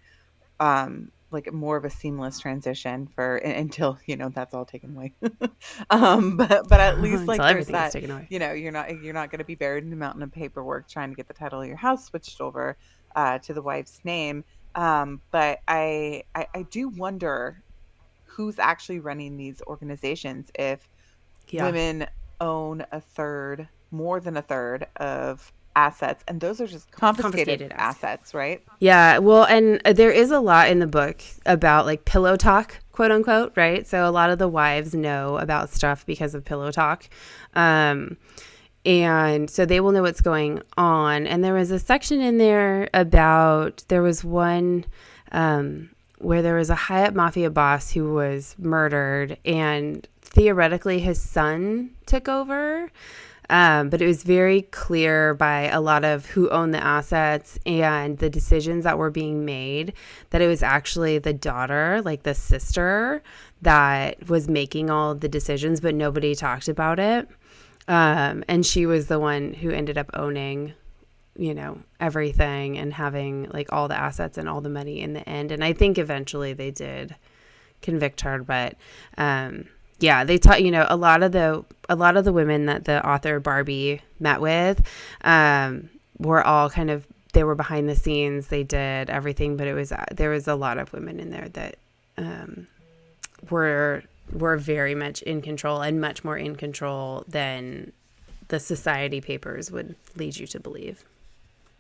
um 0.60 1.12
like 1.32 1.52
more 1.54 1.78
of 1.78 1.86
a 1.86 1.90
seamless 1.90 2.40
transition 2.40 3.08
for 3.08 3.38
until 3.38 3.98
you 4.06 4.16
know 4.16 4.30
that's 4.30 4.54
all 4.54 4.66
taken 4.66 4.96
away. 4.96 5.14
Um 5.90 6.38
but 6.38 6.68
but 6.68 6.80
at 6.80 7.02
least 7.02 7.26
like 7.26 7.42
there's 7.42 7.68
that 7.68 7.96
you 8.30 8.40
know 8.40 8.52
you're 8.52 8.72
not 8.72 9.02
you're 9.02 9.14
not 9.14 9.30
going 9.30 9.40
to 9.40 9.46
be 9.46 9.56
buried 9.56 9.84
in 9.84 9.94
a 9.94 9.96
mountain 9.96 10.24
of 10.24 10.32
paperwork 10.32 10.88
trying 10.88 11.10
to 11.10 11.16
get 11.16 11.28
the 11.28 11.34
title 11.34 11.62
of 11.62 11.68
your 11.68 11.78
house 11.78 12.06
switched 12.06 12.42
over 12.42 12.78
uh, 13.16 13.38
to 13.40 13.54
the 13.54 13.62
wife's 13.62 14.00
name. 14.04 14.44
Um 14.76 15.22
but 15.32 15.60
I, 15.68 16.24
I 16.34 16.48
i 16.54 16.62
do 16.64 16.90
wonder 16.90 17.62
who's 18.24 18.60
actually 18.60 19.00
running 19.00 19.38
these 19.38 19.62
organizations 19.68 20.50
if 20.56 20.88
yeah. 21.50 21.66
women 21.66 22.08
own 22.40 22.86
a 22.92 23.02
third 23.02 23.68
more 23.92 24.20
than 24.20 24.38
a 24.38 24.42
third 24.42 24.88
of 24.96 25.52
assets, 25.76 26.24
and 26.28 26.40
those 26.42 26.60
are 26.62 26.68
just 26.68 26.92
confiscated, 26.92 27.32
Confiscated 27.34 27.74
assets, 27.76 28.34
right? 28.34 28.64
Yeah, 28.80 29.18
well, 29.20 29.46
and 29.46 29.82
uh, 29.86 29.94
there 29.94 30.12
is 30.12 30.32
a 30.32 30.40
lot 30.40 30.70
in 30.70 30.80
the 30.80 30.88
book 30.88 31.22
about 31.46 31.86
like 31.86 32.06
pillow 32.06 32.36
talk, 32.36 32.80
quote 32.92 33.12
unquote, 33.12 33.54
right? 33.56 33.86
So 33.88 34.08
a 34.08 34.12
lot 34.12 34.30
of 34.30 34.40
the 34.40 34.48
wives 34.48 34.94
know 34.94 35.38
about 35.38 35.70
stuff 35.70 36.06
because 36.06 36.36
of 36.36 36.46
pillow 36.46 36.72
talk. 36.72 37.08
Um, 37.54 38.18
and 38.86 39.50
so 39.50 39.66
they 39.66 39.80
will 39.80 39.92
know 39.92 40.02
what's 40.02 40.22
going 40.22 40.62
on. 40.78 41.28
And 41.28 41.44
there 41.44 41.54
was 41.54 41.72
a 41.72 41.80
section 41.80 42.20
in 42.22 42.38
there 42.38 42.90
about 42.94 43.84
there 43.90 44.02
was 44.02 44.24
one 44.24 44.86
um, 45.32 45.90
where 46.18 46.42
there 46.42 46.56
was 46.56 46.70
a 46.70 46.76
high 46.76 47.06
up 47.06 47.14
mafia 47.14 47.50
boss 47.50 47.92
who 47.92 48.14
was 48.14 48.56
murdered, 48.58 49.38
and 49.46 50.08
theoretically 50.22 51.00
his 51.00 51.22
son 51.22 51.92
took 52.06 52.28
over. 52.28 52.92
Um, 53.52 53.90
but 53.90 54.02
it 54.02 54.08
was 54.08 54.24
very 54.24 54.62
clear 54.62 55.34
by 55.34 55.64
a 55.64 55.82
lot 55.82 56.06
of 56.06 56.26
who 56.28 56.50
owned 56.50 56.74
the 56.74 56.82
assets 56.82 57.60
and 57.66 58.18
the 58.18 58.30
decisions 58.30 58.86
that 58.86 58.98
were 58.98 59.12
being 59.12 59.44
made 59.44 59.92
that 60.30 60.42
it 60.42 60.48
was 60.48 60.64
actually 60.64 61.18
the 61.18 61.34
daughter, 61.34 62.02
like 62.06 62.24
the 62.24 62.34
sister, 62.34 63.22
that 63.62 64.30
was 64.30 64.48
making 64.48 64.90
all 64.90 65.16
the 65.16 65.28
decisions, 65.28 65.82
but 65.82 65.94
nobody 65.94 66.34
talked 66.34 66.70
about 66.70 66.98
it. 66.98 67.28
Um, 67.90 68.46
and 68.48 68.66
she 68.66 68.86
was 68.86 69.08
the 69.08 69.20
one 69.20 69.54
who 69.54 69.70
ended 69.70 69.98
up 69.98 70.10
owning, 70.14 70.74
you 71.36 71.54
know, 71.54 71.82
everything 72.00 72.78
and 72.78 72.94
having 72.94 73.50
like 73.52 73.74
all 73.74 73.90
the 73.90 74.00
assets 74.00 74.38
and 74.38 74.48
all 74.48 74.62
the 74.62 74.70
money 74.70 75.02
in 75.02 75.12
the 75.12 75.28
end. 75.28 75.52
And 75.52 75.62
I 75.62 75.74
think 75.74 75.98
eventually 75.98 76.54
they 76.54 76.72
did 76.72 77.18
convict 77.82 78.22
her, 78.22 78.42
but 78.42 78.76
um, 79.18 79.66
yeah, 80.02 80.24
they 80.24 80.38
taught 80.38 80.64
you 80.64 80.72
know 80.72 80.86
a 80.90 80.96
lot 80.96 81.24
of 81.24 81.32
the 81.32 81.64
a 81.90 81.96
lot 81.96 82.18
of 82.18 82.26
the 82.26 82.34
women 82.34 82.66
that 82.66 82.86
the 82.86 83.08
author 83.08 83.40
Barbie 83.40 84.02
met 84.20 84.42
with 84.42 84.86
um, 85.24 85.90
were 86.18 86.44
all 86.44 86.70
kind 86.70 86.90
of 86.90 87.06
they 87.34 87.44
were 87.44 87.56
behind 87.56 87.88
the 87.88 87.96
scenes. 87.96 88.48
They 88.48 88.64
did 88.64 89.10
everything, 89.10 89.58
but 89.58 89.68
it 89.68 89.74
was 89.74 89.94
there 90.12 90.30
was 90.30 90.48
a 90.48 90.56
lot 90.56 90.78
of 90.78 90.92
women 90.94 91.20
in 91.20 91.30
there 91.30 91.50
that 91.50 91.76
um, 92.18 92.68
were 93.50 94.04
were 94.32 94.58
very 94.58 94.96
much 94.96 95.22
in 95.22 95.42
control 95.42 95.82
and 95.82 96.02
much 96.02 96.24
more 96.24 96.38
in 96.38 96.56
control 96.56 97.24
than 97.28 97.92
the 98.48 98.60
society 98.60 99.22
papers 99.22 99.72
would 99.72 99.96
lead 100.16 100.38
you 100.38 100.48
to 100.48 100.60
believe. 100.60 101.04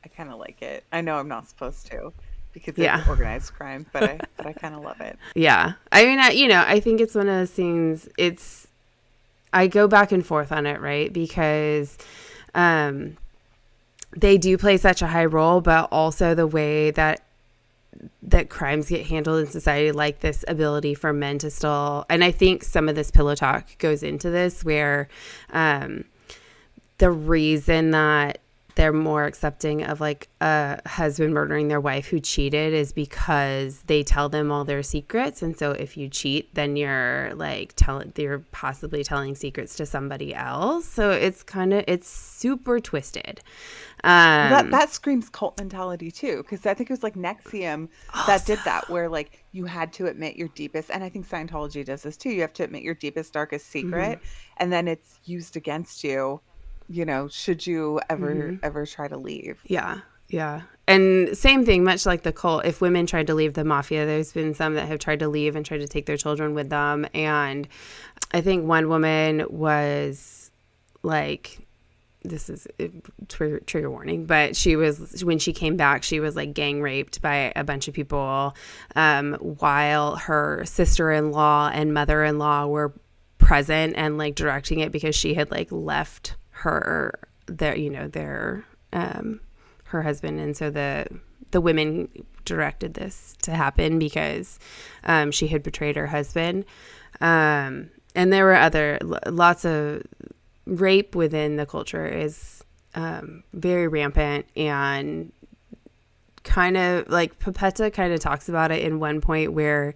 I 0.03 0.07
kind 0.09 0.29
of 0.31 0.39
like 0.39 0.61
it. 0.61 0.83
I 0.91 1.01
know 1.01 1.17
I'm 1.17 1.27
not 1.27 1.47
supposed 1.47 1.87
to 1.87 2.13
because 2.53 2.77
Yeah. 2.77 2.99
it's 2.99 3.07
organized 3.09 3.53
crime, 3.53 3.85
but 3.93 4.03
I 4.03 4.19
but 4.37 4.45
I 4.47 4.53
kind 4.53 4.75
of 4.75 4.81
love 4.83 4.99
it. 5.01 5.17
Yeah. 5.35 5.73
I 5.91 6.05
mean, 6.05 6.19
I, 6.19 6.31
you 6.31 6.47
know, 6.47 6.63
I 6.65 6.79
think 6.79 6.99
it's 7.01 7.15
one 7.15 7.27
of 7.29 7.35
those 7.35 7.51
things. 7.51 8.07
It's, 8.17 8.67
I 9.53 9.67
go 9.67 9.87
back 9.87 10.11
and 10.11 10.25
forth 10.25 10.51
on 10.51 10.65
it, 10.65 10.79
right? 10.81 11.11
Because 11.11 11.97
um, 12.55 13.17
they 14.15 14.37
do 14.37 14.57
play 14.57 14.77
such 14.77 15.01
a 15.01 15.07
high 15.07 15.25
role, 15.25 15.61
but 15.61 15.87
also 15.91 16.35
the 16.35 16.47
way 16.47 16.91
that 16.91 17.23
that 18.23 18.49
crimes 18.49 18.89
get 18.89 19.05
handled 19.07 19.39
in 19.41 19.47
society, 19.47 19.91
like 19.91 20.21
this 20.21 20.43
ability 20.47 20.95
for 20.95 21.13
men 21.13 21.37
to 21.39 21.51
still, 21.51 22.05
and 22.09 22.23
I 22.23 22.31
think 22.31 22.63
some 22.63 22.89
of 22.89 22.95
this 22.95 23.11
pillow 23.11 23.35
talk 23.35 23.77
goes 23.77 24.01
into 24.01 24.29
this, 24.29 24.63
where 24.63 25.07
um, 25.51 26.05
the 26.97 27.11
reason 27.11 27.91
that 27.91 28.39
they're 28.75 28.93
more 28.93 29.25
accepting 29.25 29.83
of 29.83 29.99
like 30.01 30.29
a 30.41 30.79
husband 30.87 31.33
murdering 31.33 31.67
their 31.67 31.81
wife 31.81 32.07
who 32.07 32.19
cheated 32.19 32.73
is 32.73 32.93
because 32.93 33.81
they 33.83 34.03
tell 34.03 34.29
them 34.29 34.51
all 34.51 34.63
their 34.63 34.83
secrets 34.83 35.41
and 35.41 35.57
so 35.57 35.71
if 35.71 35.97
you 35.97 36.07
cheat 36.09 36.53
then 36.55 36.75
you're 36.75 37.33
like 37.35 37.73
telling 37.75 38.11
you're 38.17 38.39
possibly 38.51 39.03
telling 39.03 39.35
secrets 39.35 39.75
to 39.75 39.85
somebody 39.85 40.33
else 40.33 40.85
so 40.85 41.11
it's 41.11 41.43
kind 41.43 41.73
of 41.73 41.83
it's 41.87 42.09
super 42.09 42.79
twisted 42.79 43.41
um 44.03 44.49
that 44.49 44.71
that 44.71 44.89
screams 44.89 45.29
cult 45.29 45.57
mentality 45.59 46.09
too, 46.11 46.37
because 46.37 46.65
I 46.65 46.73
think 46.73 46.89
it 46.89 46.93
was 46.93 47.03
like 47.03 47.15
NXIVM 47.15 47.89
that 48.25 48.45
did 48.45 48.59
that, 48.65 48.89
where 48.89 49.07
like 49.09 49.43
you 49.51 49.65
had 49.65 49.93
to 49.93 50.07
admit 50.07 50.35
your 50.35 50.47
deepest, 50.49 50.89
and 50.89 51.03
I 51.03 51.09
think 51.09 51.27
Scientology 51.27 51.85
does 51.85 52.03
this 52.03 52.17
too. 52.17 52.29
You 52.29 52.41
have 52.41 52.53
to 52.53 52.63
admit 52.63 52.83
your 52.83 52.95
deepest, 52.95 53.33
darkest 53.33 53.67
secret, 53.67 54.19
and 54.57 54.73
then 54.73 54.87
it's 54.87 55.19
used 55.25 55.55
against 55.55 56.03
you. 56.03 56.41
You 56.91 57.05
know, 57.05 57.27
should 57.29 57.65
you 57.65 58.01
ever 58.09 58.59
ever 58.61 58.85
try 58.85 59.07
to 59.07 59.17
leave? 59.17 59.61
Yeah, 59.65 59.99
yeah. 60.27 60.61
And 60.87 61.37
same 61.37 61.65
thing, 61.65 61.85
much 61.85 62.05
like 62.05 62.23
the 62.23 62.33
cult, 62.33 62.65
if 62.65 62.81
women 62.81 63.05
tried 63.05 63.27
to 63.27 63.33
leave 63.33 63.53
the 63.53 63.63
mafia, 63.63 64.05
there's 64.05 64.33
been 64.33 64.53
some 64.53 64.73
that 64.73 64.87
have 64.87 64.99
tried 64.99 65.19
to 65.19 65.29
leave 65.29 65.55
and 65.55 65.65
tried 65.65 65.79
to 65.79 65.87
take 65.87 66.05
their 66.05 66.17
children 66.17 66.53
with 66.53 66.69
them. 66.69 67.07
And 67.13 67.67
I 68.33 68.41
think 68.41 68.67
one 68.67 68.89
woman 68.89 69.45
was 69.49 70.51
like, 71.01 71.59
this 72.23 72.49
is 72.49 72.67
a 72.79 72.91
trigger, 73.29 73.61
trigger 73.61 73.89
warning, 73.89 74.25
but 74.25 74.55
she 74.55 74.75
was, 74.75 75.23
when 75.23 75.39
she 75.39 75.53
came 75.53 75.77
back, 75.77 76.03
she 76.03 76.19
was 76.19 76.35
like 76.35 76.53
gang 76.53 76.81
raped 76.81 77.21
by 77.21 77.53
a 77.55 77.63
bunch 77.63 77.87
of 77.87 77.93
people 77.93 78.55
um, 78.95 79.35
while 79.35 80.17
her 80.17 80.63
sister 80.65 81.11
in 81.11 81.31
law 81.31 81.71
and 81.73 81.93
mother 81.93 82.23
in 82.23 82.37
law 82.37 82.67
were 82.67 82.93
present 83.37 83.93
and 83.95 84.17
like 84.17 84.35
directing 84.35 84.81
it 84.81 84.91
because 84.91 85.15
she 85.15 85.33
had 85.33 85.49
like 85.51 85.71
left 85.71 86.35
her 86.61 87.19
their 87.47 87.75
you 87.77 87.89
know 87.89 88.07
their 88.07 88.65
um 88.93 89.39
her 89.85 90.01
husband. 90.01 90.39
And 90.39 90.55
so 90.55 90.69
the 90.69 91.07
the 91.51 91.61
women 91.61 92.07
directed 92.45 92.93
this 92.93 93.35
to 93.43 93.51
happen 93.51 93.99
because 93.99 94.59
um 95.03 95.31
she 95.31 95.47
had 95.47 95.63
betrayed 95.63 95.95
her 95.95 96.07
husband. 96.07 96.65
Um 97.19 97.89
and 98.15 98.31
there 98.31 98.45
were 98.45 98.55
other 98.55 98.99
lots 99.27 99.65
of 99.65 100.03
rape 100.65 101.15
within 101.15 101.55
the 101.55 101.65
culture 101.65 102.05
is 102.05 102.63
um 102.95 103.43
very 103.53 103.87
rampant 103.87 104.45
and 104.55 105.31
kind 106.43 106.77
of 106.77 107.07
like 107.09 107.39
Pupetta 107.39 107.93
kind 107.93 108.13
of 108.13 108.19
talks 108.19 108.49
about 108.49 108.71
it 108.71 108.81
in 108.81 108.99
one 108.99 109.21
point 109.21 109.53
where 109.53 109.93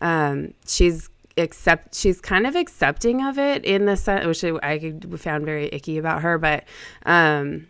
um, 0.00 0.54
she's 0.66 1.08
accept 1.38 1.94
she's 1.94 2.20
kind 2.20 2.46
of 2.46 2.54
accepting 2.56 3.22
of 3.24 3.38
it 3.38 3.64
in 3.64 3.84
the 3.86 3.96
sense 3.96 4.26
which 4.26 4.44
I 4.44 4.92
found 5.16 5.44
very 5.44 5.68
icky 5.72 5.98
about 5.98 6.22
her, 6.22 6.36
but 6.38 6.64
um, 7.06 7.66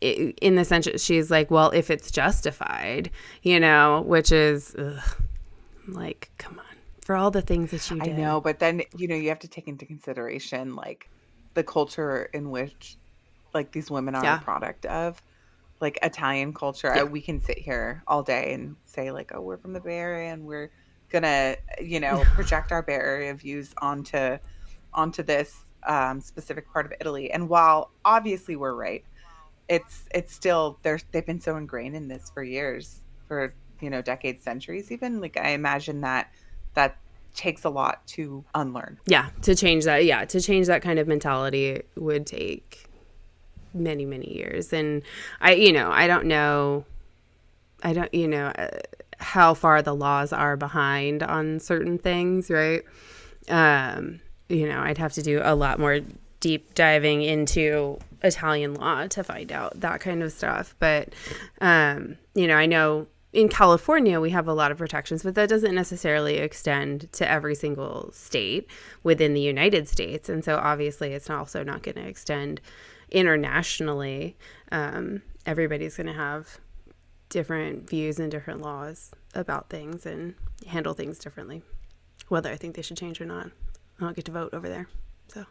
in 0.00 0.56
the 0.56 0.64
sense 0.64 0.88
she's 1.00 1.30
like, 1.30 1.50
well, 1.50 1.70
if 1.70 1.90
it's 1.90 2.10
justified, 2.10 3.10
you 3.42 3.60
know, 3.60 4.02
which 4.06 4.32
is 4.32 4.74
ugh, 4.76 5.00
like, 5.88 6.30
come 6.38 6.58
on, 6.58 6.64
for 7.04 7.16
all 7.16 7.30
the 7.30 7.42
things 7.42 7.70
that 7.70 7.90
you 7.90 8.00
I 8.02 8.06
know, 8.06 8.40
but 8.40 8.58
then 8.58 8.82
you 8.96 9.08
know 9.08 9.14
you 9.16 9.28
have 9.28 9.40
to 9.40 9.48
take 9.48 9.68
into 9.68 9.86
consideration 9.86 10.74
like 10.74 11.08
the 11.54 11.62
culture 11.64 12.28
in 12.32 12.50
which 12.50 12.96
like 13.54 13.72
these 13.72 13.90
women 13.90 14.14
are 14.14 14.24
Yeah. 14.24 14.38
a 14.38 14.42
product 14.42 14.86
of. 14.86 15.22
Like 15.80 15.98
Italian 16.00 16.54
culture, 16.54 16.92
I- 16.92 17.02
we 17.02 17.20
can 17.20 17.40
sit 17.40 17.58
here 17.58 18.04
all 18.06 18.22
day 18.22 18.52
and 18.54 18.76
say 18.84 19.10
like, 19.10 19.32
"Oh, 19.34 19.40
we're 19.40 19.56
from 19.56 19.72
the 19.72 19.80
Bay 19.80 19.96
Area, 19.98 20.32
and 20.32 20.44
we're 20.46 20.70
gonna, 21.12 21.56
you 21.80 22.00
know, 22.00 22.24
project 22.34 22.72
our 22.72 22.82
Bay 22.82 22.94
Area 22.94 23.34
views 23.34 23.74
onto 23.78 24.38
onto 24.92 25.22
this 25.22 25.56
um, 25.86 26.20
specific 26.20 26.72
part 26.72 26.86
of 26.86 26.92
Italy." 27.00 27.30
And 27.30 27.48
while 27.48 27.90
obviously 28.04 28.56
we're 28.56 28.74
right, 28.74 29.04
it's 29.68 30.04
it's 30.14 30.34
still 30.34 30.78
they're 30.82 31.00
they've 31.12 31.26
been 31.26 31.40
so 31.40 31.56
ingrained 31.56 31.94
in 31.94 32.08
this 32.08 32.30
for 32.34 32.42
years, 32.42 33.00
for 33.28 33.54
you 33.80 33.90
know, 33.90 34.02
decades, 34.02 34.42
centuries. 34.42 34.90
Even 34.90 35.20
like 35.20 35.36
I 35.36 35.50
imagine 35.50 36.00
that 36.00 36.32
that 36.74 36.96
takes 37.34 37.64
a 37.64 37.70
lot 37.70 38.06
to 38.06 38.44
unlearn. 38.54 38.98
yeah 39.06 39.30
to 39.40 39.54
change 39.54 39.84
that 39.84 40.04
yeah 40.04 40.22
to 40.24 40.38
change 40.38 40.66
that 40.66 40.82
kind 40.82 40.98
of 40.98 41.08
mentality 41.08 41.80
would 41.96 42.26
take 42.26 42.84
many 43.72 44.04
many 44.04 44.30
years 44.36 44.70
and 44.70 45.00
i 45.40 45.54
you 45.54 45.72
know 45.72 45.90
i 45.90 46.06
don't 46.06 46.26
know 46.26 46.84
i 47.82 47.94
don't 47.94 48.12
you 48.12 48.28
know 48.28 48.48
uh, 48.48 48.68
how 49.22 49.54
far 49.54 49.80
the 49.82 49.94
laws 49.94 50.32
are 50.32 50.56
behind 50.56 51.22
on 51.22 51.58
certain 51.60 51.98
things 51.98 52.50
right 52.50 52.82
um 53.48 54.20
you 54.48 54.68
know 54.68 54.80
i'd 54.80 54.98
have 54.98 55.12
to 55.12 55.22
do 55.22 55.40
a 55.42 55.54
lot 55.54 55.78
more 55.78 56.00
deep 56.40 56.74
diving 56.74 57.22
into 57.22 57.98
italian 58.22 58.74
law 58.74 59.06
to 59.06 59.22
find 59.22 59.52
out 59.52 59.78
that 59.80 60.00
kind 60.00 60.22
of 60.22 60.32
stuff 60.32 60.74
but 60.78 61.08
um 61.60 62.16
you 62.34 62.46
know 62.46 62.56
i 62.56 62.66
know 62.66 63.06
in 63.32 63.48
California, 63.48 64.20
we 64.20 64.30
have 64.30 64.46
a 64.46 64.52
lot 64.52 64.70
of 64.70 64.78
protections, 64.78 65.22
but 65.22 65.34
that 65.36 65.48
doesn't 65.48 65.74
necessarily 65.74 66.36
extend 66.36 67.10
to 67.12 67.28
every 67.28 67.54
single 67.54 68.10
state 68.12 68.68
within 69.02 69.32
the 69.32 69.40
United 69.40 69.88
States. 69.88 70.28
And 70.28 70.44
so 70.44 70.58
obviously, 70.58 71.14
it's 71.14 71.30
also 71.30 71.62
not 71.62 71.82
going 71.82 71.94
to 71.94 72.06
extend 72.06 72.60
internationally. 73.10 74.36
Um, 74.70 75.22
everybody's 75.46 75.96
going 75.96 76.08
to 76.08 76.12
have 76.12 76.60
different 77.32 77.88
views 77.88 78.20
and 78.20 78.30
different 78.30 78.60
laws 78.60 79.10
about 79.34 79.70
things 79.70 80.04
and 80.04 80.34
handle 80.66 80.92
things 80.92 81.18
differently. 81.18 81.62
Whether 82.28 82.50
I 82.50 82.56
think 82.56 82.76
they 82.76 82.82
should 82.82 82.98
change 82.98 83.20
or 83.20 83.24
not, 83.24 83.46
I 83.98 84.04
don't 84.04 84.14
get 84.14 84.26
to 84.26 84.32
vote 84.32 84.52
over 84.52 84.68
there. 84.68 84.86
So, 85.28 85.46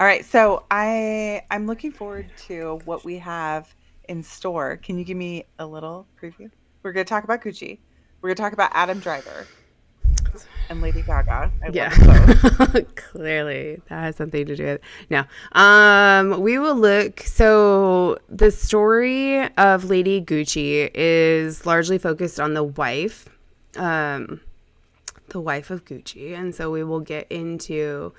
All 0.00 0.06
right, 0.06 0.24
so 0.24 0.64
I 0.70 1.42
I'm 1.50 1.66
looking 1.66 1.92
forward 1.92 2.30
to 2.48 2.80
what 2.84 3.04
we 3.04 3.16
have 3.18 3.72
in 4.08 4.24
store. 4.24 4.76
Can 4.76 4.98
you 4.98 5.04
give 5.04 5.16
me 5.16 5.44
a 5.60 5.66
little 5.66 6.06
preview? 6.20 6.50
We're 6.82 6.92
going 6.92 7.06
to 7.06 7.08
talk 7.08 7.24
about 7.24 7.42
Gucci. 7.42 7.78
We're 8.20 8.30
going 8.30 8.36
to 8.36 8.42
talk 8.42 8.52
about 8.52 8.72
Adam 8.74 8.98
Driver. 8.98 9.46
And 10.68 10.80
Lady 10.80 11.02
Gaga. 11.02 11.50
I 11.62 11.68
yeah, 11.72 11.90
clearly 12.94 13.80
that 13.88 14.02
has 14.02 14.16
something 14.16 14.46
to 14.46 14.56
do 14.56 14.64
with 14.64 14.74
it. 14.74 14.82
No, 15.10 15.24
um, 15.52 16.40
we 16.40 16.58
will 16.58 16.74
look. 16.74 17.20
So 17.20 18.18
the 18.28 18.50
story 18.50 19.44
of 19.56 19.84
Lady 19.84 20.20
Gucci 20.20 20.90
is 20.94 21.66
largely 21.66 21.98
focused 21.98 22.38
on 22.38 22.54
the 22.54 22.64
wife, 22.64 23.28
um, 23.76 24.40
the 25.28 25.40
wife 25.40 25.70
of 25.70 25.84
Gucci, 25.84 26.36
and 26.36 26.54
so 26.54 26.70
we 26.70 26.84
will 26.84 27.00
get 27.00 27.26
into 27.30 28.12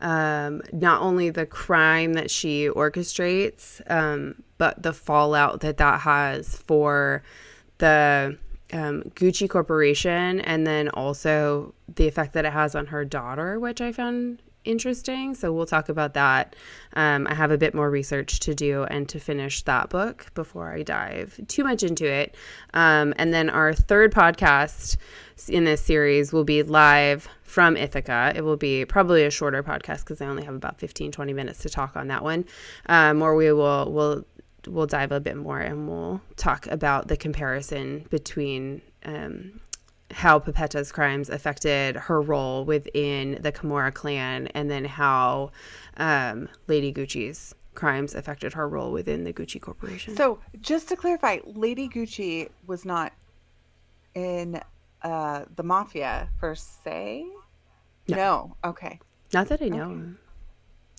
um, 0.00 0.62
not 0.72 1.00
only 1.00 1.30
the 1.30 1.46
crime 1.46 2.14
that 2.14 2.30
she 2.30 2.68
orchestrates, 2.68 3.80
um, 3.90 4.42
but 4.58 4.82
the 4.82 4.92
fallout 4.92 5.60
that 5.60 5.76
that 5.76 6.00
has 6.00 6.56
for 6.56 7.22
the 7.78 8.36
um, 8.72 9.02
Gucci 9.14 9.48
Corporation, 9.48 10.40
and 10.40 10.66
then 10.66 10.88
also 10.90 11.74
the 11.94 12.08
effect 12.08 12.32
that 12.34 12.44
it 12.44 12.52
has 12.52 12.74
on 12.74 12.86
her 12.86 13.04
daughter, 13.04 13.58
which 13.58 13.80
I 13.80 13.92
found 13.92 14.42
interesting. 14.64 15.34
So 15.34 15.52
we'll 15.52 15.66
talk 15.66 15.88
about 15.88 16.14
that. 16.14 16.54
Um, 16.94 17.26
I 17.26 17.34
have 17.34 17.50
a 17.50 17.58
bit 17.58 17.74
more 17.74 17.90
research 17.90 18.40
to 18.40 18.54
do 18.54 18.84
and 18.84 19.08
to 19.08 19.18
finish 19.18 19.62
that 19.62 19.90
book 19.90 20.32
before 20.34 20.72
I 20.72 20.82
dive 20.82 21.40
too 21.48 21.64
much 21.64 21.82
into 21.82 22.06
it. 22.06 22.36
Um, 22.74 23.14
and 23.16 23.32
then 23.32 23.50
our 23.50 23.72
third 23.72 24.12
podcast 24.12 24.96
in 25.48 25.64
this 25.64 25.80
series 25.80 26.32
will 26.32 26.44
be 26.44 26.62
live 26.62 27.28
from 27.42 27.76
Ithaca. 27.76 28.32
It 28.34 28.42
will 28.42 28.56
be 28.56 28.84
probably 28.84 29.24
a 29.24 29.30
shorter 29.30 29.62
podcast 29.62 30.00
because 30.00 30.20
I 30.20 30.26
only 30.26 30.44
have 30.44 30.54
about 30.54 30.78
15, 30.78 31.12
20 31.12 31.32
minutes 31.32 31.60
to 31.60 31.68
talk 31.68 31.96
on 31.96 32.08
that 32.08 32.22
one. 32.22 32.44
Um, 32.86 33.20
or 33.22 33.34
we 33.34 33.52
will, 33.52 33.92
will 33.92 34.24
we'll 34.66 34.86
dive 34.86 35.12
a 35.12 35.20
bit 35.20 35.36
more 35.36 35.58
and 35.58 35.88
we'll 35.88 36.20
talk 36.36 36.66
about 36.68 37.08
the 37.08 37.16
comparison 37.16 38.06
between 38.10 38.82
um, 39.04 39.60
how 40.10 40.38
Pupetta's 40.38 40.92
crimes 40.92 41.28
affected 41.28 41.96
her 41.96 42.20
role 42.20 42.64
within 42.64 43.38
the 43.40 43.52
Camorra 43.52 43.92
clan 43.92 44.48
and 44.48 44.70
then 44.70 44.84
how 44.84 45.50
um, 45.96 46.48
Lady 46.66 46.92
Gucci's 46.92 47.54
crimes 47.74 48.14
affected 48.14 48.52
her 48.52 48.68
role 48.68 48.92
within 48.92 49.24
the 49.24 49.32
Gucci 49.32 49.60
Corporation. 49.60 50.14
So, 50.16 50.38
just 50.60 50.88
to 50.88 50.96
clarify, 50.96 51.38
Lady 51.44 51.88
Gucci 51.88 52.50
was 52.66 52.84
not 52.84 53.12
in 54.14 54.60
uh, 55.02 55.44
the 55.56 55.62
mafia 55.62 56.28
per 56.38 56.54
se? 56.54 57.24
No. 58.08 58.16
no. 58.16 58.56
Okay. 58.64 59.00
Not 59.32 59.48
that 59.48 59.62
I 59.62 59.68
know. 59.68 59.90
Okay. 59.90 60.12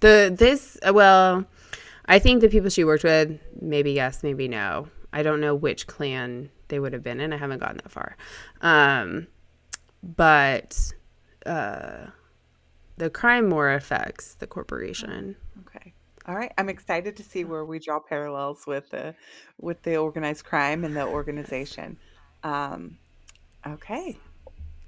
The 0.01 0.36
this 0.38 0.78
well, 0.91 1.45
I 2.06 2.20
think 2.20 2.41
the 2.41 2.49
people 2.49 2.70
she 2.70 2.84
worked 2.84 3.04
with, 3.04 3.39
maybe 3.62 3.91
yes, 3.91 4.24
maybe 4.24 4.47
no. 4.47 4.89
I 5.14 5.24
don't 5.24 5.39
know 5.39 5.56
which 5.56 5.88
clan 5.88 6.49
they 6.68 6.80
would 6.80 6.93
have 6.93 7.04
been 7.04 7.20
in. 7.20 7.32
I 7.34 7.38
haven't 7.38 7.60
gotten 7.60 7.78
that 7.78 7.91
far. 7.91 8.18
Um, 8.62 9.28
but 10.01 10.93
uh, 11.45 12.08
the 12.97 13.10
crime 13.10 13.47
more 13.47 13.72
affects 13.72 14.36
the 14.36 14.47
corporation. 14.47 15.36
Okay. 15.68 15.93
All 16.28 16.36
right. 16.36 16.51
I'm 16.58 16.70
excited 16.70 17.16
to 17.18 17.24
see 17.24 17.43
where 17.43 17.64
we 17.64 17.80
draw 17.80 17.99
parallels 17.99 18.66
with 18.66 18.89
the 18.89 19.16
with 19.62 19.82
the 19.84 19.97
organized 19.97 20.45
crime 20.45 20.84
and 20.84 20.95
the 20.95 21.06
organization. 21.06 21.97
Um, 22.43 22.97
okay. 23.68 24.18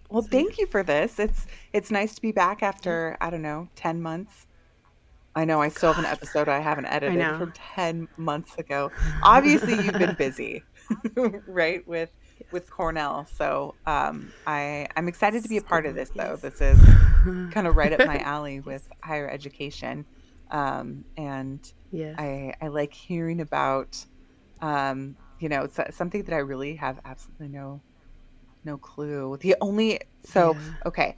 Well, 0.09 0.22
thank 0.22 0.57
you 0.57 0.68
for 0.68 0.84
this. 0.84 1.20
It's 1.20 1.45
it's 1.74 1.91
nice 1.91 2.16
to 2.16 2.22
be 2.22 2.32
back 2.32 2.63
after 2.63 3.18
I 3.22 3.30
don't 3.30 3.41
know 3.41 3.70
ten 3.76 4.01
months 4.01 4.47
I 5.36 5.44
know 5.44 5.62
I 5.62 5.68
still 5.68 5.92
have 5.92 6.04
an 6.04 6.10
episode 6.10 6.48
I 6.48 6.60
haven't 6.60 6.86
edited 6.86 7.20
from 7.38 7.52
10 7.52 8.08
months 8.16 8.56
ago. 8.58 8.92
Obviously, 9.24 9.74
you've 9.74 10.00
been 10.00 10.16
busy, 10.16 10.64
right, 11.48 11.86
with 11.88 12.10
with 12.52 12.70
Cornell. 12.70 13.26
So 13.26 13.76
um, 13.86 14.32
I 14.48 14.88
I'm 14.96 15.08
excited 15.08 15.44
to 15.44 15.50
be 15.50 15.58
a 15.58 15.62
part 15.62 15.86
of 15.86 15.96
this 15.96 16.10
though. 16.16 16.38
This 16.38 16.62
is 16.62 16.80
kind 17.52 17.68
of 17.68 17.76
right 17.76 17.92
up 17.92 18.08
my 18.08 18.20
alley 18.20 18.62
with 18.62 18.88
higher 19.02 19.30
education, 19.30 20.06
um, 20.52 21.04
and 21.18 21.60
yes. 21.92 22.16
I 22.18 22.54
I 22.62 22.70
like 22.70 22.94
hearing 22.94 23.42
about, 23.42 24.06
um, 24.62 25.18
you 25.40 25.50
know, 25.50 25.68
something 25.92 26.24
that 26.24 26.34
I 26.34 26.40
really 26.40 26.76
have 26.76 27.00
absolutely 27.04 27.50
no 27.50 27.82
no 28.64 28.78
clue. 28.78 29.38
The 29.42 29.56
only 29.60 30.00
so 30.24 30.54
yeah. 30.54 30.60
okay, 30.86 31.16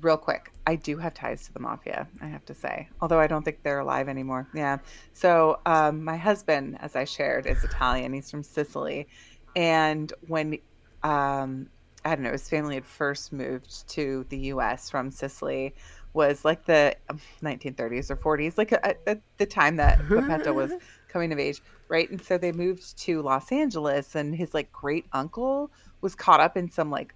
real 0.00 0.16
quick, 0.16 0.52
I 0.66 0.76
do 0.76 0.98
have 0.98 1.14
ties 1.14 1.46
to 1.46 1.52
the 1.52 1.60
mafia, 1.60 2.06
I 2.20 2.26
have 2.26 2.44
to 2.46 2.54
say, 2.54 2.88
although 3.00 3.20
I 3.20 3.26
don't 3.26 3.44
think 3.44 3.62
they're 3.62 3.80
alive 3.80 4.08
anymore. 4.08 4.48
Yeah. 4.54 4.78
So, 5.12 5.60
um, 5.66 6.04
my 6.04 6.16
husband, 6.16 6.78
as 6.80 6.96
I 6.96 7.04
shared, 7.04 7.46
is 7.46 7.64
Italian. 7.64 8.12
He's 8.12 8.30
from 8.30 8.42
Sicily. 8.42 9.08
And 9.56 10.12
when, 10.26 10.58
um, 11.02 11.68
I 12.04 12.14
don't 12.14 12.22
know, 12.22 12.32
his 12.32 12.48
family 12.48 12.74
had 12.74 12.84
first 12.84 13.32
moved 13.32 13.88
to 13.90 14.26
the 14.28 14.38
US 14.52 14.90
from 14.90 15.10
Sicily, 15.10 15.74
was 16.12 16.44
like 16.44 16.64
the 16.64 16.96
1930s 17.42 18.10
or 18.10 18.16
40s, 18.16 18.58
like 18.58 18.72
at, 18.72 18.98
at 19.06 19.20
the 19.36 19.46
time 19.46 19.76
that 19.76 19.98
Pupetta 20.00 20.54
was 20.54 20.72
coming 21.08 21.32
of 21.32 21.38
age, 21.38 21.62
right? 21.88 22.10
And 22.10 22.20
so 22.20 22.38
they 22.38 22.52
moved 22.52 22.98
to 22.98 23.22
Los 23.22 23.52
Angeles, 23.52 24.14
and 24.14 24.34
his 24.34 24.54
like 24.54 24.72
great 24.72 25.06
uncle 25.12 25.70
was 26.00 26.14
caught 26.14 26.40
up 26.40 26.56
in 26.56 26.70
some 26.70 26.90
like, 26.90 27.14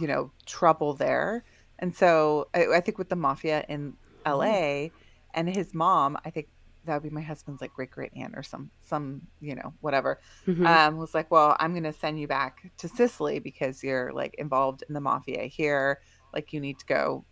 you 0.00 0.06
know, 0.06 0.30
trouble 0.46 0.94
there 0.94 1.44
and 1.80 1.94
so 1.94 2.48
I, 2.54 2.66
I 2.76 2.80
think 2.80 2.98
with 2.98 3.08
the 3.08 3.16
mafia 3.16 3.64
in 3.68 3.94
LA 4.24 4.44
mm-hmm. 4.44 4.96
and 5.34 5.48
his 5.48 5.74
mom, 5.74 6.16
I 6.24 6.30
think 6.30 6.48
that 6.84 6.94
would 6.94 7.02
be 7.02 7.10
my 7.10 7.20
husband's 7.20 7.60
like 7.60 7.72
great 7.72 7.90
great 7.90 8.12
aunt 8.16 8.34
or 8.36 8.42
some 8.42 8.70
some 8.84 9.20
you 9.40 9.54
know 9.54 9.72
whatever 9.80 10.20
mm-hmm. 10.46 10.66
um 10.66 10.96
was 10.96 11.14
like 11.14 11.30
well 11.30 11.56
i'm 11.60 11.74
gonna 11.74 11.92
send 11.92 12.18
you 12.18 12.26
back 12.26 12.70
to 12.78 12.88
sicily 12.88 13.38
because 13.38 13.82
you're 13.82 14.12
like 14.12 14.34
involved 14.38 14.82
in 14.88 14.94
the 14.94 15.00
mafia 15.00 15.42
here 15.42 16.00
like 16.32 16.52
you 16.52 16.60
need 16.60 16.78
to 16.78 16.86
go 16.86 17.24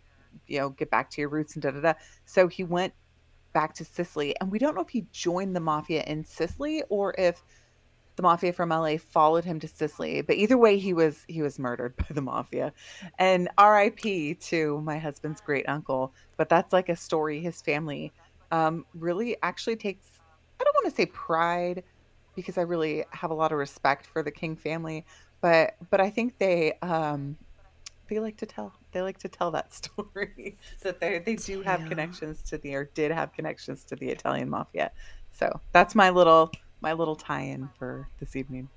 you 0.47 0.59
know 0.59 0.69
get 0.69 0.89
back 0.89 1.09
to 1.09 1.21
your 1.21 1.29
roots 1.29 1.55
and 1.55 1.63
da 1.63 1.71
da 1.71 1.79
da 1.79 1.93
so 2.25 2.47
he 2.47 2.63
went 2.63 2.93
back 3.53 3.73
to 3.73 3.83
sicily 3.83 4.35
and 4.39 4.51
we 4.51 4.59
don't 4.59 4.75
know 4.75 4.81
if 4.81 4.89
he 4.89 5.07
joined 5.11 5.55
the 5.55 5.59
mafia 5.59 6.03
in 6.03 6.23
sicily 6.23 6.83
or 6.89 7.15
if 7.17 7.43
the 8.19 8.23
mafia 8.23 8.51
from 8.51 8.67
LA 8.67 8.97
followed 8.97 9.45
him 9.45 9.61
to 9.61 9.67
Sicily. 9.69 10.19
But 10.19 10.35
either 10.35 10.57
way, 10.57 10.77
he 10.77 10.91
was 10.91 11.23
he 11.29 11.41
was 11.41 11.57
murdered 11.57 11.95
by 11.95 12.07
the 12.09 12.21
mafia. 12.21 12.73
And 13.17 13.47
R.I.P. 13.57 14.35
to 14.35 14.81
my 14.81 14.97
husband's 14.97 15.39
great 15.39 15.69
uncle. 15.69 16.13
But 16.35 16.49
that's 16.49 16.73
like 16.73 16.89
a 16.89 16.97
story 16.97 17.39
his 17.39 17.61
family 17.61 18.11
um, 18.51 18.85
really 18.93 19.37
actually 19.41 19.77
takes. 19.77 20.05
I 20.59 20.65
don't 20.65 20.75
want 20.75 20.89
to 20.89 20.95
say 20.97 21.05
pride 21.05 21.81
because 22.35 22.57
I 22.57 22.63
really 22.63 23.05
have 23.11 23.31
a 23.31 23.33
lot 23.33 23.53
of 23.53 23.57
respect 23.57 24.05
for 24.05 24.21
the 24.21 24.31
King 24.31 24.57
family, 24.57 25.05
but 25.39 25.75
but 25.89 26.01
I 26.01 26.09
think 26.09 26.39
they 26.39 26.73
um, 26.81 27.37
they 28.09 28.19
like 28.19 28.35
to 28.35 28.45
tell 28.45 28.73
they 28.91 29.01
like 29.01 29.19
to 29.19 29.29
tell 29.29 29.49
that 29.51 29.73
story 29.81 30.57
that 30.81 30.99
they 30.99 31.19
they 31.19 31.37
do 31.37 31.61
have 31.61 31.79
yeah. 31.83 31.87
connections 31.87 32.43
to 32.49 32.57
the 32.57 32.75
or 32.75 32.83
did 32.93 33.11
have 33.11 33.31
connections 33.31 33.85
to 33.85 33.95
the 33.95 34.09
Italian 34.09 34.49
mafia. 34.49 34.91
So 35.31 35.61
that's 35.71 35.95
my 35.95 36.09
little 36.09 36.51
my 36.81 36.93
little 36.93 37.15
tie-in 37.15 37.69
for 37.77 38.07
this 38.19 38.35
evening. 38.35 38.69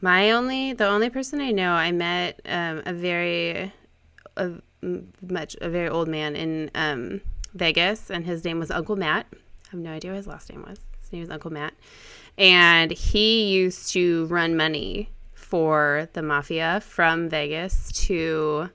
My 0.00 0.32
only, 0.32 0.72
the 0.72 0.86
only 0.86 1.10
person 1.10 1.40
I 1.40 1.50
know, 1.50 1.72
I 1.72 1.92
met 1.92 2.40
um, 2.44 2.82
a 2.84 2.92
very, 2.92 3.72
a, 4.36 4.50
much 5.22 5.56
a 5.60 5.68
very 5.68 5.88
old 5.88 6.08
man 6.08 6.36
in 6.36 6.70
um, 6.74 7.20
Vegas, 7.54 8.10
and 8.10 8.24
his 8.26 8.44
name 8.44 8.58
was 8.58 8.70
Uncle 8.70 8.96
Matt. 8.96 9.26
I 9.32 9.70
have 9.70 9.80
no 9.80 9.90
idea 9.90 10.10
what 10.10 10.18
his 10.18 10.26
last 10.26 10.50
name 10.50 10.62
was. 10.62 10.78
His 11.00 11.12
name 11.12 11.20
was 11.20 11.30
Uncle 11.30 11.52
Matt, 11.52 11.74
and 12.36 12.90
he 12.90 13.44
used 13.44 13.92
to 13.92 14.26
run 14.26 14.56
money 14.56 15.10
for 15.32 16.08
the 16.14 16.22
mafia 16.22 16.80
from 16.80 17.28
Vegas 17.28 17.92
to 17.92 18.68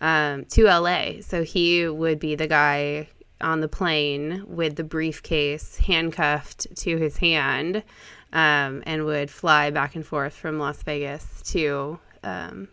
um, 0.00 0.44
to 0.46 0.64
LA. 0.64 1.20
So 1.20 1.44
he 1.44 1.88
would 1.88 2.18
be 2.18 2.34
the 2.34 2.48
guy 2.48 3.08
on 3.44 3.60
the 3.60 3.68
plane 3.68 4.42
with 4.46 4.76
the 4.76 4.82
briefcase 4.82 5.76
handcuffed 5.76 6.66
to 6.74 6.96
his 6.96 7.18
hand 7.18 7.84
um, 8.32 8.82
and 8.86 9.04
would 9.04 9.30
fly 9.30 9.70
back 9.70 9.94
and 9.94 10.04
forth 10.04 10.32
from 10.32 10.58
Las 10.58 10.82
Vegas 10.82 11.42
to 11.42 11.98
um, 12.22 12.68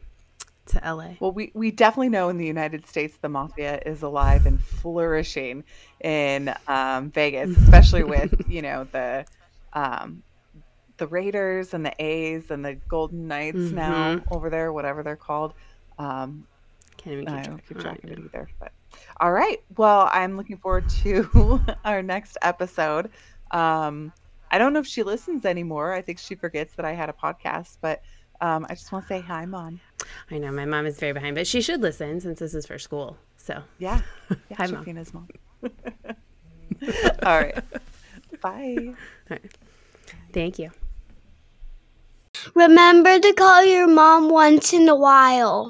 to 0.67 0.80
LA. 0.84 1.15
Well, 1.19 1.34
we, 1.34 1.51
we 1.53 1.72
definitely 1.72 2.09
know 2.09 2.30
in 2.30 2.38
the 2.38 2.45
United 2.45 2.88
States 2.88 3.17
the 3.17 3.28
mafia 3.28 3.82
is 3.86 4.01
alive 4.01 4.45
and 4.45 4.61
flourishing 4.63 5.65
in 5.99 6.53
um, 6.67 7.11
Vegas, 7.11 7.55
especially 7.63 8.03
with 8.03 8.45
you 8.47 8.61
know 8.61 8.88
the 8.91 9.26
um, 9.74 10.24
the 10.97 11.07
Raiders 11.07 11.74
and 11.74 11.86
the 11.86 11.93
A's 12.01 12.49
and 12.49 12.63
the 12.63 12.76
Golden 12.88 13.28
Knights 13.28 13.57
mm-hmm. 13.57 13.76
now 13.76 14.22
over 14.32 14.49
there, 14.49 14.72
whatever 14.72 15.03
they're 15.03 15.17
called. 15.17 15.53
Um, 15.99 16.47
Can't 16.95 17.13
even 17.13 17.26
keep 17.26 17.36
I 17.36 17.41
don't 17.41 17.67
keep 17.67 17.80
track 17.80 18.03
of 18.03 18.09
it 18.09 18.19
either, 18.19 18.49
but 18.57 18.72
all 19.20 19.32
right. 19.32 19.62
Well, 19.78 20.10
I'm 20.12 20.38
looking 20.38 20.58
forward 20.58 20.89
to 21.04 21.62
our 21.86 22.02
next 22.02 22.38
episode. 22.42 23.10
Um, 23.52 24.12
I 24.50 24.58
don't 24.58 24.74
know 24.74 24.80
if 24.80 24.88
she 24.88 25.04
listens 25.04 25.46
anymore. 25.46 25.94
I 25.94 26.02
think 26.02 26.20
she 26.20 26.36
forgets 26.36 26.74
that 26.76 26.86
I 26.86 26.94
had 26.94 27.10
a 27.10 27.14
podcast, 27.14 27.78
but 27.82 28.02
um, 28.42 28.66
I 28.70 28.74
just 28.74 28.92
want 28.92 29.06
to 29.06 29.10
say 29.10 29.22
hi, 29.22 29.46
mom. 29.46 29.80
I 30.30 30.39
know 30.39 30.52
my 30.52 30.66
mom 30.66 30.86
is 30.86 30.98
very 30.98 31.14
behind, 31.14 31.36
but 31.36 31.48
she 31.48 31.62
should 31.62 31.82
listen 31.82 32.20
since 32.20 32.39
this 32.39 32.54
is 32.54 32.66
for 32.66 32.80
school. 32.80 33.18
So 33.38 33.62
yeah, 33.80 34.02
yeah 34.30 34.58
hi, 34.58 34.68
mom. 34.68 34.86
His 34.86 35.14
mom. 35.14 35.28
All 37.24 37.39
right. 37.39 37.64
Bye. 38.42 38.76
All 38.89 38.96
right. 39.30 39.58
Thank 40.34 40.58
you. 40.58 40.72
Remember 42.56 43.20
to 43.20 43.34
call 43.34 43.64
your 43.64 43.88
mom 43.88 44.30
once 44.30 44.74
in 44.74 44.89
a 44.89 44.96
while. 44.96 45.70